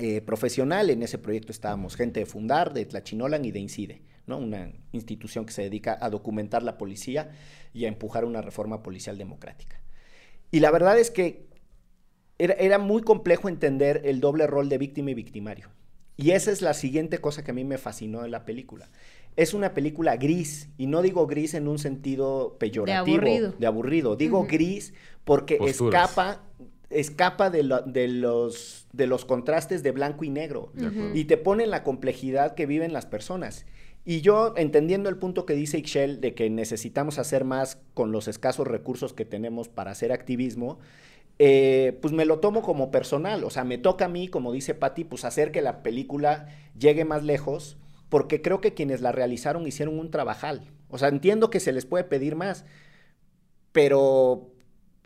eh, 0.00 0.20
profesional. 0.20 0.90
En 0.90 1.02
ese 1.02 1.18
proyecto 1.18 1.52
estábamos 1.52 1.96
gente 1.96 2.20
de 2.20 2.26
Fundar, 2.26 2.72
de 2.72 2.84
Tlachinolan 2.84 3.44
y 3.44 3.50
de 3.50 3.60
Incide, 3.60 4.02
¿no? 4.26 4.38
una 4.38 4.72
institución 4.92 5.46
que 5.46 5.52
se 5.52 5.62
dedica 5.62 5.98
a 6.00 6.10
documentar 6.10 6.62
la 6.62 6.78
policía 6.78 7.30
y 7.72 7.84
a 7.84 7.88
empujar 7.88 8.24
una 8.24 8.42
reforma 8.42 8.82
policial 8.82 9.18
democrática. 9.18 9.80
Y 10.50 10.60
la 10.60 10.70
verdad 10.70 10.98
es 10.98 11.10
que 11.10 11.48
era, 12.38 12.54
era 12.54 12.78
muy 12.78 13.02
complejo 13.02 13.48
entender 13.48 14.02
el 14.04 14.20
doble 14.20 14.46
rol 14.46 14.68
de 14.68 14.78
víctima 14.78 15.10
y 15.10 15.14
victimario. 15.14 15.68
Y 16.16 16.32
esa 16.32 16.50
es 16.50 16.60
la 16.60 16.74
siguiente 16.74 17.18
cosa 17.18 17.44
que 17.44 17.50
a 17.50 17.54
mí 17.54 17.64
me 17.64 17.78
fascinó 17.78 18.22
de 18.22 18.28
la 18.28 18.44
película 18.44 18.90
es 19.36 19.54
una 19.54 19.74
película 19.74 20.16
gris, 20.16 20.68
y 20.76 20.86
no 20.86 21.02
digo 21.02 21.26
gris 21.26 21.54
en 21.54 21.68
un 21.68 21.78
sentido 21.78 22.56
peyorativo, 22.58 23.20
de 23.58 23.66
aburrido, 23.66 24.16
digo 24.16 24.46
gris 24.46 24.92
porque 25.24 25.58
escapa 25.64 26.42
escapa 26.90 27.50
de, 27.50 27.82
de, 27.86 28.08
los, 28.08 28.86
de 28.92 29.06
los 29.06 29.24
contrastes 29.24 29.82
de 29.82 29.92
blanco 29.92 30.24
y 30.24 30.30
negro 30.30 30.72
y 31.14 31.24
te 31.24 31.36
pone 31.36 31.64
en 31.64 31.70
la 31.70 31.84
complejidad 31.84 32.54
que 32.54 32.66
viven 32.66 32.92
las 32.92 33.06
personas. 33.06 33.64
Y 34.04 34.22
yo, 34.22 34.54
entendiendo 34.56 35.08
el 35.08 35.16
punto 35.16 35.46
que 35.46 35.54
dice 35.54 35.78
Ixchel 35.78 36.20
de 36.20 36.34
que 36.34 36.50
necesitamos 36.50 37.18
hacer 37.18 37.44
más 37.44 37.78
con 37.94 38.12
los 38.12 38.28
escasos 38.28 38.66
recursos 38.66 39.12
que 39.12 39.24
tenemos 39.24 39.68
para 39.68 39.92
hacer 39.92 40.10
activismo, 40.10 40.78
eh, 41.38 41.98
pues 42.02 42.12
me 42.12 42.24
lo 42.24 42.40
tomo 42.40 42.62
como 42.62 42.90
personal. 42.90 43.44
O 43.44 43.50
sea, 43.50 43.64
me 43.64 43.78
toca 43.78 44.06
a 44.06 44.08
mí, 44.08 44.28
como 44.28 44.52
dice 44.52 44.74
Patti, 44.74 45.04
pues 45.04 45.24
hacer 45.24 45.52
que 45.52 45.62
la 45.62 45.82
película 45.82 46.48
llegue 46.78 47.04
más 47.04 47.22
lejos, 47.22 47.76
porque 48.08 48.42
creo 48.42 48.60
que 48.60 48.74
quienes 48.74 49.00
la 49.00 49.12
realizaron 49.12 49.66
hicieron 49.66 49.98
un 49.98 50.10
trabajal. 50.10 50.70
O 50.88 50.98
sea, 50.98 51.08
entiendo 51.08 51.50
que 51.50 51.60
se 51.60 51.72
les 51.72 51.86
puede 51.86 52.04
pedir 52.04 52.36
más, 52.36 52.64
pero 53.70 54.50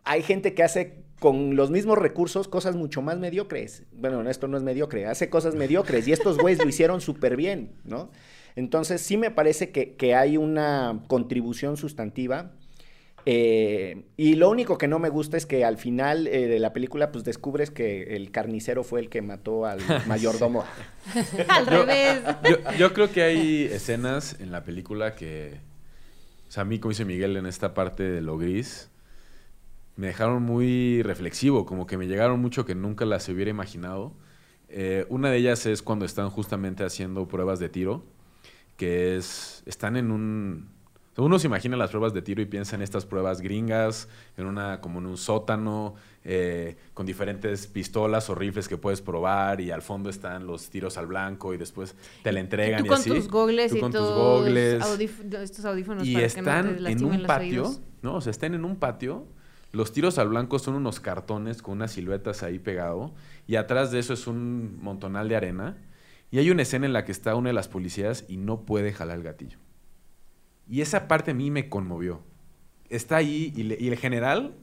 hay 0.05 0.23
gente 0.23 0.55
que 0.55 0.63
hace 0.63 1.04
con 1.21 1.57
los 1.57 1.71
mismos 1.71 1.99
recursos 1.99 2.49
cosas 2.49 2.77
mucho 2.77 3.03
más 3.03 3.19
mediocres. 3.19 3.85
Bueno, 3.93 4.29
esto 4.29 4.49
no 4.49 4.57
es 4.57 4.63
mediocre, 4.63 5.07
hace 5.07 5.31
cosas 5.31 5.55
mediocres 5.55 6.07
y 6.09 6.13
estos 6.13 6.39
güeyes 6.39 6.63
lo 6.63 6.69
hicieron 6.69 7.01
súper 7.01 7.37
bien, 7.37 7.73
¿no? 7.85 8.11
Entonces 8.57 9.01
sí 9.01 9.17
me 9.17 9.31
parece 9.31 9.71
que, 9.71 9.95
que 9.95 10.15
hay 10.15 10.37
una 10.37 11.03
contribución 11.09 11.77
sustantiva. 11.77 12.53
Eh, 13.27 14.05
y 14.19 14.35
lo 14.35 14.51
único 14.51 14.77
que 14.77 14.87
no 14.87 14.99
me 14.99 15.09
gusta 15.09 15.39
es 15.39 15.47
que 15.47 15.65
al 15.65 15.79
final 15.79 16.27
eh, 16.27 16.47
de 16.47 16.59
la 16.59 16.75
película 16.75 17.11
pues 17.11 17.25
descubres 17.25 17.71
que 17.71 18.17
el 18.17 18.31
carnicero 18.31 18.85
fue 18.85 19.01
el 19.01 19.09
que 19.09 19.23
mató 19.23 19.65
al 19.65 19.81
mayordomo. 20.07 20.65
Al 21.49 21.67
revés. 21.67 22.23
Yo, 22.49 22.57
yo 22.79 22.93
creo 22.93 23.11
que 23.11 23.23
hay 23.23 23.65
escenas 23.65 24.39
en 24.41 24.53
la 24.53 24.65
película 24.65 25.15
que, 25.15 25.61
o 26.49 26.53
sea, 26.53 26.63
a 26.63 26.65
mí, 26.65 26.79
como 26.79 26.91
dice 26.91 27.05
Miguel, 27.05 27.37
en 27.37 27.47
esta 27.47 27.75
parte 27.75 28.03
de 28.03 28.21
lo 28.21 28.39
gris, 28.39 28.91
me 29.97 30.09
dejaron 30.09 30.43
muy 30.43 31.03
reflexivo, 31.03 31.67
como 31.67 31.87
que 31.87 31.97
me 31.97 32.07
llegaron 32.07 32.41
mucho 32.41 32.65
que 32.65 32.75
nunca 32.75 33.05
las 33.05 33.29
hubiera 33.29 33.51
imaginado. 33.51 34.13
Eh, 34.69 35.07
una 35.09 35.31
de 35.31 35.37
ellas 35.39 35.67
es 35.67 35.83
cuando 35.83 36.05
están 36.05 36.31
justamente 36.31 36.85
haciendo 36.85 37.29
pruebas 37.29 37.59
de 37.61 37.69
tiro, 37.69 38.03
que 38.77 39.17
es, 39.17 39.63
están 39.67 39.97
en 39.97 40.11
un... 40.11 40.75
Uno 41.17 41.39
se 41.39 41.47
imagina 41.47 41.77
las 41.77 41.91
pruebas 41.91 42.13
de 42.13 42.23
tiro 42.23 42.43
y 42.43 42.47
piensa 42.47 42.75
en 42.75 42.83
estas 42.83 43.07
pruebas 43.07 43.41
gringas, 43.41 44.09
en 44.37 44.47
una, 44.47 44.81
como 44.81 44.99
en 44.99 45.07
un 45.07 45.17
sótano, 45.17 45.95
eh, 46.25 46.77
con 46.93 47.07
diferentes 47.07 47.69
pistolas 47.69 48.29
o 48.31 48.35
rifles 48.35 48.67
que 48.67 48.77
puedes 48.77 49.01
probar 49.01 49.61
y 49.61 49.71
al 49.71 49.83
fondo 49.83 50.11
están 50.11 50.45
los 50.45 50.71
tiros 50.71 50.99
al 50.99 51.07
blanco 51.07 51.55
y 51.55 51.57
después 51.57 51.95
te 52.25 52.33
la 52.33 52.41
entregan 52.41 52.81
Tú 52.81 52.87
y 52.87 52.89
con 52.89 52.99
así. 52.99 53.11
tus 53.11 53.29
gogles 53.29 53.71
Tú 53.71 53.77
y 53.77 53.81
con 53.81 53.93
tus 53.93 54.01
gogles. 54.01 54.83
estos 55.41 55.65
audífonos 55.65 56.05
Y 56.05 56.15
para 56.15 56.27
que 56.27 56.43
no 56.43 56.49
están 56.49 56.77
te 56.83 56.91
en 56.91 57.05
un 57.05 57.23
patio. 57.23 57.73
¿no? 58.03 58.17
O 58.17 58.21
sea, 58.21 58.33
están 58.33 58.55
en 58.55 58.65
un 58.65 58.75
patio. 58.75 59.25
Los 59.75 59.91
tiros 59.91 60.19
al 60.19 60.29
blanco 60.29 60.61
son 60.61 60.75
unos 60.75 61.01
cartones 61.01 61.61
con 61.61 61.75
unas 61.75 61.91
siluetas 61.91 62.45
ahí 62.45 62.61
pegado. 62.61 63.13
Y 63.49 63.57
atrás 63.57 63.91
de 63.91 63.99
eso 63.99 64.15
es 64.15 64.29
un 64.29 64.79
montonal 64.81 65.29
de 65.29 65.35
arena. 65.35 65.77
Y 66.31 66.39
hay 66.39 66.51
una 66.51 66.63
escena 66.63 66.87
en 66.87 66.93
la 66.93 67.05
que 67.05 67.11
está 67.11 67.35
una 67.35 67.49
de 67.49 67.55
las 67.55 67.67
policías 67.67 68.25
y 68.29 68.37
no 68.37 68.67
puede 68.67 68.93
jalar 68.93 69.17
el 69.17 69.25
gatillo. 69.25 69.59
Y 70.69 70.81
esa 70.81 71.09
parte 71.09 71.33
a 71.33 71.35
mí 71.35 71.51
me 71.51 71.69
conmovió. 71.69 72.23
Está 72.89 73.17
ahí 73.17 73.53
y, 73.57 73.89
el 73.89 73.99
general, 73.99 74.55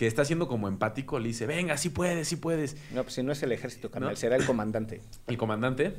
que 0.00 0.06
está 0.06 0.24
siendo 0.24 0.48
como 0.48 0.66
empático, 0.66 1.18
le 1.18 1.28
dice, 1.28 1.46
venga, 1.46 1.76
sí 1.76 1.90
puedes, 1.90 2.26
sí 2.26 2.36
puedes. 2.36 2.74
No, 2.94 3.02
pues 3.02 3.16
si 3.16 3.22
no 3.22 3.32
es 3.32 3.42
el 3.42 3.52
ejército, 3.52 3.90
carnal, 3.90 4.12
¿No? 4.12 4.16
será 4.16 4.36
el 4.36 4.46
comandante. 4.46 5.02
El 5.26 5.36
comandante, 5.36 5.92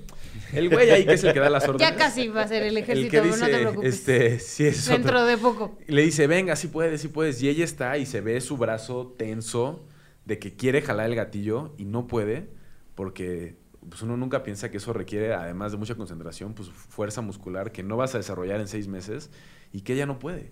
el 0.53 0.69
güey 0.71 0.89
ahí 0.89 1.05
que 1.05 1.13
es 1.13 1.23
el 1.23 1.33
que 1.33 1.39
da 1.39 1.51
las 1.51 1.67
órdenes. 1.67 1.87
Ya 1.87 1.95
casi 1.95 2.27
va 2.27 2.41
a 2.41 2.47
ser 2.47 2.63
el 2.63 2.69
El 2.69 2.77
ejército, 2.77 3.11
que 3.11 3.21
pero 3.21 3.37
no 3.37 3.45
te 3.45 3.51
dice, 3.51 3.59
preocupes. 3.59 3.93
este, 3.93 4.39
sí 4.39 4.65
es 4.65 4.87
otro. 4.87 4.93
Dentro 4.95 5.25
de 5.25 5.37
poco. 5.37 5.77
Y 5.87 5.91
le 5.91 6.01
dice, 6.01 6.25
venga, 6.25 6.55
sí 6.55 6.69
puedes, 6.69 6.99
sí 6.99 7.09
puedes. 7.09 7.43
Y 7.43 7.49
ella 7.49 7.63
está 7.63 7.95
y 7.99 8.07
se 8.07 8.21
ve 8.21 8.41
su 8.41 8.57
brazo 8.57 9.13
tenso 9.19 9.85
de 10.25 10.39
que 10.39 10.55
quiere 10.55 10.81
jalar 10.81 11.05
el 11.05 11.15
gatillo 11.15 11.75
y 11.77 11.85
no 11.85 12.07
puede 12.07 12.49
porque 12.95 13.55
pues, 13.87 14.01
uno 14.01 14.17
nunca 14.17 14.41
piensa 14.41 14.71
que 14.71 14.77
eso 14.77 14.93
requiere, 14.93 15.31
además 15.35 15.73
de 15.73 15.77
mucha 15.77 15.93
concentración, 15.93 16.55
pues 16.55 16.69
fuerza 16.69 17.21
muscular 17.21 17.71
que 17.71 17.83
no 17.83 17.97
vas 17.97 18.15
a 18.15 18.17
desarrollar 18.17 18.61
en 18.61 18.67
seis 18.67 18.87
meses 18.87 19.29
y 19.71 19.81
que 19.81 19.93
ella 19.93 20.07
no 20.07 20.17
puede. 20.17 20.49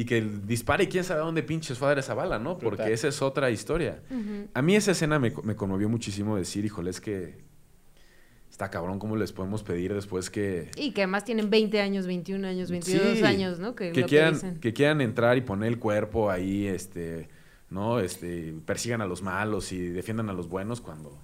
Y 0.00 0.06
que 0.06 0.22
dispare 0.22 0.84
y 0.84 0.86
quién 0.86 1.04
sabe 1.04 1.20
a 1.20 1.24
dónde 1.24 1.42
pinches 1.42 1.76
fue 1.76 1.88
a 1.88 1.90
dar 1.90 1.98
esa 1.98 2.14
bala, 2.14 2.38
¿no? 2.38 2.56
Porque 2.56 2.90
esa 2.90 3.08
es 3.08 3.20
otra 3.20 3.50
historia. 3.50 4.00
A 4.54 4.62
mí 4.62 4.74
esa 4.74 4.92
escena 4.92 5.18
me, 5.18 5.30
me 5.42 5.54
conmovió 5.56 5.90
muchísimo 5.90 6.38
decir, 6.38 6.64
híjole, 6.64 6.88
es 6.88 7.02
que 7.02 7.34
está 8.50 8.70
cabrón, 8.70 8.98
¿cómo 8.98 9.14
les 9.16 9.32
podemos 9.32 9.62
pedir 9.62 9.92
después 9.92 10.30
que... 10.30 10.70
Y 10.76 10.92
que 10.92 11.02
además 11.02 11.24
tienen 11.26 11.50
20 11.50 11.82
años, 11.82 12.06
21 12.06 12.48
años, 12.48 12.70
22 12.70 13.18
Sí, 13.18 13.24
años, 13.24 13.58
¿no? 13.58 13.74
Que, 13.74 13.92
que 13.92 14.00
lo 14.00 14.06
quieran, 14.06 14.30
que 14.30 14.36
dicen. 14.36 14.60
que 14.60 14.72
quieran 14.72 15.00
entrar 15.02 15.36
y 15.36 15.42
poner 15.42 15.68
el 15.68 15.78
cuerpo 15.78 16.30
ahí, 16.30 16.66
este, 16.66 17.28
¿no? 17.68 18.00
Este, 18.00 18.54
persigan 18.64 19.02
a 19.02 19.06
los 19.06 19.20
malos 19.20 19.70
y 19.70 19.80
defiendan 19.88 20.30
a 20.30 20.32
los 20.32 20.48
buenos 20.48 20.80
cuando 20.80 21.18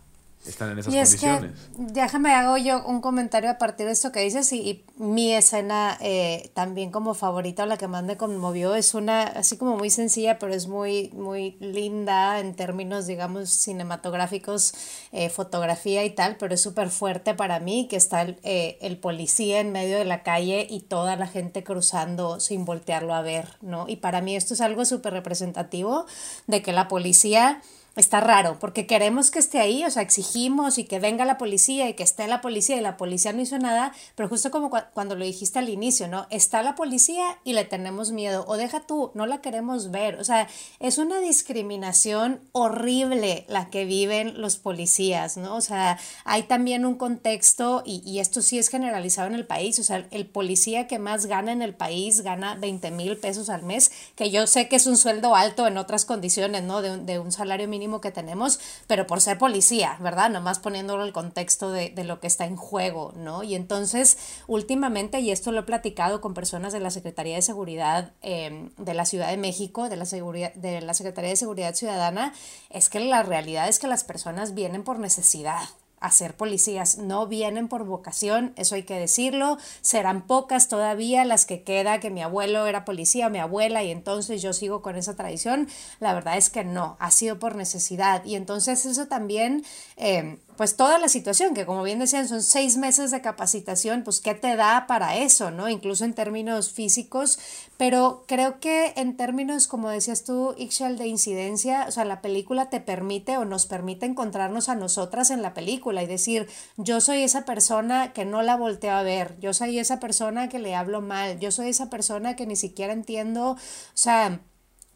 están 0.44 0.70
en 0.70 0.78
esas 0.78 0.94
Y 0.94 0.98
es 0.98 1.16
que, 1.16 1.26
condiciones. 1.26 1.70
déjame 1.76 2.32
hago 2.32 2.56
yo 2.56 2.84
un 2.86 3.00
comentario 3.00 3.50
a 3.50 3.58
partir 3.58 3.86
de 3.86 3.92
esto 3.92 4.12
que 4.12 4.20
dices 4.20 4.52
y, 4.52 4.60
y 4.60 4.84
mi 4.96 5.32
escena 5.32 5.96
eh, 6.00 6.50
también 6.54 6.90
como 6.92 7.14
favorita 7.14 7.64
o 7.64 7.66
la 7.66 7.76
que 7.76 7.88
más 7.88 8.04
me 8.04 8.16
conmovió 8.16 8.74
es 8.76 8.94
una 8.94 9.22
así 9.24 9.56
como 9.56 9.76
muy 9.76 9.90
sencilla 9.90 10.38
pero 10.38 10.54
es 10.54 10.68
muy 10.68 11.10
muy 11.14 11.56
linda 11.60 12.38
en 12.38 12.54
términos 12.54 13.06
digamos 13.06 13.50
cinematográficos 13.50 14.74
eh, 15.12 15.30
fotografía 15.30 16.04
y 16.04 16.10
tal 16.10 16.36
pero 16.36 16.54
es 16.54 16.60
súper 16.60 16.90
fuerte 16.90 17.34
para 17.34 17.58
mí 17.58 17.88
que 17.88 17.96
está 17.96 18.22
el, 18.22 18.38
eh, 18.44 18.78
el 18.82 18.98
policía 18.98 19.60
en 19.60 19.72
medio 19.72 19.98
de 19.98 20.04
la 20.04 20.22
calle 20.22 20.66
y 20.70 20.80
toda 20.80 21.16
la 21.16 21.26
gente 21.26 21.64
cruzando 21.64 22.38
sin 22.40 22.64
voltearlo 22.64 23.14
a 23.14 23.22
ver 23.22 23.56
no 23.62 23.88
y 23.88 23.96
para 23.96 24.20
mí 24.20 24.36
esto 24.36 24.54
es 24.54 24.60
algo 24.60 24.84
súper 24.84 25.12
representativo 25.12 26.06
de 26.46 26.62
que 26.62 26.72
la 26.72 26.86
policía 26.88 27.62
Está 27.96 28.20
raro, 28.20 28.58
porque 28.60 28.86
queremos 28.86 29.30
que 29.30 29.38
esté 29.38 29.58
ahí, 29.58 29.82
o 29.82 29.90
sea, 29.90 30.02
exigimos 30.02 30.76
y 30.76 30.84
que 30.84 30.98
venga 30.98 31.24
la 31.24 31.38
policía 31.38 31.88
y 31.88 31.94
que 31.94 32.02
esté 32.02 32.26
la 32.26 32.42
policía 32.42 32.76
y 32.76 32.82
la 32.82 32.98
policía 32.98 33.32
no 33.32 33.40
hizo 33.40 33.58
nada, 33.58 33.90
pero 34.14 34.28
justo 34.28 34.50
como 34.50 34.68
cua- 34.70 34.88
cuando 34.92 35.14
lo 35.16 35.24
dijiste 35.24 35.60
al 35.60 35.70
inicio, 35.70 36.06
¿no? 36.06 36.26
Está 36.28 36.62
la 36.62 36.74
policía 36.74 37.38
y 37.42 37.54
le 37.54 37.64
tenemos 37.64 38.12
miedo, 38.12 38.44
o 38.48 38.58
deja 38.58 38.80
tú, 38.86 39.12
no 39.14 39.24
la 39.24 39.40
queremos 39.40 39.90
ver, 39.92 40.16
o 40.20 40.24
sea, 40.24 40.46
es 40.78 40.98
una 40.98 41.20
discriminación 41.20 42.42
horrible 42.52 43.46
la 43.48 43.70
que 43.70 43.86
viven 43.86 44.42
los 44.42 44.58
policías, 44.58 45.38
¿no? 45.38 45.56
O 45.56 45.62
sea, 45.62 45.98
hay 46.26 46.42
también 46.42 46.84
un 46.84 46.96
contexto, 46.96 47.82
y, 47.86 48.02
y 48.04 48.18
esto 48.18 48.42
sí 48.42 48.58
es 48.58 48.68
generalizado 48.68 49.26
en 49.28 49.34
el 49.34 49.46
país, 49.46 49.78
o 49.78 49.82
sea, 49.84 50.06
el 50.10 50.26
policía 50.26 50.86
que 50.86 50.98
más 50.98 51.24
gana 51.24 51.50
en 51.50 51.62
el 51.62 51.74
país 51.74 52.20
gana 52.20 52.56
20 52.56 52.90
mil 52.90 53.16
pesos 53.16 53.48
al 53.48 53.62
mes, 53.62 53.90
que 54.16 54.30
yo 54.30 54.46
sé 54.46 54.68
que 54.68 54.76
es 54.76 54.86
un 54.86 54.98
sueldo 54.98 55.34
alto 55.34 55.66
en 55.66 55.78
otras 55.78 56.04
condiciones, 56.04 56.62
¿no? 56.62 56.82
De 56.82 56.98
de 56.98 57.18
un 57.18 57.30
salario 57.32 57.68
mínimo 57.68 57.85
que 58.00 58.10
tenemos, 58.10 58.60
pero 58.86 59.06
por 59.06 59.20
ser 59.20 59.38
policía, 59.38 59.96
¿verdad? 60.00 60.30
Nomás 60.30 60.58
poniéndolo 60.58 61.02
en 61.02 61.08
el 61.08 61.12
contexto 61.12 61.70
de, 61.70 61.92
lo 62.04 62.20
que 62.20 62.26
está 62.26 62.44
en 62.44 62.56
juego, 62.56 63.12
¿no? 63.16 63.42
Y 63.42 63.54
entonces, 63.54 64.18
últimamente, 64.46 65.20
y 65.20 65.30
esto 65.30 65.52
lo 65.52 65.60
he 65.60 65.64
platicado 65.64 66.20
con 66.20 66.34
personas 66.34 66.72
de 66.72 66.80
la 66.80 66.90
Secretaría 66.90 67.36
de 67.36 67.42
Seguridad 67.42 68.12
eh, 68.22 68.70
de 68.76 68.94
la 68.94 69.06
Ciudad 69.06 69.28
de 69.28 69.36
México, 69.36 69.88
de 69.88 69.96
la, 69.96 70.04
seguridad, 70.04 70.52
de 70.54 70.80
la 70.80 70.94
Secretaría 70.94 71.30
de 71.30 71.36
Seguridad 71.36 71.74
Ciudadana, 71.74 72.34
es 72.70 72.88
que 72.88 73.00
la 73.00 73.22
realidad 73.22 73.68
es 73.68 73.78
que 73.78 73.86
las 73.86 74.04
personas 74.04 74.54
vienen 74.54 74.84
por 74.84 74.98
necesidad 74.98 75.68
a 76.00 76.10
ser 76.10 76.36
policías, 76.36 76.98
no 76.98 77.26
vienen 77.26 77.68
por 77.68 77.84
vocación, 77.84 78.52
eso 78.56 78.74
hay 78.74 78.82
que 78.82 78.98
decirlo, 78.98 79.58
serán 79.80 80.26
pocas 80.26 80.68
todavía 80.68 81.24
las 81.24 81.46
que 81.46 81.62
queda 81.62 82.00
que 82.00 82.10
mi 82.10 82.22
abuelo 82.22 82.66
era 82.66 82.84
policía, 82.84 83.28
mi 83.28 83.38
abuela, 83.38 83.82
y 83.82 83.90
entonces 83.90 84.42
yo 84.42 84.52
sigo 84.52 84.82
con 84.82 84.96
esa 84.96 85.16
tradición, 85.16 85.68
la 86.00 86.12
verdad 86.14 86.36
es 86.36 86.50
que 86.50 86.64
no, 86.64 86.96
ha 87.00 87.10
sido 87.10 87.38
por 87.38 87.56
necesidad, 87.56 88.24
y 88.24 88.34
entonces 88.34 88.84
eso 88.84 89.06
también, 89.06 89.64
eh, 89.96 90.38
pues 90.56 90.76
toda 90.76 90.98
la 90.98 91.08
situación, 91.08 91.54
que 91.54 91.66
como 91.66 91.82
bien 91.82 91.98
decían, 91.98 92.28
son 92.28 92.42
seis 92.42 92.76
meses 92.76 93.10
de 93.10 93.20
capacitación, 93.20 94.02
pues 94.02 94.20
¿qué 94.20 94.34
te 94.34 94.56
da 94.56 94.86
para 94.86 95.16
eso, 95.16 95.50
no? 95.50 95.68
Incluso 95.68 96.04
en 96.04 96.14
términos 96.14 96.70
físicos, 96.70 97.38
pero 97.76 98.24
creo 98.26 98.58
que 98.60 98.92
en 98.96 99.16
términos, 99.16 99.68
como 99.68 99.88
decías 99.88 100.24
tú, 100.24 100.54
Ixchel, 100.56 100.96
de 100.98 101.06
incidencia, 101.06 101.84
o 101.88 101.90
sea, 101.90 102.04
la 102.04 102.22
película 102.22 102.70
te 102.70 102.80
permite 102.80 103.36
o 103.36 103.44
nos 103.44 103.66
permite 103.66 104.06
encontrarnos 104.06 104.68
a 104.68 104.74
nosotras 104.74 105.30
en 105.30 105.42
la 105.42 105.54
película 105.54 106.02
y 106.02 106.06
decir, 106.06 106.48
yo 106.76 107.00
soy 107.00 107.22
esa 107.22 107.44
persona 107.44 108.12
que 108.12 108.24
no 108.24 108.42
la 108.42 108.56
volteo 108.56 108.92
a 108.92 109.02
ver, 109.02 109.36
yo 109.40 109.52
soy 109.52 109.78
esa 109.78 110.00
persona 110.00 110.48
que 110.48 110.58
le 110.58 110.74
hablo 110.74 111.00
mal, 111.00 111.38
yo 111.38 111.50
soy 111.50 111.68
esa 111.68 111.90
persona 111.90 112.36
que 112.36 112.46
ni 112.46 112.56
siquiera 112.56 112.92
entiendo, 112.92 113.50
o 113.52 113.58
sea, 113.94 114.40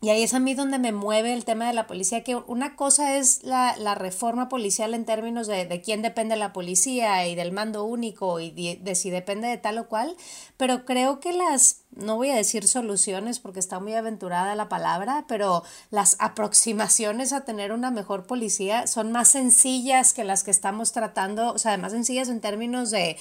y 0.03 0.09
ahí 0.09 0.23
es 0.23 0.33
a 0.33 0.39
mí 0.41 0.55
donde 0.55 0.79
me 0.79 0.93
mueve 0.93 1.35
el 1.35 1.45
tema 1.45 1.67
de 1.67 1.75
la 1.75 1.87
policía, 1.87 2.25
que 2.25 2.35
una 2.35 2.75
cosa 2.75 3.19
es 3.19 3.43
la, 3.43 3.77
la 3.77 3.95
reforma 3.95 4.49
policial 4.49 4.95
en 4.95 5.05
términos 5.05 5.47
de, 5.47 5.67
de 5.67 5.83
quién 5.83 6.01
depende 6.01 6.37
la 6.37 6.55
policía 6.55 7.27
y 7.27 7.35
del 7.35 7.53
mando 7.53 7.85
único 7.85 8.41
y 8.41 8.51
de, 8.51 8.79
de, 8.83 8.95
si 8.95 9.11
depende 9.11 9.49
de 9.49 9.59
tal 9.59 9.77
o 9.77 9.89
cual, 9.89 10.17
pero 10.57 10.87
creo 10.87 11.21
que 11.21 11.35
las, 11.35 11.83
no 11.91 12.17
voy 12.17 12.31
a 12.31 12.35
decir 12.35 12.67
soluciones 12.67 13.41
porque 13.41 13.61
está 13.61 13.79
muy 13.79 13.93
aventurada 13.93 14.55
la 14.55 14.71
palabra, 14.71 15.27
pero 15.29 15.65
las 15.91 16.17
aproximaciones 16.19 17.35
a 17.35 17.45
tener 17.45 17.71
una 17.71 17.91
mejor 17.91 18.27
policía 18.27 18.87
son 18.87 19.13
más 19.13 19.29
sencillas 19.29 20.15
que 20.15 20.25
las 20.25 20.45
que 20.45 20.51
estamos 20.51 20.93
tratando, 20.93 21.53
o 21.53 21.59
sea, 21.59 21.77
más 21.77 21.93
sencillas 21.93 22.31
en 22.31 22.41
términos 22.41 22.91
de 22.91 23.19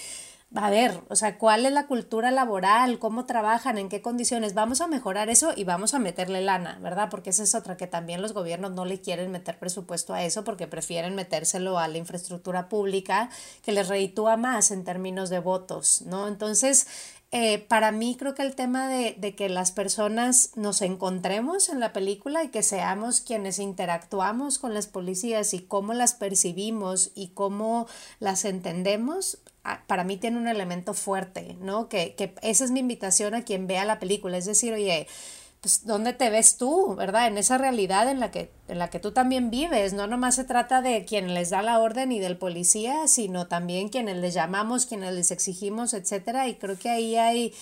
a 0.55 0.69
ver, 0.71 1.03
o 1.09 1.15
sea, 1.15 1.37
cuál 1.37 1.67
es 1.67 1.71
la 1.71 1.85
cultura 1.85 2.31
laboral, 2.31 2.97
cómo 2.97 3.25
trabajan, 3.25 3.77
en 3.77 3.87
qué 3.87 4.01
condiciones, 4.01 4.55
vamos 4.55 4.81
a 4.81 4.87
mejorar 4.87 5.29
eso 5.29 5.53
y 5.55 5.63
vamos 5.63 5.93
a 5.93 5.99
meterle 5.99 6.41
lana, 6.41 6.79
¿verdad? 6.81 7.09
Porque 7.11 7.29
esa 7.29 7.43
es 7.43 7.53
otra 7.53 7.77
que 7.77 7.85
también 7.85 8.21
los 8.21 8.33
gobiernos 8.33 8.71
no 8.71 8.83
le 8.85 8.99
quieren 8.99 9.31
meter 9.31 9.59
presupuesto 9.59 10.13
a 10.13 10.23
eso 10.23 10.43
porque 10.43 10.67
prefieren 10.67 11.13
metérselo 11.13 11.77
a 11.77 11.87
la 11.87 11.99
infraestructura 11.99 12.67
pública 12.67 13.29
que 13.61 13.73
les 13.73 13.87
reditúa 13.87 14.37
más 14.37 14.71
en 14.71 14.83
términos 14.83 15.29
de 15.29 15.39
votos, 15.39 16.01
¿no? 16.07 16.27
Entonces, 16.27 16.87
eh, 17.31 17.59
para 17.59 17.91
mí 17.91 18.15
creo 18.17 18.33
que 18.33 18.41
el 18.41 18.55
tema 18.55 18.87
de, 18.87 19.35
que 19.35 19.49
las 19.49 19.71
personas 19.71 20.49
nos 20.55 20.81
encontremos 20.81 21.69
en 21.69 21.79
la 21.79 21.93
película 21.93 22.43
y 22.43 22.49
que 22.49 22.63
seamos 22.63 23.21
quienes 23.21 23.59
interactuamos 23.59 24.57
con 24.57 24.73
las 24.73 24.87
policías 24.87 25.53
y 25.53 25.59
cómo 25.59 25.93
las 25.93 26.15
percibimos 26.15 27.11
y 27.13 27.27
cómo 27.29 27.87
las 28.19 28.45
entendemos, 28.45 29.37
para 29.87 30.03
mí 30.03 30.17
tiene 30.17 30.37
un 30.37 30.47
elemento 30.47 30.93
fuerte, 30.93 31.57
¿no? 31.61 31.89
Que, 31.89 32.15
que 32.15 32.33
esa 32.41 32.65
es 32.65 32.71
mi 32.71 32.79
invitación 32.79 33.35
a 33.35 33.43
quien 33.43 33.67
vea 33.67 33.85
la 33.85 33.99
película, 33.99 34.37
es 34.37 34.45
decir, 34.45 34.73
oye, 34.73 35.07
pues, 35.61 35.85
¿dónde 35.85 36.13
te 36.13 36.29
ves 36.29 36.57
tú, 36.57 36.95
verdad? 36.95 37.27
En 37.27 37.37
esa 37.37 37.57
realidad 37.57 38.09
en 38.09 38.19
la 38.21 38.31
que, 38.31 38.49
en 38.69 38.79
la 38.79 38.89
que 38.89 38.99
tú 38.99 39.11
también 39.11 39.49
vives. 39.49 39.91
No 39.93 40.07
nomás 40.07 40.35
se 40.35 40.45
trata 40.45 40.81
de 40.81 41.03
quien 41.03 41.33
les 41.33 41.49
da 41.49 41.61
la 41.61 41.79
orden 41.79 42.11
y 42.11 42.19
del 42.19 42.37
policía, 42.37 43.07
sino 43.07 43.47
también 43.47 43.89
quienes 43.89 44.17
les 44.17 44.33
llamamos, 44.33 44.85
quienes 44.85 45.13
les 45.13 45.31
exigimos, 45.31 45.93
etcétera. 45.93 46.47
Y 46.47 46.55
creo 46.55 46.77
que 46.77 46.89
ahí 46.89 47.17
hay, 47.17 47.53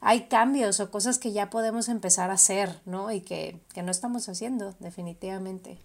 hay 0.00 0.22
cambios 0.22 0.80
o 0.80 0.90
cosas 0.90 1.18
que 1.18 1.32
ya 1.32 1.50
podemos 1.50 1.90
empezar 1.90 2.30
a 2.30 2.34
hacer, 2.34 2.80
¿no? 2.86 3.12
Y 3.12 3.20
que, 3.20 3.58
que 3.74 3.82
no 3.82 3.90
estamos 3.90 4.26
haciendo, 4.30 4.74
definitivamente. 4.80 5.76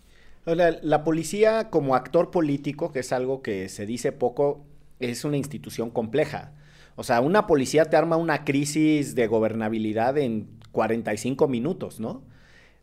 La, 0.45 0.72
la 0.82 1.03
policía 1.03 1.70
como 1.70 1.93
actor 1.93 2.32
político, 2.32 2.93
que 2.93 2.99
es 2.99 3.12
algo 3.12 3.41
que 3.41 3.68
se 3.68 3.86
dice 3.86 4.14
poco, 4.14 4.62
es 5.00 5.24
una 5.24 5.38
institución 5.38 5.89
compleja. 5.89 6.54
O 6.95 7.04
sea, 7.04 7.22
una 7.22 7.47
policía 7.47 7.86
te 7.86 7.95
arma 7.95 8.18
una 8.18 8.43
crisis 8.43 9.16
de 9.16 9.28
gobernabilidad 9.28 10.18
en 10.18 10.50
45 10.72 11.47
minutos, 11.47 12.00
¿no? 12.00 12.24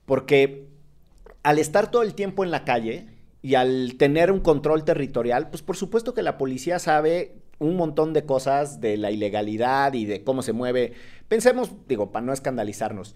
Porque 0.07 0.69
al 1.43 1.59
estar 1.59 1.91
todo 1.91 2.03
el 2.03 2.15
tiempo 2.15 2.43
en 2.43 2.51
la 2.51 2.65
calle 2.65 3.07
y 3.43 3.55
al 3.55 3.95
tener 3.99 4.33
un 4.33 4.41
control 4.41 4.85
territorial, 4.85 5.51
pues 5.51 5.63
por 5.63 5.77
supuesto 5.77 6.15
que 6.15 6.23
la 6.23 6.39
policía 6.39 6.79
sabe 6.79 7.37
un 7.59 7.77
montón 7.77 8.13
de 8.13 8.25
cosas 8.25 8.81
de 8.81 8.97
la 8.97 9.11
ilegalidad 9.11 9.95
y 9.95 10.05
de 10.05 10.25
cómo 10.25 10.43
se 10.43 10.53
mueve. 10.53 10.93
Pensemos, 11.29 11.73
digo, 11.89 12.13
para 12.13 12.27
no 12.27 12.33
escandalizarnos, 12.33 13.15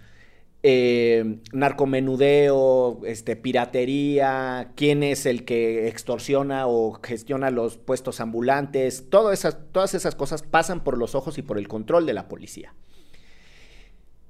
eh, 0.62 1.38
narcomenudeo, 1.52 3.00
este, 3.06 3.34
piratería, 3.36 4.72
quién 4.76 5.02
es 5.02 5.24
el 5.24 5.44
que 5.44 5.88
extorsiona 5.88 6.66
o 6.66 6.92
gestiona 7.02 7.50
los 7.50 7.78
puestos 7.78 8.20
ambulantes, 8.20 9.04
esas, 9.32 9.58
todas 9.72 9.94
esas 9.94 10.14
cosas 10.14 10.42
pasan 10.42 10.84
por 10.84 10.98
los 10.98 11.14
ojos 11.14 11.38
y 11.38 11.42
por 11.42 11.58
el 11.58 11.66
control 11.66 12.04
de 12.04 12.12
la 12.12 12.28
policía. 12.28 12.74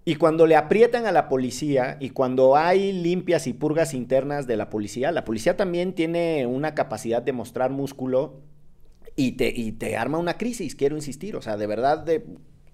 Y 0.05 0.15
cuando 0.15 0.47
le 0.47 0.57
aprietan 0.57 1.07
a 1.07 1.13
la 1.13 1.29
policía 1.29 1.97
y 2.01 2.11
cuando 2.11 2.57
hay 2.57 2.93
limpias 2.93 3.47
y 3.47 3.53
purgas 3.53 3.93
internas 3.93 4.47
de 4.47 4.57
la 4.57 4.71
policía, 4.71 5.13
la 5.13 5.25
policía 5.25 5.57
también 5.57 5.95
tiene 5.95 6.47
una 6.47 6.75
capacidad 6.75 7.23
de 7.23 7.33
mostrar 7.33 7.71
músculo 7.71 8.41
y 9.15 9.33
te, 9.33 9.53
y 9.55 9.73
te 9.73 9.97
arma 9.97 10.19
una 10.19 10.39
crisis, 10.39 10.75
quiero 10.75 10.97
insistir. 10.97 11.37
O 11.37 11.43
sea, 11.43 11.57
de 11.57 11.67
verdad, 11.67 11.99
de, 11.99 12.25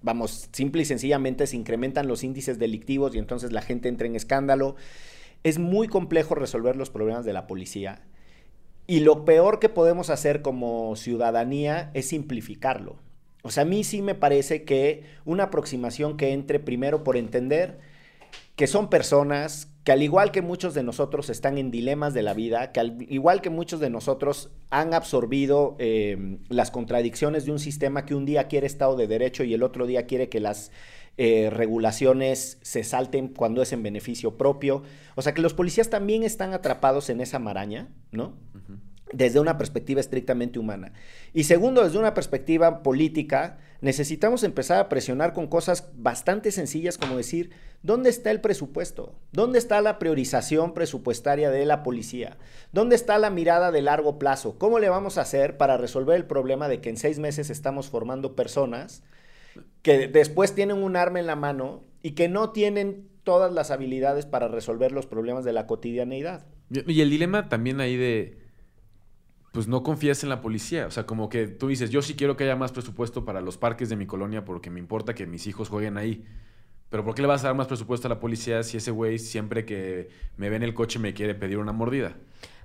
vamos, 0.07 0.49
simple 0.53 0.83
y 0.83 0.85
sencillamente 0.85 1.49
se 1.49 1.57
incrementan 1.57 2.07
los 2.07 2.23
índices 2.23 2.61
delictivos 2.61 3.15
y 3.15 3.19
entonces 3.19 3.51
la 3.51 3.61
gente 3.61 3.89
entra 3.89 4.07
en 4.07 4.15
escándalo. 4.15 4.77
Es 5.43 5.59
muy 5.59 5.89
complejo 5.89 6.37
resolver 6.37 6.77
los 6.77 6.91
problemas 6.91 7.25
de 7.25 7.33
la 7.33 7.49
policía. 7.49 8.03
Y 8.87 9.01
lo 9.01 9.25
peor 9.25 9.59
que 9.59 9.69
podemos 9.69 10.09
hacer 10.09 10.43
como 10.43 10.95
ciudadanía 10.95 11.91
es 11.93 12.07
simplificarlo. 12.09 13.01
O 13.43 13.51
sea, 13.51 13.65
a 13.65 13.67
mí 13.67 13.83
sí 13.83 14.01
me 14.01 14.15
parece 14.15 14.63
que 14.63 15.03
una 15.25 15.45
aproximación 15.45 16.17
que 16.17 16.33
entre 16.33 16.61
primero 16.61 17.03
por 17.03 17.17
entender 17.17 17.81
que 18.55 18.69
son 18.69 18.89
personas 18.89 19.73
que 19.87 19.93
al 19.93 20.03
igual 20.03 20.33
que 20.33 20.43
muchos 20.43 20.75
de 20.75 20.83
nosotros 20.83 21.31
están 21.31 21.59
en 21.59 21.71
dilemas 21.71 22.13
de 22.13 22.23
la 22.23 22.35
vida, 22.35 22.73
que 22.73 22.81
al 22.81 22.97
igual 23.09 23.41
que 23.41 23.51
muchos 23.51 23.79
de 23.79 23.89
nosotros 23.89 24.51
han 24.69 24.95
absorbido 24.95 25.77
eh, 25.79 26.39
las 26.49 26.73
contradicciones 26.73 27.45
de 27.45 27.53
un 27.53 27.61
sistema 27.61 28.05
que 28.05 28.17
un 28.17 28.25
día 28.27 28.49
quiere 28.49 28.67
Estado 28.67 28.97
de 28.97 29.07
Derecho 29.07 29.45
y 29.45 29.55
el 29.55 29.63
otro 29.63 29.87
día 29.87 30.07
quiere 30.07 30.29
que 30.29 30.41
las 30.41 30.73
eh, 31.19 31.51
regulaciones 31.53 32.59
se 32.63 32.83
salten 32.83 33.29
cuando 33.29 33.63
es 33.63 33.73
en 33.73 33.85
beneficio 33.85 34.37
propio. 34.37 34.83
O 35.15 35.23
sea 35.23 35.35
que 35.35 35.41
los 35.41 35.55
policías 35.55 35.89
también 35.89 36.25
están 36.25 36.53
atrapados 36.53 37.09
en 37.09 37.21
esa 37.21 37.39
maraña, 37.39 37.87
¿no? 38.11 38.35
desde 39.13 39.41
una 39.41 39.57
perspectiva 39.57 40.01
estrictamente 40.01 40.59
humana. 40.59 40.93
Y 41.33 41.45
segundo, 41.45 41.85
desde 41.85 41.99
una 41.99 42.15
perspectiva 42.15 42.83
política, 42.83 43.59
necesitamos 43.81 44.43
empezar 44.43 44.81
a 44.81 44.89
presionar 44.89 45.33
con 45.33 45.47
cosas 45.47 45.91
bastante 45.97 46.51
sencillas 46.51 46.99
como 46.99 47.17
decir, 47.17 47.51
¿dónde 47.87 48.11
está 48.11 48.33
el 48.33 48.41
presupuesto? 48.41 49.15
¿Dónde 49.33 49.59
está 49.59 49.81
la 49.81 49.99
priorización 49.99 50.75
presupuestaria 50.75 51.51
de 51.51 51.65
la 51.65 51.85
policía? 51.85 52.37
¿Dónde 52.73 52.97
está 52.97 53.17
la 53.19 53.31
mirada 53.31 53.71
de 53.71 53.81
largo 53.81 54.19
plazo? 54.19 54.59
¿Cómo 54.59 54.81
le 54.81 54.89
vamos 54.89 55.17
a 55.17 55.23
hacer 55.23 55.57
para 55.57 55.77
resolver 55.77 56.17
el 56.17 56.27
problema 56.27 56.69
de 56.69 56.81
que 56.81 56.91
en 56.91 56.97
seis 56.97 57.21
meses 57.21 57.49
estamos 57.49 57.89
formando 57.89 58.35
personas 58.35 59.05
que 59.83 60.09
después 60.09 60.55
tienen 60.55 60.83
un 60.83 60.97
arma 60.97 61.21
en 61.21 61.27
la 61.27 61.37
mano 61.37 61.85
y 62.03 62.11
que 62.11 62.29
no 62.29 62.51
tienen 62.51 63.09
todas 63.23 63.53
las 63.53 63.71
habilidades 63.71 64.27
para 64.27 64.49
resolver 64.49 64.91
los 64.91 65.07
problemas 65.07 65.45
de 65.45 65.53
la 65.53 65.67
cotidianeidad? 65.67 66.45
Y 66.69 67.01
el 67.01 67.11
dilema 67.11 67.49
también 67.49 67.81
ahí 67.81 67.97
de 67.97 68.45
pues 69.53 69.69
no 69.69 69.83
confías 69.83 70.23
en 70.23 70.29
la 70.29 70.43
policía. 70.43 70.87
O 70.87 70.91
sea, 70.91 71.07
como 71.07 71.29
que 71.29 71.47
tú 71.47 71.69
dices, 71.69 71.89
yo 71.91 72.03
sí 72.03 72.15
quiero 72.15 72.37
que 72.37 72.45
haya 72.45 72.57
más 72.57 72.73
presupuesto 72.73 73.25
para 73.25 73.41
los 73.41 73.57
parques 73.57 73.89
de 73.89 73.97
mi 73.97 74.07
colonia 74.07 74.45
porque 74.45 74.71
me 74.71 74.81
importa 74.81 75.15
que 75.15 75.27
mis 75.27 75.47
hijos 75.47 75.69
jueguen 75.71 75.97
ahí. 75.97 76.25
Pero 76.89 77.05
¿por 77.05 77.15
qué 77.15 77.23
le 77.23 77.29
vas 77.29 77.43
a 77.45 77.49
dar 77.49 77.57
más 77.57 77.67
presupuesto 77.67 78.09
a 78.09 78.11
la 78.11 78.21
policía 78.21 78.63
si 78.63 78.77
ese 78.77 78.91
güey 78.91 79.19
siempre 79.19 79.65
que 79.65 80.09
me 80.37 80.49
ve 80.51 80.57
en 80.57 80.63
el 80.63 80.75
coche 80.75 80.99
me 80.99 81.15
quiere 81.15 81.35
pedir 81.35 81.59
una 81.59 81.73
mordida? 81.73 82.17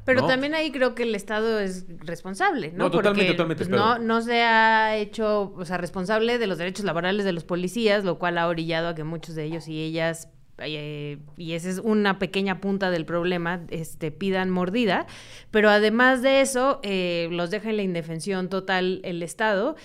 Pero 0.06 0.26
también 0.26 0.56
ahí 0.56 0.72
creo 0.72 0.96
que 0.96 1.04
el 1.04 1.14
Estado 1.14 1.60
es 1.60 1.86
responsable, 2.00 2.72
¿no? 2.72 2.86
No, 2.86 2.92
totalmente, 2.92 3.34
totalmente. 3.34 3.66
Pues, 3.66 3.70
no, 3.70 4.00
no 4.00 4.22
se 4.22 4.42
ha 4.42 4.98
hecho, 4.98 5.54
o 5.56 5.66
sea, 5.66 5.78
responsable 5.78 6.40
de 6.40 6.48
los 6.48 6.58
derechos 6.58 6.86
laborales 6.86 7.24
de 7.24 7.34
los 7.34 7.44
policías, 7.44 8.04
lo 8.04 8.18
cual 8.18 8.38
ha 8.38 8.48
orillado 8.48 8.90
a 8.90 8.96
que 8.96 9.04
muchos 9.04 9.36
de 9.36 9.44
ellos 9.44 9.68
y 9.68 9.80
ellas 9.80 10.30
eh, 10.64 11.18
y 11.38 11.54
esa 11.54 11.70
es 11.70 11.80
una 11.80 12.20
pequeña 12.20 12.62
punta 12.62 12.92
del 12.92 13.06
problema, 13.06 13.62
este, 13.70 14.12
pidan 14.12 14.50
mordida, 14.50 15.08
pero 15.50 15.70
además 15.70 16.22
de 16.22 16.42
eso, 16.42 16.80
eh, 16.84 17.30
los 17.32 17.50
deja 17.50 17.70
en 17.70 17.78
la 17.78 17.84
indefensión 17.84 18.50
total 18.50 19.02
el 19.04 19.24
Estado 19.24 19.76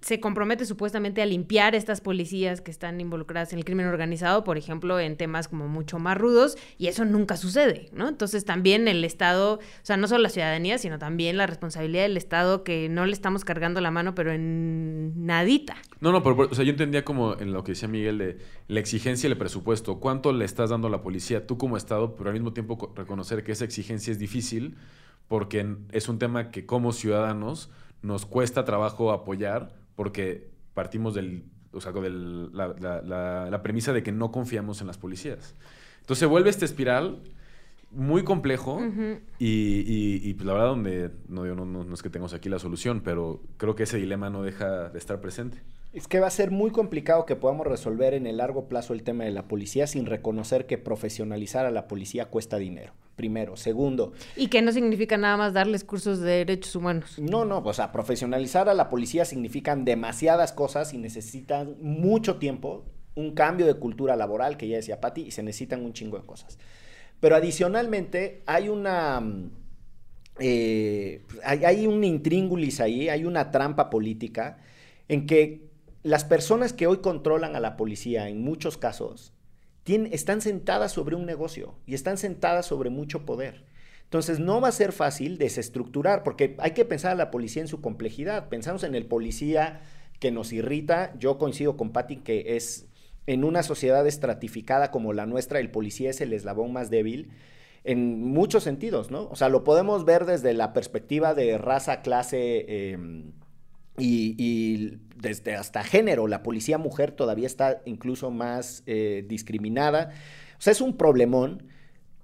se 0.00 0.20
compromete 0.20 0.64
supuestamente 0.64 1.22
a 1.22 1.26
limpiar 1.26 1.74
estas 1.74 2.00
policías 2.00 2.60
que 2.60 2.70
están 2.70 3.00
involucradas 3.00 3.52
en 3.52 3.58
el 3.58 3.64
crimen 3.64 3.86
organizado, 3.86 4.44
por 4.44 4.56
ejemplo, 4.56 5.00
en 5.00 5.16
temas 5.16 5.48
como 5.48 5.66
mucho 5.66 5.98
más 5.98 6.16
rudos, 6.16 6.56
y 6.78 6.86
eso 6.86 7.04
nunca 7.04 7.36
sucede, 7.36 7.88
¿no? 7.92 8.08
Entonces 8.08 8.44
también 8.44 8.86
el 8.86 9.04
Estado, 9.04 9.54
o 9.54 9.60
sea, 9.82 9.96
no 9.96 10.06
solo 10.06 10.22
la 10.22 10.28
ciudadanía, 10.28 10.78
sino 10.78 10.98
también 10.98 11.36
la 11.36 11.46
responsabilidad 11.46 12.02
del 12.02 12.16
Estado 12.16 12.62
que 12.62 12.88
no 12.88 13.06
le 13.06 13.12
estamos 13.12 13.44
cargando 13.44 13.80
la 13.80 13.90
mano, 13.90 14.14
pero 14.14 14.32
en 14.32 15.26
nadita. 15.26 15.76
No, 16.00 16.12
no, 16.12 16.22
pero, 16.22 16.48
o 16.50 16.54
sea, 16.54 16.64
yo 16.64 16.70
entendía 16.70 17.04
como 17.04 17.36
en 17.38 17.52
lo 17.52 17.64
que 17.64 17.72
decía 17.72 17.88
Miguel 17.88 18.18
de 18.18 18.38
la 18.68 18.80
exigencia 18.80 19.28
y 19.28 19.32
el 19.32 19.38
presupuesto, 19.38 19.98
cuánto 19.98 20.32
le 20.32 20.44
estás 20.44 20.70
dando 20.70 20.86
a 20.86 20.90
la 20.90 21.02
policía 21.02 21.46
tú 21.46 21.58
como 21.58 21.76
Estado, 21.76 22.14
pero 22.14 22.30
al 22.30 22.34
mismo 22.34 22.52
tiempo 22.52 22.92
reconocer 22.94 23.42
que 23.42 23.52
esa 23.52 23.64
exigencia 23.64 24.12
es 24.12 24.18
difícil 24.18 24.76
porque 25.26 25.76
es 25.92 26.08
un 26.08 26.18
tema 26.18 26.50
que 26.50 26.66
como 26.66 26.92
ciudadanos 26.92 27.70
nos 28.02 28.26
cuesta 28.26 28.64
trabajo 28.64 29.12
apoyar 29.12 29.77
porque 29.98 30.48
partimos 30.74 31.12
del, 31.12 31.42
o 31.72 31.80
sea, 31.80 31.90
de 31.90 32.08
la, 32.08 33.60
premisa 33.64 33.92
de 33.92 34.04
que 34.04 34.12
no 34.12 34.30
confiamos 34.30 34.80
en 34.80 34.86
las 34.86 34.96
policías. 34.96 35.56
Entonces 36.02 36.20
se 36.20 36.26
vuelve 36.26 36.50
esta 36.50 36.64
espiral 36.64 37.20
muy 37.90 38.22
complejo 38.22 38.80
y, 39.40 40.20
y, 40.28 40.34
pues, 40.34 40.46
la 40.46 40.52
verdad 40.52 40.68
donde 40.68 41.10
no, 41.26 41.44
no, 41.52 41.64
no, 41.64 41.92
es 41.94 42.00
que 42.00 42.10
tengamos 42.10 42.32
aquí 42.32 42.48
la 42.48 42.60
solución, 42.60 43.00
pero 43.00 43.42
creo 43.56 43.74
que 43.74 43.82
ese 43.82 43.96
dilema 43.96 44.30
no 44.30 44.44
deja 44.44 44.88
de 44.88 45.00
estar 45.00 45.20
presente. 45.20 45.64
Es 45.92 46.06
que 46.06 46.20
va 46.20 46.26
a 46.26 46.30
ser 46.30 46.50
muy 46.50 46.70
complicado 46.70 47.24
que 47.24 47.34
podamos 47.34 47.66
resolver 47.66 48.12
en 48.12 48.26
el 48.26 48.36
largo 48.36 48.68
plazo 48.68 48.92
el 48.92 49.02
tema 49.02 49.24
de 49.24 49.30
la 49.30 49.48
policía 49.48 49.86
sin 49.86 50.04
reconocer 50.04 50.66
que 50.66 50.76
profesionalizar 50.76 51.64
a 51.64 51.70
la 51.70 51.88
policía 51.88 52.26
cuesta 52.26 52.58
dinero. 52.58 52.92
Primero. 53.16 53.56
Segundo. 53.56 54.12
Y 54.36 54.48
que 54.48 54.60
no 54.60 54.70
significa 54.70 55.16
nada 55.16 55.36
más 55.36 55.54
darles 55.54 55.84
cursos 55.84 56.20
de 56.20 56.44
derechos 56.44 56.76
humanos. 56.76 57.18
No, 57.18 57.44
no, 57.44 57.58
o 57.58 57.72
sea, 57.72 57.90
profesionalizar 57.90 58.68
a 58.68 58.74
la 58.74 58.88
policía 58.88 59.24
significan 59.24 59.84
demasiadas 59.84 60.52
cosas 60.52 60.92
y 60.92 60.98
necesitan 60.98 61.76
mucho 61.80 62.36
tiempo, 62.36 62.84
un 63.14 63.34
cambio 63.34 63.66
de 63.66 63.74
cultura 63.74 64.14
laboral, 64.14 64.56
que 64.56 64.68
ya 64.68 64.76
decía 64.76 65.00
Patti, 65.00 65.22
y 65.22 65.30
se 65.30 65.42
necesitan 65.42 65.84
un 65.84 65.94
chingo 65.94 66.18
de 66.18 66.26
cosas. 66.26 66.58
Pero 67.18 67.34
adicionalmente 67.34 68.42
hay 68.46 68.68
una... 68.68 69.22
Eh, 70.38 71.22
hay, 71.42 71.64
hay 71.64 71.86
un 71.88 72.04
intríngulis 72.04 72.80
ahí, 72.80 73.08
hay 73.08 73.24
una 73.24 73.50
trampa 73.50 73.90
política 73.90 74.58
en 75.08 75.26
que 75.26 75.67
las 76.08 76.24
personas 76.24 76.72
que 76.72 76.86
hoy 76.86 76.98
controlan 76.98 77.54
a 77.54 77.60
la 77.60 77.76
policía 77.76 78.28
en 78.28 78.40
muchos 78.40 78.78
casos 78.78 79.34
están 79.84 80.40
sentadas 80.40 80.92
sobre 80.92 81.16
un 81.16 81.26
negocio 81.26 81.74
y 81.86 81.94
están 81.94 82.18
sentadas 82.18 82.66
sobre 82.66 82.90
mucho 82.90 83.24
poder. 83.24 83.64
Entonces 84.04 84.38
no 84.38 84.60
va 84.60 84.68
a 84.68 84.72
ser 84.72 84.92
fácil 84.92 85.38
desestructurar, 85.38 86.22
porque 86.22 86.56
hay 86.58 86.70
que 86.72 86.84
pensar 86.84 87.12
a 87.12 87.14
la 87.14 87.30
policía 87.30 87.62
en 87.62 87.68
su 87.68 87.80
complejidad. 87.80 88.48
Pensamos 88.48 88.84
en 88.84 88.94
el 88.94 89.06
policía 89.06 89.82
que 90.18 90.30
nos 90.30 90.52
irrita. 90.52 91.14
Yo 91.18 91.38
coincido 91.38 91.76
con 91.76 91.90
Patti 91.90 92.16
que 92.16 92.56
es 92.56 92.86
en 93.26 93.44
una 93.44 93.62
sociedad 93.62 94.06
estratificada 94.06 94.90
como 94.90 95.12
la 95.12 95.26
nuestra, 95.26 95.60
el 95.60 95.70
policía 95.70 96.10
es 96.10 96.20
el 96.22 96.32
eslabón 96.32 96.72
más 96.72 96.88
débil 96.90 97.30
en 97.84 98.22
muchos 98.22 98.64
sentidos, 98.64 99.10
¿no? 99.10 99.28
O 99.30 99.36
sea, 99.36 99.48
lo 99.48 99.64
podemos 99.64 100.04
ver 100.04 100.24
desde 100.24 100.52
la 100.54 100.72
perspectiva 100.72 101.34
de 101.34 101.58
raza, 101.58 102.02
clase, 102.02 102.92
em, 102.92 103.32
y, 103.98 104.34
y 104.38 104.98
desde 105.18 105.54
hasta 105.54 105.82
género, 105.82 106.26
la 106.26 106.42
policía 106.42 106.78
mujer 106.78 107.12
todavía 107.12 107.46
está 107.46 107.82
incluso 107.84 108.30
más 108.30 108.82
eh, 108.86 109.24
discriminada. 109.28 110.12
O 110.58 110.60
sea, 110.60 110.72
es 110.72 110.80
un 110.80 110.96
problemón, 110.96 111.64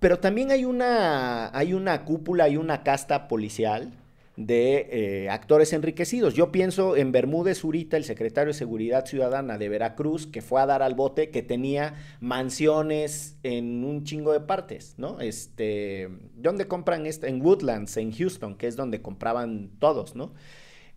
pero 0.01 0.19
también 0.19 0.51
hay 0.51 0.65
una, 0.65 1.57
hay 1.57 1.75
una 1.75 2.05
cúpula, 2.05 2.45
hay 2.45 2.57
una 2.57 2.83
casta 2.83 3.29
policial 3.29 3.93
de 4.37 4.89
eh, 5.25 5.31
actores 5.31 5.73
enriquecidos. 5.73 6.35
Yo 6.35 6.51
pienso 6.51 6.97
en 6.97 7.13
Bermúdez 7.13 7.61
Zurita, 7.61 7.97
el 7.97 8.05
secretario 8.05 8.53
de 8.53 8.59
Seguridad 8.59 9.07
Ciudadana 9.07 9.59
de 9.59 9.69
Veracruz, 9.69 10.27
que 10.27 10.43
fue 10.43 10.61
a 10.61 10.67
dar 10.67 10.83
al 10.83 10.95
bote, 10.95 11.31
que 11.31 11.43
tenía 11.43 11.95
mansiones 12.21 13.37
en 13.45 13.85
un 13.85 14.05
chingo 14.05 14.33
de 14.33 14.41
partes, 14.41 14.95
¿no? 14.99 15.21
Este, 15.21 16.09
¿dónde 16.35 16.67
compran 16.67 17.07
esto? 17.07 17.27
En 17.27 17.41
Woodlands, 17.41 17.97
en 17.97 18.13
Houston, 18.13 18.57
que 18.57 18.67
es 18.67 18.77
donde 18.77 19.03
compraban 19.03 19.71
todos, 19.79 20.17
¿no? 20.17 20.35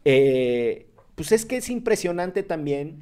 Eh, 0.03 0.87
pues 1.17 1.31
es 1.31 1.47
que 1.47 1.57
es 1.57 1.69
impresionante 1.71 2.43
también 2.43 3.01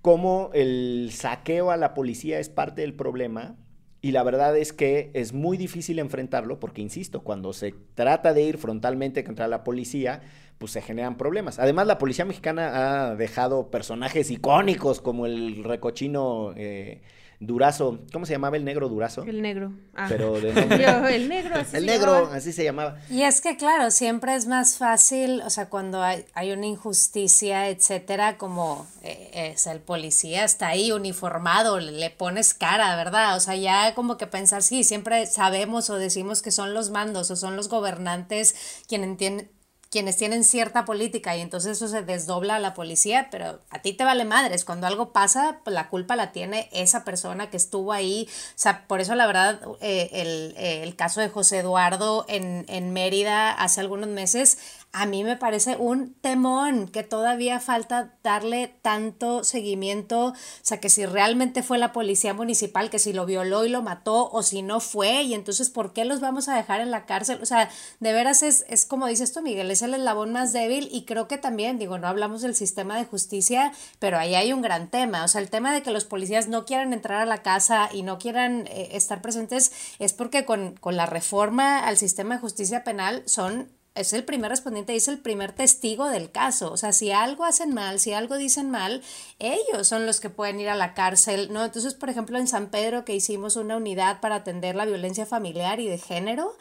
cómo 0.00 0.48
el 0.54 1.10
saqueo 1.12 1.70
a 1.70 1.76
la 1.76 1.92
policía 1.92 2.38
es 2.38 2.48
parte 2.48 2.80
del 2.80 2.94
problema 2.94 3.54
y 4.00 4.12
la 4.12 4.22
verdad 4.22 4.56
es 4.56 4.72
que 4.72 5.10
es 5.12 5.34
muy 5.34 5.58
difícil 5.58 5.98
enfrentarlo 5.98 6.58
porque, 6.58 6.80
insisto, 6.80 7.20
cuando 7.20 7.52
se 7.52 7.74
trata 7.94 8.32
de 8.32 8.44
ir 8.44 8.56
frontalmente 8.56 9.24
contra 9.24 9.46
la 9.46 9.62
policía, 9.62 10.22
pues 10.56 10.72
se 10.72 10.80
generan 10.80 11.18
problemas. 11.18 11.58
Además, 11.58 11.86
la 11.86 11.98
policía 11.98 12.24
mexicana 12.24 13.10
ha 13.10 13.14
dejado 13.14 13.70
personajes 13.70 14.30
icónicos 14.30 15.02
como 15.02 15.26
el 15.26 15.62
recochino 15.62 16.54
eh, 16.56 17.02
Durazo, 17.42 18.00
¿cómo 18.12 18.26
se 18.26 18.32
llamaba 18.34 18.58
el 18.58 18.66
negro 18.66 18.90
Durazo? 18.90 19.22
El 19.22 19.40
negro. 19.40 19.72
Ah. 19.94 20.04
Pero 20.10 20.38
de 20.38 20.52
Yo, 20.82 21.08
el 21.08 21.26
negro, 21.30 21.54
así 21.56 21.74
El 21.74 21.86
se 21.86 21.90
negro, 21.90 22.12
llamaba. 22.14 22.36
así 22.36 22.52
se 22.52 22.64
llamaba. 22.64 22.98
Y 23.08 23.22
es 23.22 23.40
que, 23.40 23.56
claro, 23.56 23.90
siempre 23.90 24.34
es 24.34 24.46
más 24.46 24.76
fácil, 24.76 25.40
o 25.40 25.48
sea, 25.48 25.70
cuando 25.70 26.02
hay, 26.02 26.26
hay 26.34 26.52
una 26.52 26.66
injusticia, 26.66 27.70
etcétera, 27.70 28.36
como 28.36 28.86
eh, 29.02 29.52
es 29.54 29.66
el 29.66 29.80
policía 29.80 30.44
está 30.44 30.68
ahí 30.68 30.92
uniformado, 30.92 31.80
le, 31.80 31.92
le 31.92 32.10
pones 32.10 32.52
cara, 32.52 32.94
¿verdad? 32.96 33.34
O 33.36 33.40
sea, 33.40 33.56
ya 33.56 33.94
como 33.94 34.18
que 34.18 34.26
pensar, 34.26 34.62
sí, 34.62 34.84
siempre 34.84 35.24
sabemos 35.26 35.88
o 35.88 35.96
decimos 35.96 36.42
que 36.42 36.50
son 36.50 36.74
los 36.74 36.90
mandos 36.90 37.30
o 37.30 37.36
son 37.36 37.56
los 37.56 37.68
gobernantes 37.68 38.54
quienes 38.86 39.16
tienen 39.16 39.50
quienes 39.90 40.16
tienen 40.16 40.44
cierta 40.44 40.84
política 40.84 41.36
y 41.36 41.40
entonces 41.40 41.72
eso 41.72 41.88
se 41.88 42.02
desdobla 42.02 42.56
a 42.56 42.58
la 42.60 42.74
policía, 42.74 43.26
pero 43.32 43.60
a 43.70 43.82
ti 43.82 43.92
te 43.92 44.04
vale 44.04 44.24
madres. 44.24 44.64
Cuando 44.64 44.86
algo 44.86 45.12
pasa, 45.12 45.58
pues 45.64 45.74
la 45.74 45.88
culpa 45.88 46.14
la 46.14 46.30
tiene 46.30 46.68
esa 46.72 47.04
persona 47.04 47.50
que 47.50 47.56
estuvo 47.56 47.92
ahí. 47.92 48.28
O 48.30 48.52
sea, 48.54 48.86
por 48.86 49.00
eso 49.00 49.16
la 49.16 49.26
verdad, 49.26 49.60
eh, 49.80 50.08
el, 50.12 50.54
el, 50.56 50.94
caso 50.94 51.20
de 51.20 51.28
José 51.28 51.58
Eduardo 51.58 52.24
en, 52.28 52.66
en 52.68 52.92
Mérida 52.92 53.50
hace 53.50 53.80
algunos 53.80 54.08
meses, 54.08 54.58
a 54.92 55.06
mí 55.06 55.22
me 55.22 55.36
parece 55.36 55.76
un 55.76 56.14
temón 56.14 56.88
que 56.88 57.04
todavía 57.04 57.60
falta 57.60 58.14
darle 58.24 58.74
tanto 58.82 59.44
seguimiento, 59.44 60.26
o 60.26 60.34
sea, 60.62 60.80
que 60.80 60.90
si 60.90 61.06
realmente 61.06 61.62
fue 61.62 61.78
la 61.78 61.92
policía 61.92 62.34
municipal, 62.34 62.90
que 62.90 62.98
si 62.98 63.12
lo 63.12 63.24
violó 63.24 63.64
y 63.64 63.68
lo 63.68 63.82
mató 63.82 64.28
o 64.30 64.42
si 64.42 64.62
no 64.62 64.80
fue, 64.80 65.22
y 65.22 65.34
entonces, 65.34 65.70
¿por 65.70 65.92
qué 65.92 66.04
los 66.04 66.20
vamos 66.20 66.48
a 66.48 66.56
dejar 66.56 66.80
en 66.80 66.90
la 66.90 67.06
cárcel? 67.06 67.38
O 67.40 67.46
sea, 67.46 67.70
de 68.00 68.12
veras 68.12 68.42
es, 68.42 68.64
es 68.68 68.84
como 68.84 69.06
dices 69.06 69.32
tú, 69.32 69.42
Miguel, 69.42 69.70
es 69.70 69.82
el 69.82 69.94
eslabón 69.94 70.32
más 70.32 70.52
débil 70.52 70.88
y 70.90 71.04
creo 71.04 71.28
que 71.28 71.38
también, 71.38 71.78
digo, 71.78 71.98
no 71.98 72.08
hablamos 72.08 72.42
del 72.42 72.56
sistema 72.56 72.96
de 72.96 73.04
justicia, 73.04 73.72
pero 74.00 74.18
ahí 74.18 74.34
hay 74.34 74.52
un 74.52 74.62
gran 74.62 74.90
tema, 74.90 75.24
o 75.24 75.28
sea, 75.28 75.40
el 75.40 75.50
tema 75.50 75.72
de 75.72 75.82
que 75.82 75.92
los 75.92 76.04
policías 76.04 76.48
no 76.48 76.64
quieran 76.64 76.92
entrar 76.92 77.20
a 77.20 77.26
la 77.26 77.42
casa 77.42 77.88
y 77.92 78.02
no 78.02 78.18
quieran 78.18 78.66
eh, 78.66 78.88
estar 78.92 79.22
presentes 79.22 79.70
es 80.00 80.12
porque 80.12 80.44
con, 80.44 80.74
con 80.76 80.96
la 80.96 81.06
reforma 81.06 81.78
al 81.86 81.96
sistema 81.96 82.34
de 82.34 82.40
justicia 82.40 82.82
penal 82.82 83.22
son 83.26 83.68
es 84.00 84.12
el 84.12 84.24
primer 84.24 84.50
respondiente 84.50 84.94
es 84.96 85.08
el 85.08 85.18
primer 85.18 85.52
testigo 85.52 86.08
del 86.08 86.30
caso. 86.30 86.72
O 86.72 86.76
sea, 86.76 86.92
si 86.92 87.10
algo 87.10 87.44
hacen 87.44 87.74
mal, 87.74 88.00
si 88.00 88.12
algo 88.12 88.36
dicen 88.36 88.70
mal, 88.70 89.02
ellos 89.38 89.88
son 89.88 90.06
los 90.06 90.20
que 90.20 90.30
pueden 90.30 90.60
ir 90.60 90.68
a 90.68 90.74
la 90.74 90.94
cárcel, 90.94 91.52
¿no? 91.52 91.64
Entonces, 91.64 91.94
por 91.94 92.10
ejemplo, 92.10 92.38
en 92.38 92.48
San 92.48 92.68
Pedro 92.68 93.04
que 93.04 93.14
hicimos 93.14 93.56
una 93.56 93.76
unidad 93.76 94.20
para 94.20 94.36
atender 94.36 94.74
la 94.74 94.86
violencia 94.86 95.26
familiar 95.26 95.80
y 95.80 95.88
de 95.88 95.98
género, 95.98 96.56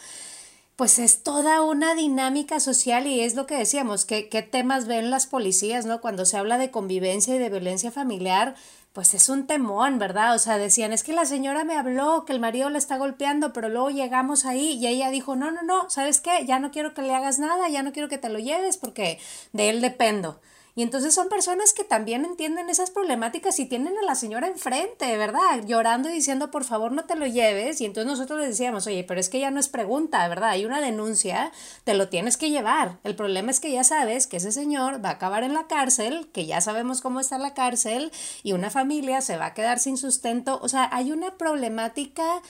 pues 0.76 0.98
es 0.98 1.24
toda 1.24 1.62
una 1.62 1.94
dinámica 1.94 2.62
social 2.62 3.06
y 3.06 3.20
es 3.20 3.36
lo 3.36 3.46
que 3.46 3.58
decíamos, 3.58 4.06
que, 4.06 4.30
qué 4.30 4.42
temas 4.44 4.88
ven 4.88 5.10
las 5.10 5.28
policías, 5.28 5.86
¿no? 5.86 6.00
Cuando 6.00 6.24
se 6.24 6.38
habla 6.38 6.58
de 6.58 6.72
convivencia 6.72 7.36
y 7.36 7.38
de 7.38 7.50
violencia 7.50 7.92
familiar, 7.92 8.56
pues 9.00 9.14
es 9.14 9.30
un 9.30 9.48
temón, 9.48 9.98
¿verdad? 9.98 10.36
O 10.36 10.40
sea, 10.40 10.58
decían, 10.58 10.92
es 10.92 11.06
que 11.06 11.14
la 11.14 11.24
señora 11.24 11.64
me 11.64 11.78
habló 11.78 12.26
que 12.26 12.34
el 12.34 12.42
marido 12.42 12.70
la 12.70 12.78
está 12.78 12.98
golpeando, 12.98 13.54
pero 13.54 13.70
luego 13.70 13.92
llegamos 13.92 14.44
ahí 14.44 14.74
y 14.74 14.88
ella 14.88 15.10
dijo, 15.10 15.38
no, 15.38 15.52
no, 15.52 15.62
no, 15.62 15.90
¿sabes 15.90 16.20
qué? 16.20 16.46
Ya 16.46 16.60
no 16.60 16.70
quiero 16.70 16.94
que 16.94 17.02
le 17.02 17.16
hagas 17.16 17.40
nada, 17.40 17.70
ya 17.70 17.82
no 17.82 17.94
quiero 17.94 18.10
que 18.10 18.18
te 18.18 18.28
lo 18.28 18.40
lleves 18.40 18.76
porque 18.76 19.18
de 19.54 19.70
él 19.70 19.80
dependo. 19.80 20.42
Y 20.80 20.82
entonces 20.82 21.14
son 21.14 21.28
personas 21.28 21.74
que 21.74 21.84
también 21.84 22.24
entienden 22.24 22.70
esas 22.70 22.90
problemáticas 22.90 23.60
y 23.60 23.66
tienen 23.66 23.98
a 23.98 24.02
la 24.02 24.16
señora 24.16 24.48
enfrente, 24.48 25.18
¿verdad? 25.18 25.66
Llorando 25.66 26.08
y 26.08 26.14
diciendo, 26.14 26.52
por 26.52 26.64
favor, 26.64 26.94
no 26.94 27.04
te 27.04 27.18
lo 27.18 27.28
lleves. 27.28 27.82
Y 27.82 27.86
entonces 27.86 28.10
nosotros 28.10 28.40
le 28.40 28.48
decíamos, 28.48 28.88
oye, 28.88 29.04
pero 29.04 29.20
es 29.20 29.28
que 29.28 29.42
ya 29.42 29.52
no 29.52 29.60
es 29.60 29.68
pregunta, 29.68 30.26
¿verdad? 30.30 30.52
Hay 30.52 30.64
una 30.64 30.80
denuncia, 30.80 31.52
te 31.84 31.96
lo 31.96 32.08
tienes 32.08 32.38
que 32.38 32.50
llevar. 32.50 32.98
El 33.04 33.14
problema 33.14 33.52
es 33.52 33.60
que 33.60 33.74
ya 33.74 33.84
sabes 33.84 34.26
que 34.26 34.38
ese 34.38 34.54
señor 34.54 35.04
va 35.04 35.10
a 35.10 35.14
acabar 35.16 35.44
en 35.44 35.54
la 35.54 35.68
cárcel, 35.68 36.30
que 36.32 36.46
ya 36.46 36.62
sabemos 36.62 37.02
cómo 37.02 37.20
está 37.20 37.38
la 37.38 37.54
cárcel, 37.54 38.14
y 38.44 38.54
una 38.54 38.70
familia 38.70 39.20
se 39.20 39.36
va 39.36 39.48
a 39.48 39.54
quedar 39.54 39.80
sin 39.80 39.98
sustento. 39.98 40.62
O 40.62 40.70
sea, 40.70 40.88
hay 40.94 41.12
una 41.12 41.32
problemática 41.36 42.42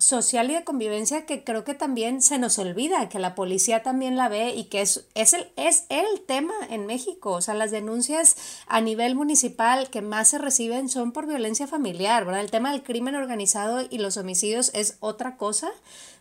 social 0.00 0.50
y 0.50 0.54
de 0.54 0.64
convivencia 0.64 1.26
que 1.26 1.44
creo 1.44 1.62
que 1.62 1.74
también 1.74 2.22
se 2.22 2.38
nos 2.38 2.58
olvida, 2.58 3.08
que 3.08 3.18
la 3.18 3.34
policía 3.34 3.82
también 3.82 4.16
la 4.16 4.28
ve 4.28 4.54
y 4.54 4.64
que 4.64 4.80
es, 4.80 5.06
es, 5.14 5.34
el, 5.34 5.46
es 5.56 5.84
el 5.90 6.22
tema 6.26 6.54
en 6.70 6.86
México. 6.86 7.32
O 7.32 7.42
sea, 7.42 7.54
las 7.54 7.70
denuncias 7.70 8.36
a 8.66 8.80
nivel 8.80 9.14
municipal 9.14 9.90
que 9.90 10.02
más 10.02 10.28
se 10.28 10.38
reciben 10.38 10.88
son 10.88 11.12
por 11.12 11.26
violencia 11.26 11.66
familiar, 11.66 12.24
¿verdad? 12.24 12.40
El 12.40 12.50
tema 12.50 12.72
del 12.72 12.82
crimen 12.82 13.14
organizado 13.14 13.86
y 13.88 13.98
los 13.98 14.16
homicidios 14.16 14.70
es 14.74 14.96
otra 15.00 15.36
cosa, 15.36 15.70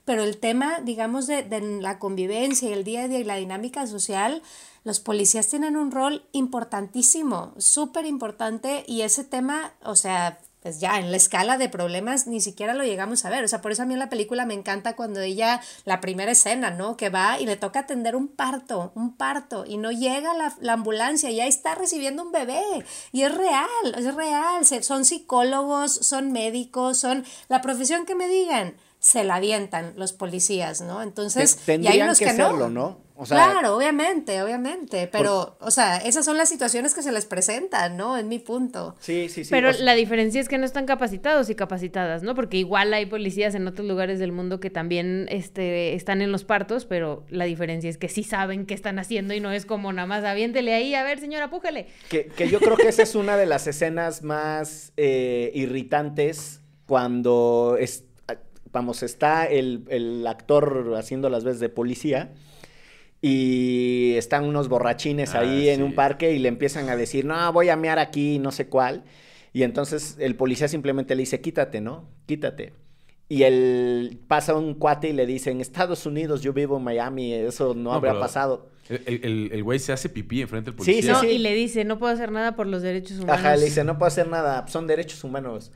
pero 0.05 0.23
el 0.23 0.37
tema, 0.37 0.81
digamos, 0.81 1.25
de, 1.25 1.43
de 1.43 1.61
la 1.81 1.99
convivencia 1.99 2.69
y 2.69 2.73
el 2.73 2.83
día 2.83 3.03
a 3.03 3.07
día 3.07 3.19
y 3.19 3.23
la 3.23 3.35
dinámica 3.35 3.87
social, 3.87 4.41
los 4.83 4.99
policías 4.99 5.47
tienen 5.47 5.77
un 5.77 5.91
rol 5.91 6.25
importantísimo, 6.31 7.53
súper 7.57 8.05
importante 8.05 8.83
y 8.87 9.01
ese 9.01 9.23
tema, 9.23 9.73
o 9.83 9.95
sea, 9.95 10.39
pues 10.61 10.79
ya 10.79 10.99
en 10.99 11.11
la 11.11 11.17
escala 11.17 11.57
de 11.57 11.69
problemas 11.69 12.27
ni 12.27 12.41
siquiera 12.41 12.73
lo 12.73 12.83
llegamos 12.83 13.23
a 13.25 13.29
ver. 13.29 13.43
O 13.43 13.47
sea, 13.47 13.61
por 13.61 13.71
eso 13.71 13.83
a 13.83 13.85
mí 13.85 13.93
en 13.93 13.99
la 13.99 14.09
película 14.09 14.45
me 14.45 14.53
encanta 14.53 14.95
cuando 14.95 15.21
ella, 15.21 15.61
la 15.85 16.01
primera 16.01 16.31
escena, 16.31 16.71
¿no? 16.71 16.97
Que 16.97 17.09
va 17.09 17.39
y 17.39 17.45
le 17.45 17.55
toca 17.55 17.81
atender 17.81 18.15
un 18.15 18.27
parto, 18.27 18.91
un 18.95 19.15
parto, 19.15 19.65
y 19.65 19.77
no 19.77 19.91
llega 19.91 20.33
la, 20.33 20.55
la 20.59 20.73
ambulancia, 20.73 21.29
y 21.31 21.39
ahí 21.39 21.49
está 21.49 21.75
recibiendo 21.75 22.23
un 22.23 22.31
bebé. 22.31 22.63
Y 23.11 23.23
es 23.23 23.33
real, 23.33 23.67
es 23.97 24.13
real. 24.13 24.65
Se, 24.65 24.83
son 24.83 25.05
psicólogos, 25.05 25.93
son 25.93 26.31
médicos, 26.31 26.97
son 26.97 27.25
la 27.47 27.61
profesión 27.61 28.05
que 28.05 28.15
me 28.15 28.27
digan 28.27 28.75
se 28.99 29.23
la 29.23 29.35
avientan 29.35 29.93
los 29.95 30.11
policías, 30.11 30.81
¿no? 30.81 31.01
Entonces, 31.01 31.55
Tendrían 31.65 31.93
y 31.93 31.97
hay 31.97 32.03
unos 32.03 32.19
que, 32.19 32.33
no. 32.33 32.69
¿no? 32.69 32.97
O 33.21 33.25
sea, 33.25 33.51
claro, 33.51 33.75
obviamente, 33.75 34.41
obviamente, 34.41 35.09
pero, 35.11 35.57
o 35.59 35.71
sea, 35.71 35.97
esas 35.97 36.23
son 36.23 36.37
las 36.37 36.47
situaciones 36.47 36.93
que 36.93 37.01
se 37.01 37.11
les 37.11 37.25
presentan, 37.25 37.97
¿no? 37.97 38.17
En 38.17 38.29
mi 38.29 38.39
punto. 38.39 38.95
Sí, 39.01 39.27
sí, 39.27 39.43
sí. 39.43 39.51
Pero 39.51 39.71
o 39.71 39.73
sea, 39.73 39.83
la 39.83 39.93
diferencia 39.93 40.39
es 40.39 40.47
que 40.47 40.57
no 40.57 40.63
están 40.63 40.85
capacitados 40.85 41.49
y 41.49 41.55
capacitadas, 41.55 42.23
¿no? 42.23 42.33
Porque 42.33 42.55
igual 42.55 42.93
hay 42.93 43.07
policías 43.07 43.55
en 43.55 43.67
otros 43.67 43.85
lugares 43.85 44.19
del 44.19 44.31
mundo 44.31 44.61
que 44.61 44.69
también 44.69 45.27
este, 45.29 45.95
están 45.95 46.21
en 46.21 46.31
los 46.31 46.45
partos, 46.45 46.85
pero 46.85 47.25
la 47.27 47.43
diferencia 47.43 47.89
es 47.89 47.97
que 47.97 48.07
sí 48.07 48.23
saben 48.23 48.65
qué 48.65 48.73
están 48.73 48.99
haciendo 48.99 49.33
y 49.33 49.41
no 49.41 49.51
es 49.51 49.65
como 49.65 49.91
nada 49.91 50.07
más 50.07 50.23
aviéntele 50.23 50.73
ahí, 50.73 50.95
a 50.95 51.03
ver, 51.03 51.19
señora, 51.19 51.49
pújele. 51.49 51.87
que, 52.07 52.27
que 52.27 52.47
yo 52.47 52.61
creo 52.61 52.77
que 52.77 52.87
esa 52.87 53.03
es 53.03 53.15
una 53.15 53.35
de 53.35 53.47
las 53.47 53.67
escenas 53.67 54.23
más 54.23 54.93
eh, 54.95 55.51
irritantes 55.55 56.61
cuando 56.85 57.75
es, 57.77 58.05
vamos, 58.71 59.03
está 59.03 59.45
el, 59.45 59.83
el, 59.89 60.25
actor 60.25 60.95
haciendo 60.97 61.29
las 61.29 61.43
veces 61.43 61.59
de 61.59 61.67
policía 61.67 62.31
y 63.21 64.13
están 64.15 64.45
unos 64.45 64.69
borrachines 64.69 65.35
ah, 65.35 65.39
ahí 65.39 65.63
sí. 65.63 65.69
en 65.69 65.83
un 65.83 65.93
parque 65.93 66.31
y 66.31 66.39
le 66.39 66.47
empiezan 66.47 66.89
a 66.89 66.95
decir, 66.95 67.25
no, 67.25 67.51
voy 67.51 67.69
a 67.69 67.75
mear 67.75 67.99
aquí, 67.99 68.39
no 68.39 68.51
sé 68.51 68.67
cuál. 68.67 69.03
Y 69.51 69.63
entonces 69.63 70.15
el 70.19 70.35
policía 70.35 70.67
simplemente 70.67 71.15
le 71.15 71.23
dice, 71.23 71.41
quítate, 71.41 71.81
¿no? 71.81 72.07
Quítate. 72.25 72.73
Y 73.27 73.43
él 73.43 74.19
pasa 74.27 74.55
un 74.55 74.73
cuate 74.73 75.09
y 75.09 75.13
le 75.13 75.25
dice, 75.25 75.51
en 75.51 75.61
Estados 75.61 76.05
Unidos 76.05 76.41
yo 76.41 76.53
vivo 76.53 76.77
en 76.77 76.83
Miami, 76.83 77.33
eso 77.33 77.75
no, 77.75 77.83
no 77.83 77.93
habría 77.93 78.19
pasado. 78.19 78.69
El, 78.89 79.23
el, 79.23 79.49
el, 79.51 79.63
güey 79.63 79.77
se 79.77 79.93
hace 79.93 80.09
pipí 80.09 80.41
enfrente 80.41 80.71
del 80.71 80.77
policía. 80.77 81.01
Sí, 81.01 81.07
no, 81.07 81.21
sí, 81.21 81.27
sí. 81.27 81.33
y 81.35 81.37
le 81.37 81.53
dice, 81.53 81.85
no 81.85 81.99
puedo 81.99 82.11
hacer 82.11 82.31
nada 82.31 82.55
por 82.55 82.65
los 82.65 82.81
derechos 82.81 83.19
humanos. 83.19 83.37
Ajá, 83.37 83.55
le 83.55 83.65
dice, 83.65 83.83
no 83.83 83.99
puedo 83.99 84.07
hacer 84.07 84.27
nada, 84.27 84.67
son 84.67 84.87
derechos 84.87 85.23
humanos. 85.23 85.71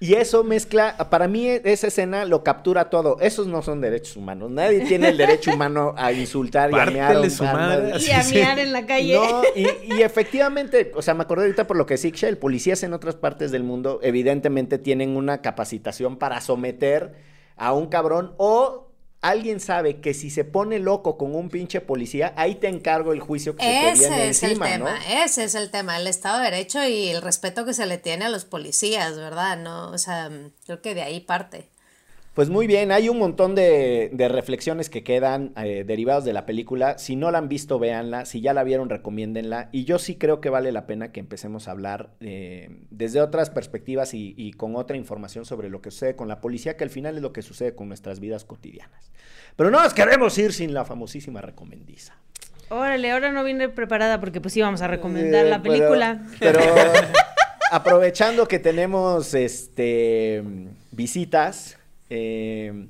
Y 0.00 0.14
eso 0.14 0.44
mezcla, 0.44 0.96
para 1.08 1.28
mí 1.28 1.48
esa 1.48 1.86
escena 1.86 2.24
lo 2.24 2.42
captura 2.42 2.90
todo. 2.90 3.16
Esos 3.20 3.46
no 3.46 3.62
son 3.62 3.80
derechos 3.80 4.16
humanos. 4.16 4.50
Nadie 4.50 4.80
tiene 4.88 5.08
el 5.08 5.16
derecho 5.16 5.52
humano 5.52 5.94
a 5.96 6.12
insultar 6.12 6.70
y 6.72 6.74
a 6.74 6.86
mear. 6.86 7.16
Y 7.98 8.10
a 8.10 8.22
mear 8.24 8.58
en 8.58 8.72
la 8.72 8.84
calle. 8.86 9.14
No, 9.14 9.42
y, 9.54 9.94
y, 9.94 10.02
efectivamente, 10.02 10.92
o 10.94 11.02
sea, 11.02 11.14
me 11.14 11.22
acordé 11.22 11.44
ahorita 11.44 11.66
por 11.66 11.76
lo 11.76 11.86
que 11.86 11.96
el 12.28 12.38
policías 12.38 12.82
en 12.82 12.92
otras 12.92 13.14
partes 13.14 13.50
del 13.50 13.62
mundo 13.62 14.00
evidentemente 14.02 14.78
tienen 14.78 15.16
una 15.16 15.40
capacitación 15.40 16.18
para 16.18 16.40
someter 16.40 17.14
a 17.56 17.72
un 17.72 17.86
cabrón 17.86 18.34
o 18.36 18.83
alguien 19.24 19.58
sabe 19.58 20.00
que 20.00 20.12
si 20.12 20.30
se 20.30 20.44
pone 20.44 20.78
loco 20.78 21.16
con 21.16 21.34
un 21.34 21.48
pinche 21.48 21.80
policía, 21.80 22.34
ahí 22.36 22.56
te 22.56 22.68
encargo 22.68 23.12
el 23.12 23.20
juicio 23.20 23.56
que 23.56 23.62
se 23.62 23.68
te 23.68 23.90
Ese 23.90 24.00
viene 24.00 24.28
es 24.28 24.42
encima, 24.42 24.66
el 24.66 24.72
tema, 24.78 24.90
¿no? 24.90 25.24
ese 25.24 25.44
es 25.44 25.54
el 25.54 25.70
tema, 25.70 25.96
el 25.96 26.06
Estado 26.06 26.38
de 26.38 26.44
Derecho 26.44 26.86
y 26.86 27.08
el 27.08 27.22
respeto 27.22 27.64
que 27.64 27.72
se 27.72 27.86
le 27.86 27.96
tiene 27.98 28.26
a 28.26 28.28
los 28.28 28.44
policías, 28.44 29.16
¿verdad? 29.16 29.56
No, 29.56 29.90
o 29.90 29.98
sea, 29.98 30.30
creo 30.66 30.82
que 30.82 30.94
de 30.94 31.02
ahí 31.02 31.20
parte. 31.20 31.70
Pues 32.34 32.50
muy 32.50 32.66
bien, 32.66 32.90
hay 32.90 33.08
un 33.08 33.18
montón 33.20 33.54
de, 33.54 34.10
de 34.12 34.28
reflexiones 34.28 34.90
que 34.90 35.04
quedan 35.04 35.52
eh, 35.56 35.84
derivados 35.86 36.24
de 36.24 36.32
la 36.32 36.46
película. 36.46 36.98
Si 36.98 37.14
no 37.14 37.30
la 37.30 37.38
han 37.38 37.48
visto, 37.48 37.78
véanla. 37.78 38.24
Si 38.24 38.40
ya 38.40 38.52
la 38.52 38.64
vieron, 38.64 38.90
recomiéndenla. 38.90 39.68
Y 39.70 39.84
yo 39.84 40.00
sí 40.00 40.16
creo 40.16 40.40
que 40.40 40.50
vale 40.50 40.72
la 40.72 40.84
pena 40.84 41.12
que 41.12 41.20
empecemos 41.20 41.68
a 41.68 41.70
hablar 41.70 42.10
eh, 42.18 42.70
desde 42.90 43.20
otras 43.20 43.50
perspectivas 43.50 44.14
y, 44.14 44.34
y 44.36 44.52
con 44.52 44.74
otra 44.74 44.96
información 44.96 45.44
sobre 45.44 45.68
lo 45.70 45.80
que 45.80 45.92
sucede 45.92 46.16
con 46.16 46.26
la 46.26 46.40
policía, 46.40 46.76
que 46.76 46.82
al 46.82 46.90
final 46.90 47.14
es 47.14 47.22
lo 47.22 47.32
que 47.32 47.42
sucede 47.42 47.76
con 47.76 47.86
nuestras 47.86 48.18
vidas 48.18 48.44
cotidianas. 48.44 49.12
Pero 49.54 49.70
no 49.70 49.80
nos 49.80 49.94
queremos 49.94 50.36
ir 50.36 50.52
sin 50.52 50.74
la 50.74 50.84
famosísima 50.84 51.40
recomendiza. 51.40 52.16
Órale, 52.68 53.12
ahora 53.12 53.30
no 53.30 53.44
vine 53.44 53.68
preparada 53.68 54.18
porque 54.18 54.40
pues 54.40 54.56
íbamos 54.56 54.82
a 54.82 54.88
recomendar 54.88 55.46
Eh, 55.46 55.50
la 55.50 55.62
pero- 55.62 55.72
película. 55.74 56.22
Pero, 56.40 56.58
aprovechando 57.70 58.48
que 58.48 58.58
tenemos 58.58 59.34
este 59.34 60.42
visitas, 60.90 61.78
eh, 62.16 62.86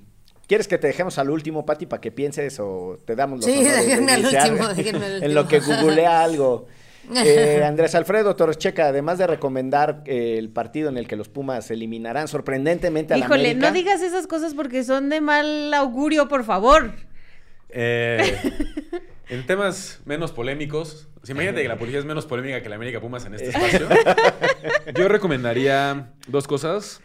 ¿quieres 0.46 0.68
que 0.68 0.76
te 0.78 0.86
dejemos 0.86 1.18
al 1.18 1.30
último, 1.30 1.64
Pati, 1.64 1.86
para 1.86 2.00
que 2.00 2.12
pienses 2.12 2.60
o 2.60 2.98
te 3.04 3.16
damos 3.16 3.38
los 3.38 3.46
Sí, 3.46 3.62
déjenme 3.64 4.12
al 4.12 4.24
último, 4.24 4.68
déjenme 4.74 5.04
al 5.06 5.12
En 5.12 5.22
último. 5.22 5.34
lo 5.34 5.48
que 5.48 5.58
googlea 5.60 6.22
algo. 6.22 6.66
Eh, 7.14 7.62
Andrés 7.62 7.94
Alfredo 7.94 8.34
Torres 8.34 8.56
Checa, 8.56 8.86
además 8.86 9.18
de 9.18 9.26
recomendar 9.26 10.02
eh, 10.06 10.36
el 10.38 10.48
partido 10.48 10.88
en 10.88 10.96
el 10.96 11.06
que 11.06 11.16
los 11.16 11.28
Pumas 11.28 11.70
eliminarán 11.70 12.28
sorprendentemente 12.28 13.12
a 13.12 13.18
la 13.18 13.26
Híjole, 13.26 13.50
América. 13.50 13.66
no 13.68 13.74
digas 13.74 14.00
esas 14.00 14.26
cosas 14.26 14.54
porque 14.54 14.84
son 14.84 15.10
de 15.10 15.20
mal 15.20 15.74
augurio, 15.74 16.28
por 16.28 16.44
favor. 16.44 16.92
Eh, 17.68 18.38
en 19.28 19.44
temas 19.46 20.00
menos 20.06 20.32
polémicos, 20.32 21.08
o 21.22 21.26
sea, 21.26 21.34
imagínate 21.34 21.60
que 21.60 21.68
la 21.68 21.76
policía 21.76 21.98
es 21.98 22.06
menos 22.06 22.24
polémica 22.24 22.62
que 22.62 22.70
la 22.70 22.76
América 22.76 23.02
Pumas 23.02 23.26
en 23.26 23.34
este 23.34 23.48
espacio. 23.50 23.86
Yo 24.94 25.06
recomendaría 25.06 26.10
dos 26.26 26.46
cosas. 26.46 27.02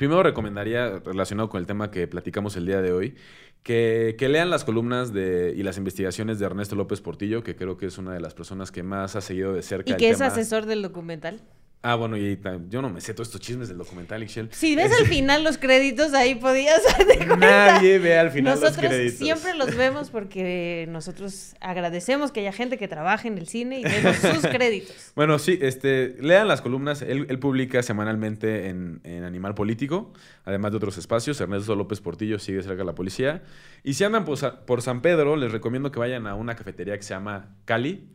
Primero 0.00 0.22
recomendaría, 0.22 0.98
relacionado 1.04 1.50
con 1.50 1.60
el 1.60 1.66
tema 1.66 1.90
que 1.90 2.08
platicamos 2.08 2.56
el 2.56 2.64
día 2.64 2.80
de 2.80 2.90
hoy, 2.90 3.16
que, 3.62 4.16
que 4.18 4.30
lean 4.30 4.48
las 4.48 4.64
columnas 4.64 5.12
de, 5.12 5.52
y 5.54 5.62
las 5.62 5.76
investigaciones 5.76 6.38
de 6.38 6.46
Ernesto 6.46 6.74
López 6.74 7.02
Portillo, 7.02 7.42
que 7.44 7.54
creo 7.54 7.76
que 7.76 7.84
es 7.84 7.98
una 7.98 8.14
de 8.14 8.20
las 8.20 8.32
personas 8.32 8.72
que 8.72 8.82
más 8.82 9.14
ha 9.14 9.20
seguido 9.20 9.52
de 9.52 9.60
cerca 9.60 9.90
Y 9.90 9.92
el 9.92 9.98
que 9.98 10.08
es 10.08 10.16
tema. 10.16 10.28
asesor 10.28 10.64
del 10.64 10.80
documental. 10.80 11.42
Ah, 11.82 11.94
bueno, 11.94 12.18
y 12.18 12.38
yo 12.68 12.82
no 12.82 12.90
me 12.90 13.00
sé 13.00 13.14
todos 13.14 13.28
estos 13.28 13.40
chismes 13.40 13.68
del 13.68 13.78
documental, 13.78 14.22
Ixchel. 14.22 14.50
Si 14.52 14.76
ves 14.76 14.92
al 14.92 15.06
final 15.08 15.42
los 15.42 15.56
créditos, 15.56 16.12
ahí 16.12 16.34
podías 16.34 16.82
darte 16.98 17.16
cuenta. 17.16 17.36
Nadie 17.36 17.98
ve 17.98 18.18
al 18.18 18.30
final 18.30 18.52
los 18.52 18.60
Nosotros 18.62 18.86
créditos. 18.90 19.18
siempre 19.18 19.54
los 19.54 19.74
vemos 19.74 20.10
porque 20.10 20.86
nosotros 20.90 21.54
agradecemos 21.60 22.32
que 22.32 22.40
haya 22.40 22.52
gente 22.52 22.76
que 22.76 22.86
trabaje 22.86 23.28
en 23.28 23.38
el 23.38 23.48
cine 23.48 23.80
y 23.80 23.84
vemos 23.84 24.16
sus 24.16 24.46
créditos. 24.46 24.94
Bueno, 25.16 25.38
sí, 25.38 25.58
este, 25.60 26.16
lean 26.20 26.48
las 26.48 26.60
columnas. 26.60 27.02
Él, 27.02 27.26
él 27.28 27.38
publica 27.38 27.82
semanalmente 27.82 28.68
en, 28.68 29.00
en 29.04 29.24
Animal 29.24 29.54
Político, 29.54 30.12
además 30.44 30.70
de 30.72 30.76
otros 30.76 30.98
espacios. 30.98 31.40
Ernesto 31.40 31.74
López 31.76 32.00
Portillo 32.00 32.38
sigue 32.38 32.62
cerca 32.62 32.78
de 32.78 32.84
la 32.84 32.94
policía. 32.94 33.42
Y 33.82 33.94
si 33.94 34.04
andan 34.04 34.24
por 34.24 34.82
San 34.82 35.00
Pedro, 35.02 35.36
les 35.36 35.50
recomiendo 35.50 35.90
que 35.90 35.98
vayan 35.98 36.26
a 36.26 36.34
una 36.34 36.56
cafetería 36.56 36.96
que 36.96 37.02
se 37.02 37.14
llama 37.14 37.56
Cali, 37.64 38.08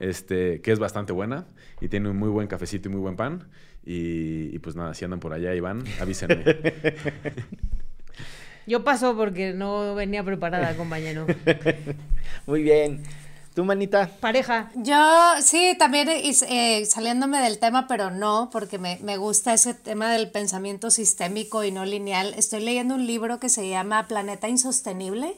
este, 0.00 0.60
que 0.60 0.72
es 0.72 0.78
bastante 0.78 1.12
buena 1.12 1.46
y 1.80 1.88
tiene 1.88 2.10
un 2.10 2.16
muy 2.16 2.28
buen 2.28 2.46
cafecito 2.46 2.88
y 2.88 2.92
muy 2.92 3.00
buen 3.00 3.16
pan. 3.16 3.48
Y, 3.84 4.54
y 4.54 4.58
pues 4.58 4.76
nada, 4.76 4.94
si 4.94 5.04
andan 5.04 5.20
por 5.20 5.32
allá 5.32 5.54
y 5.54 5.60
van, 5.60 5.84
avísenme. 6.00 6.44
Yo 8.68 8.84
paso 8.84 9.16
porque 9.16 9.54
no 9.54 9.94
venía 9.94 10.22
preparada, 10.22 10.76
compañero. 10.76 11.26
Muy 12.46 12.62
bien. 12.62 13.02
¿Tú, 13.54 13.64
manita? 13.64 14.10
Pareja. 14.20 14.70
Yo 14.74 15.34
sí, 15.40 15.74
también 15.78 16.10
eh, 16.10 16.32
eh, 16.50 16.84
saliéndome 16.84 17.40
del 17.40 17.58
tema, 17.58 17.88
pero 17.88 18.10
no, 18.10 18.50
porque 18.52 18.78
me, 18.78 18.98
me 19.02 19.16
gusta 19.16 19.54
ese 19.54 19.72
tema 19.72 20.12
del 20.12 20.30
pensamiento 20.30 20.90
sistémico 20.90 21.64
y 21.64 21.72
no 21.72 21.86
lineal. 21.86 22.34
Estoy 22.36 22.60
leyendo 22.60 22.94
un 22.94 23.06
libro 23.06 23.40
que 23.40 23.48
se 23.48 23.66
llama 23.66 24.06
Planeta 24.06 24.48
Insostenible. 24.48 25.34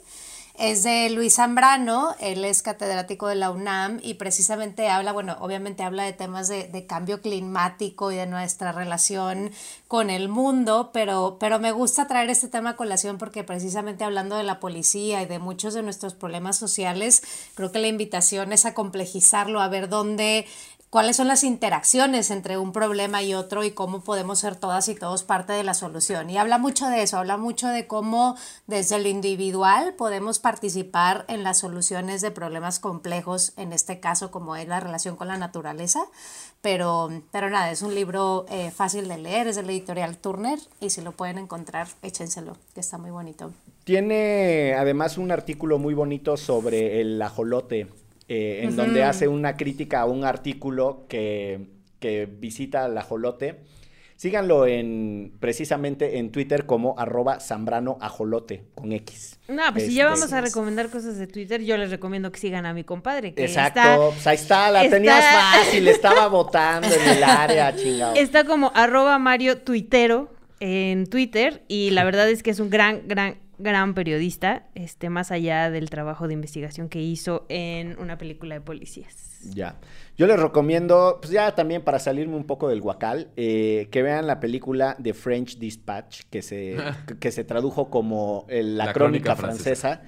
Es 0.59 0.83
de 0.83 1.09
Luis 1.11 1.37
Zambrano, 1.37 2.15
él 2.21 2.45
es 2.45 2.61
catedrático 2.61 3.29
de 3.29 3.35
la 3.35 3.51
UNAM 3.51 3.99
y 4.03 4.15
precisamente 4.15 4.89
habla, 4.89 5.13
bueno, 5.13 5.37
obviamente 5.41 5.83
habla 5.83 6.05
de 6.05 6.13
temas 6.13 6.49
de, 6.49 6.69
de 6.69 6.87
cambio 6.87 7.23
climático 7.23 8.13
y 8.13 8.17
de 8.17 8.27
nuestra 8.27 8.73
relación 8.73 9.53
con 9.89 10.11
el 10.11 10.29
mundo, 10.29 10.91
pero, 10.93 11.39
pero 11.41 11.59
me 11.59 11.73
gusta 11.73 12.07
traer 12.07 12.29
este 12.31 12.49
tema 12.49 12.71
a 12.71 12.77
colación 12.77 13.17
porque 13.17 13.43
precisamente 13.43 14.05
hablando 14.05 14.37
de 14.37 14.43
la 14.43 14.61
policía 14.61 15.23
y 15.23 15.27
de 15.27 15.39
muchos 15.39 15.73
de 15.73 15.83
nuestros 15.83 16.15
problemas 16.15 16.59
sociales, 16.59 17.23
creo 17.55 17.73
que 17.73 17.79
la 17.79 17.89
invitación 17.89 18.53
es 18.53 18.67
a 18.67 18.75
complejizarlo, 18.75 19.61
a 19.61 19.69
ver 19.69 19.89
dónde 19.89 20.47
cuáles 20.91 21.17
son 21.17 21.29
las 21.29 21.45
interacciones 21.45 22.33
entre 22.33 22.59
un 22.59 22.73
problema 22.73 23.23
y 23.23 23.35
otro 23.35 23.63
y 23.63 23.71
cómo 23.71 24.01
podemos 24.01 24.41
ser 24.41 24.57
todas 24.57 24.89
y 24.89 24.97
todos 24.97 25.23
parte 25.23 25.53
de 25.53 25.63
la 25.63 25.75
solución. 25.75 26.29
Y 26.29 26.37
habla 26.37 26.59
mucho 26.59 26.89
de 26.89 27.03
eso, 27.03 27.17
habla 27.17 27.37
mucho 27.37 27.69
de 27.69 27.87
cómo 27.87 28.37
desde 28.67 28.99
lo 28.99 29.09
individual 29.09 29.95
podemos 29.95 30.41
participar 30.41 31.25
en 31.29 31.45
las 31.45 31.59
soluciones 31.59 32.21
de 32.21 32.33
problemas 32.33 32.81
complejos, 32.81 33.53
en 33.57 33.73
este 33.73 34.01
caso 34.01 34.33
como 34.33 34.57
es 34.57 34.67
la 34.67 34.81
relación 34.81 35.15
con 35.15 35.29
la 35.29 35.39
naturaleza. 35.39 36.01
Pero, 36.61 37.09
pero 37.31 37.49
nada, 37.49 37.71
es 37.71 37.81
un 37.81 37.95
libro 37.95 38.45
eh, 38.51 38.71
fácil 38.71 39.09
de 39.09 39.17
leer, 39.17 39.47
es 39.47 39.57
de 39.57 39.63
la 39.63 39.73
editorial 39.73 40.19
Turner 40.19 40.59
y 40.81 40.91
si 40.91 41.01
lo 41.01 41.13
pueden 41.13 41.39
encontrar, 41.39 41.87
échenselo, 42.03 42.57
que 42.75 42.81
está 42.81 42.99
muy 42.99 43.11
bonito. 43.11 43.53
Tiene 43.85 44.75
además 44.77 45.17
un 45.17 45.31
artículo 45.31 45.79
muy 45.79 45.95
bonito 45.95 46.37
sobre 46.37 47.01
el 47.01 47.23
ajolote, 47.23 47.87
eh, 48.33 48.61
en 48.63 48.77
donde 48.77 49.03
hace 49.03 49.27
una 49.29 49.57
crítica 49.57 50.03
a 50.03 50.05
un 50.07 50.25
artículo 50.25 51.05
que, 51.09 51.67
que 51.99 52.27
visita 52.27 52.85
al 52.85 52.97
ajolote. 52.97 53.57
Síganlo 54.17 54.67
en 54.67 55.33
precisamente 55.41 56.19
en 56.19 56.31
Twitter 56.31 56.67
como 56.67 56.95
arroba 56.99 57.41
zambrano 57.41 57.97
ajolote 58.03 58.65
con 58.75 58.93
X. 58.93 59.39
No, 59.49 59.63
pues 59.73 59.85
si 59.85 59.89
Este, 59.91 59.95
ya 59.95 60.05
vamos 60.05 60.31
a 60.35 60.41
recomendar 60.43 60.91
cosas 60.91 61.17
de 61.17 61.27
Twitter, 61.27 61.63
yo 61.63 61.77
les 61.79 61.91
recomiendo 61.91 62.31
que 62.31 62.39
sigan 62.39 62.67
a 62.67 62.75
mi 62.75 62.85
compadre. 62.85 63.33
Que 63.35 63.47
Exacto, 63.47 63.81
está- 63.81 63.97
pues 63.97 64.27
ahí 64.27 64.35
está, 64.37 64.71
la 64.71 64.85
está- 64.85 64.97
tenías 64.97 65.25
fácil, 65.65 65.89
estaba 65.89 66.29
votando 66.29 66.87
en 66.87 67.17
el 67.17 67.25
área, 67.25 67.75
chingado. 67.75 68.15
Está 68.15 68.45
como 68.45 68.71
arroba 68.75 69.19
Mario 69.19 69.57
Tuitero 69.63 70.31
en 70.61 71.07
Twitter 71.07 71.63
y 71.67 71.89
la 71.91 72.05
verdad 72.05 72.29
es 72.29 72.43
que 72.43 72.51
es 72.51 72.61
un 72.61 72.69
gran, 72.69 73.09
gran, 73.09 73.37
gran 73.63 73.95
periodista, 73.95 74.67
este, 74.75 75.11
más 75.11 75.31
allá 75.31 75.71
del 75.71 75.89
trabajo 75.91 76.27
de 76.29 76.35
investigación 76.35 76.89
que 76.89 77.01
hizo 77.01 77.47
en 77.49 77.99
una 77.99 78.19
película 78.19 78.55
de 78.57 78.61
policías. 78.61 79.39
Ya. 79.55 79.79
Yo 80.17 80.27
les 80.27 80.39
recomiendo, 80.39 81.19
pues 81.21 81.33
ya 81.33 81.55
también 81.55 81.83
para 81.83 81.99
salirme 81.99 82.37
un 82.37 82.45
poco 82.45 82.69
del 82.69 82.81
guacal, 82.81 83.31
eh, 83.37 83.89
que 83.91 84.03
vean 84.03 84.27
la 84.27 84.39
película 84.41 84.97
The 85.03 85.15
French 85.15 85.59
Dispatch, 85.59 86.23
que 86.31 86.43
se, 86.43 86.77
que 87.21 87.31
se 87.31 87.45
tradujo 87.45 87.89
como 87.91 88.45
el- 88.49 88.77
la, 88.77 88.87
La 88.87 88.93
crónica, 88.93 89.35
crónica 89.35 89.37
francesa. 89.37 90.03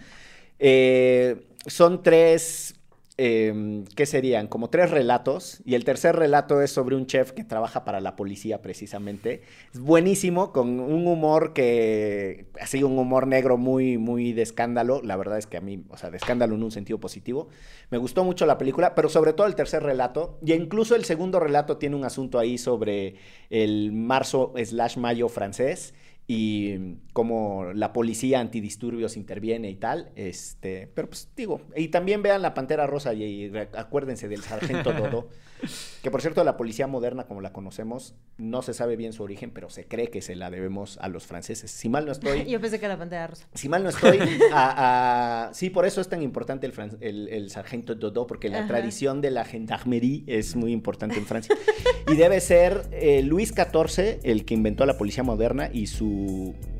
Eh, 0.58 1.46
son 1.66 2.02
tres, 2.02 2.74
eh, 3.18 3.84
¿qué 3.94 4.06
serían? 4.06 4.46
Como 4.46 4.70
tres 4.70 4.90
relatos, 4.90 5.60
y 5.64 5.74
el 5.74 5.84
tercer 5.84 6.16
relato 6.16 6.62
es 6.62 6.70
sobre 6.70 6.96
un 6.96 7.06
chef 7.06 7.32
que 7.32 7.44
trabaja 7.44 7.84
para 7.84 8.00
la 8.00 8.16
policía 8.16 8.62
precisamente. 8.62 9.42
Es 9.74 9.80
buenísimo, 9.80 10.52
con 10.52 10.80
un 10.80 11.06
humor 11.06 11.52
que, 11.52 12.46
así 12.60 12.82
un 12.82 12.98
humor 12.98 13.26
negro 13.26 13.58
muy, 13.58 13.98
muy 13.98 14.32
de 14.32 14.42
escándalo. 14.42 15.02
La 15.02 15.16
verdad 15.16 15.38
es 15.38 15.46
que 15.46 15.58
a 15.58 15.60
mí, 15.60 15.84
o 15.90 15.96
sea, 15.96 16.10
de 16.10 16.16
escándalo 16.16 16.54
en 16.54 16.62
un 16.62 16.70
sentido 16.70 16.98
positivo. 16.98 17.48
Me 17.90 17.98
gustó 17.98 18.24
mucho 18.24 18.46
la 18.46 18.58
película, 18.58 18.94
pero 18.94 19.08
sobre 19.08 19.34
todo 19.34 19.46
el 19.46 19.54
tercer 19.54 19.82
relato. 19.82 20.38
Y 20.44 20.52
incluso 20.54 20.96
el 20.96 21.04
segundo 21.04 21.38
relato 21.38 21.76
tiene 21.76 21.96
un 21.96 22.04
asunto 22.04 22.38
ahí 22.38 22.56
sobre 22.56 23.16
el 23.50 23.92
marzo 23.92 24.54
slash 24.56 24.96
mayo 24.96 25.28
francés 25.28 25.94
y 26.26 26.96
cómo 27.12 27.72
la 27.74 27.92
policía 27.92 28.40
antidisturbios 28.40 29.16
interviene 29.16 29.70
y 29.70 29.76
tal. 29.76 30.10
Este, 30.16 30.88
pero 30.94 31.08
pues 31.08 31.28
digo, 31.36 31.60
y 31.76 31.88
también 31.88 32.22
vean 32.22 32.42
la 32.42 32.54
Pantera 32.54 32.86
Rosa 32.86 33.12
y, 33.14 33.52
acuérdense 33.76 34.28
del 34.28 34.42
sargento 34.42 34.92
Dodo. 34.94 35.28
Que 36.02 36.10
por 36.10 36.20
cierto, 36.20 36.42
la 36.42 36.56
policía 36.56 36.88
moderna, 36.88 37.28
como 37.28 37.40
la 37.40 37.52
conocemos, 37.52 38.16
no 38.36 38.62
se 38.62 38.74
sabe 38.74 38.96
bien 38.96 39.12
su 39.12 39.22
origen, 39.22 39.52
pero 39.52 39.70
se 39.70 39.86
cree 39.86 40.08
que 40.10 40.20
se 40.20 40.34
la 40.34 40.50
debemos 40.50 40.98
a 40.98 41.06
los 41.08 41.24
franceses. 41.26 41.70
Si 41.70 41.88
mal 41.88 42.04
no 42.04 42.10
estoy, 42.12 42.46
Yo 42.46 42.60
pensé 42.60 42.80
que 42.80 42.86
era 42.86 42.98
pantalla 42.98 43.28
rosa. 43.28 43.46
si 43.54 43.68
mal 43.68 43.84
no 43.84 43.90
estoy, 43.90 44.18
a, 44.52 45.46
a- 45.50 45.54
sí, 45.54 45.70
por 45.70 45.86
eso 45.86 46.00
es 46.00 46.08
tan 46.08 46.20
importante 46.22 46.66
el, 46.66 46.72
fran- 46.72 46.96
el, 47.00 47.28
el 47.28 47.50
sargento 47.50 47.94
Dodo, 47.94 48.26
porque 48.26 48.48
la 48.48 48.58
Ajá. 48.60 48.66
tradición 48.68 49.20
de 49.20 49.30
la 49.30 49.44
gendarmerie 49.44 50.24
es 50.26 50.56
muy 50.56 50.72
importante 50.72 51.16
en 51.18 51.26
Francia. 51.26 51.54
Y 52.10 52.16
debe 52.16 52.40
ser 52.40 52.88
eh, 52.90 53.22
Luis 53.22 53.50
XIV 53.54 54.18
el 54.24 54.44
que 54.44 54.54
inventó 54.54 54.84
la 54.84 54.98
policía 54.98 55.22
moderna 55.22 55.70
y 55.72 55.86
su, 55.86 56.11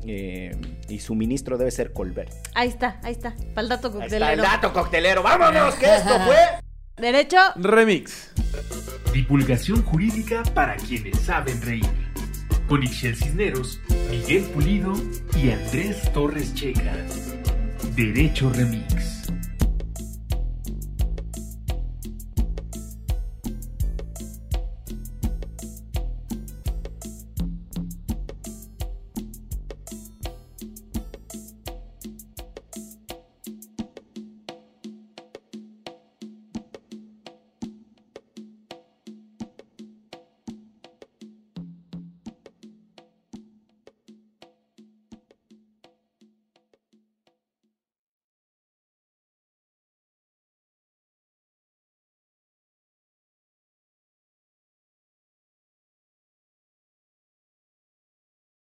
eh, 0.05 0.55
y 0.89 0.99
su 0.99 1.15
ministro 1.15 1.57
debe 1.57 1.71
ser 1.71 1.93
Colbert. 1.93 2.31
Ahí 2.55 2.69
está, 2.69 2.99
ahí 3.03 3.13
está. 3.13 3.35
Para 3.53 3.61
el 3.61 3.69
dato 3.69 3.87
Ahí 3.87 3.93
coctelero. 3.93 4.25
está 4.25 4.33
el 4.33 4.41
dato 4.41 4.73
coctelero. 4.73 5.23
¡Vámonos! 5.23 5.75
Que 5.75 5.95
esto 5.95 6.19
fue... 6.25 6.37
Derecho. 6.97 7.37
Remix. 7.55 8.31
Divulgación 9.13 9.81
jurídica 9.83 10.43
para 10.53 10.75
quienes 10.77 11.19
saben 11.19 11.61
reír. 11.61 11.85
Con 12.67 12.81
Ixel 12.83 13.15
Cisneros, 13.15 13.79
Miguel 14.09 14.43
Pulido 14.45 14.93
y 15.35 15.51
Andrés 15.51 16.11
Torres 16.13 16.53
Checa. 16.53 16.93
Derecho 17.95 18.49
Remix. 18.51 19.12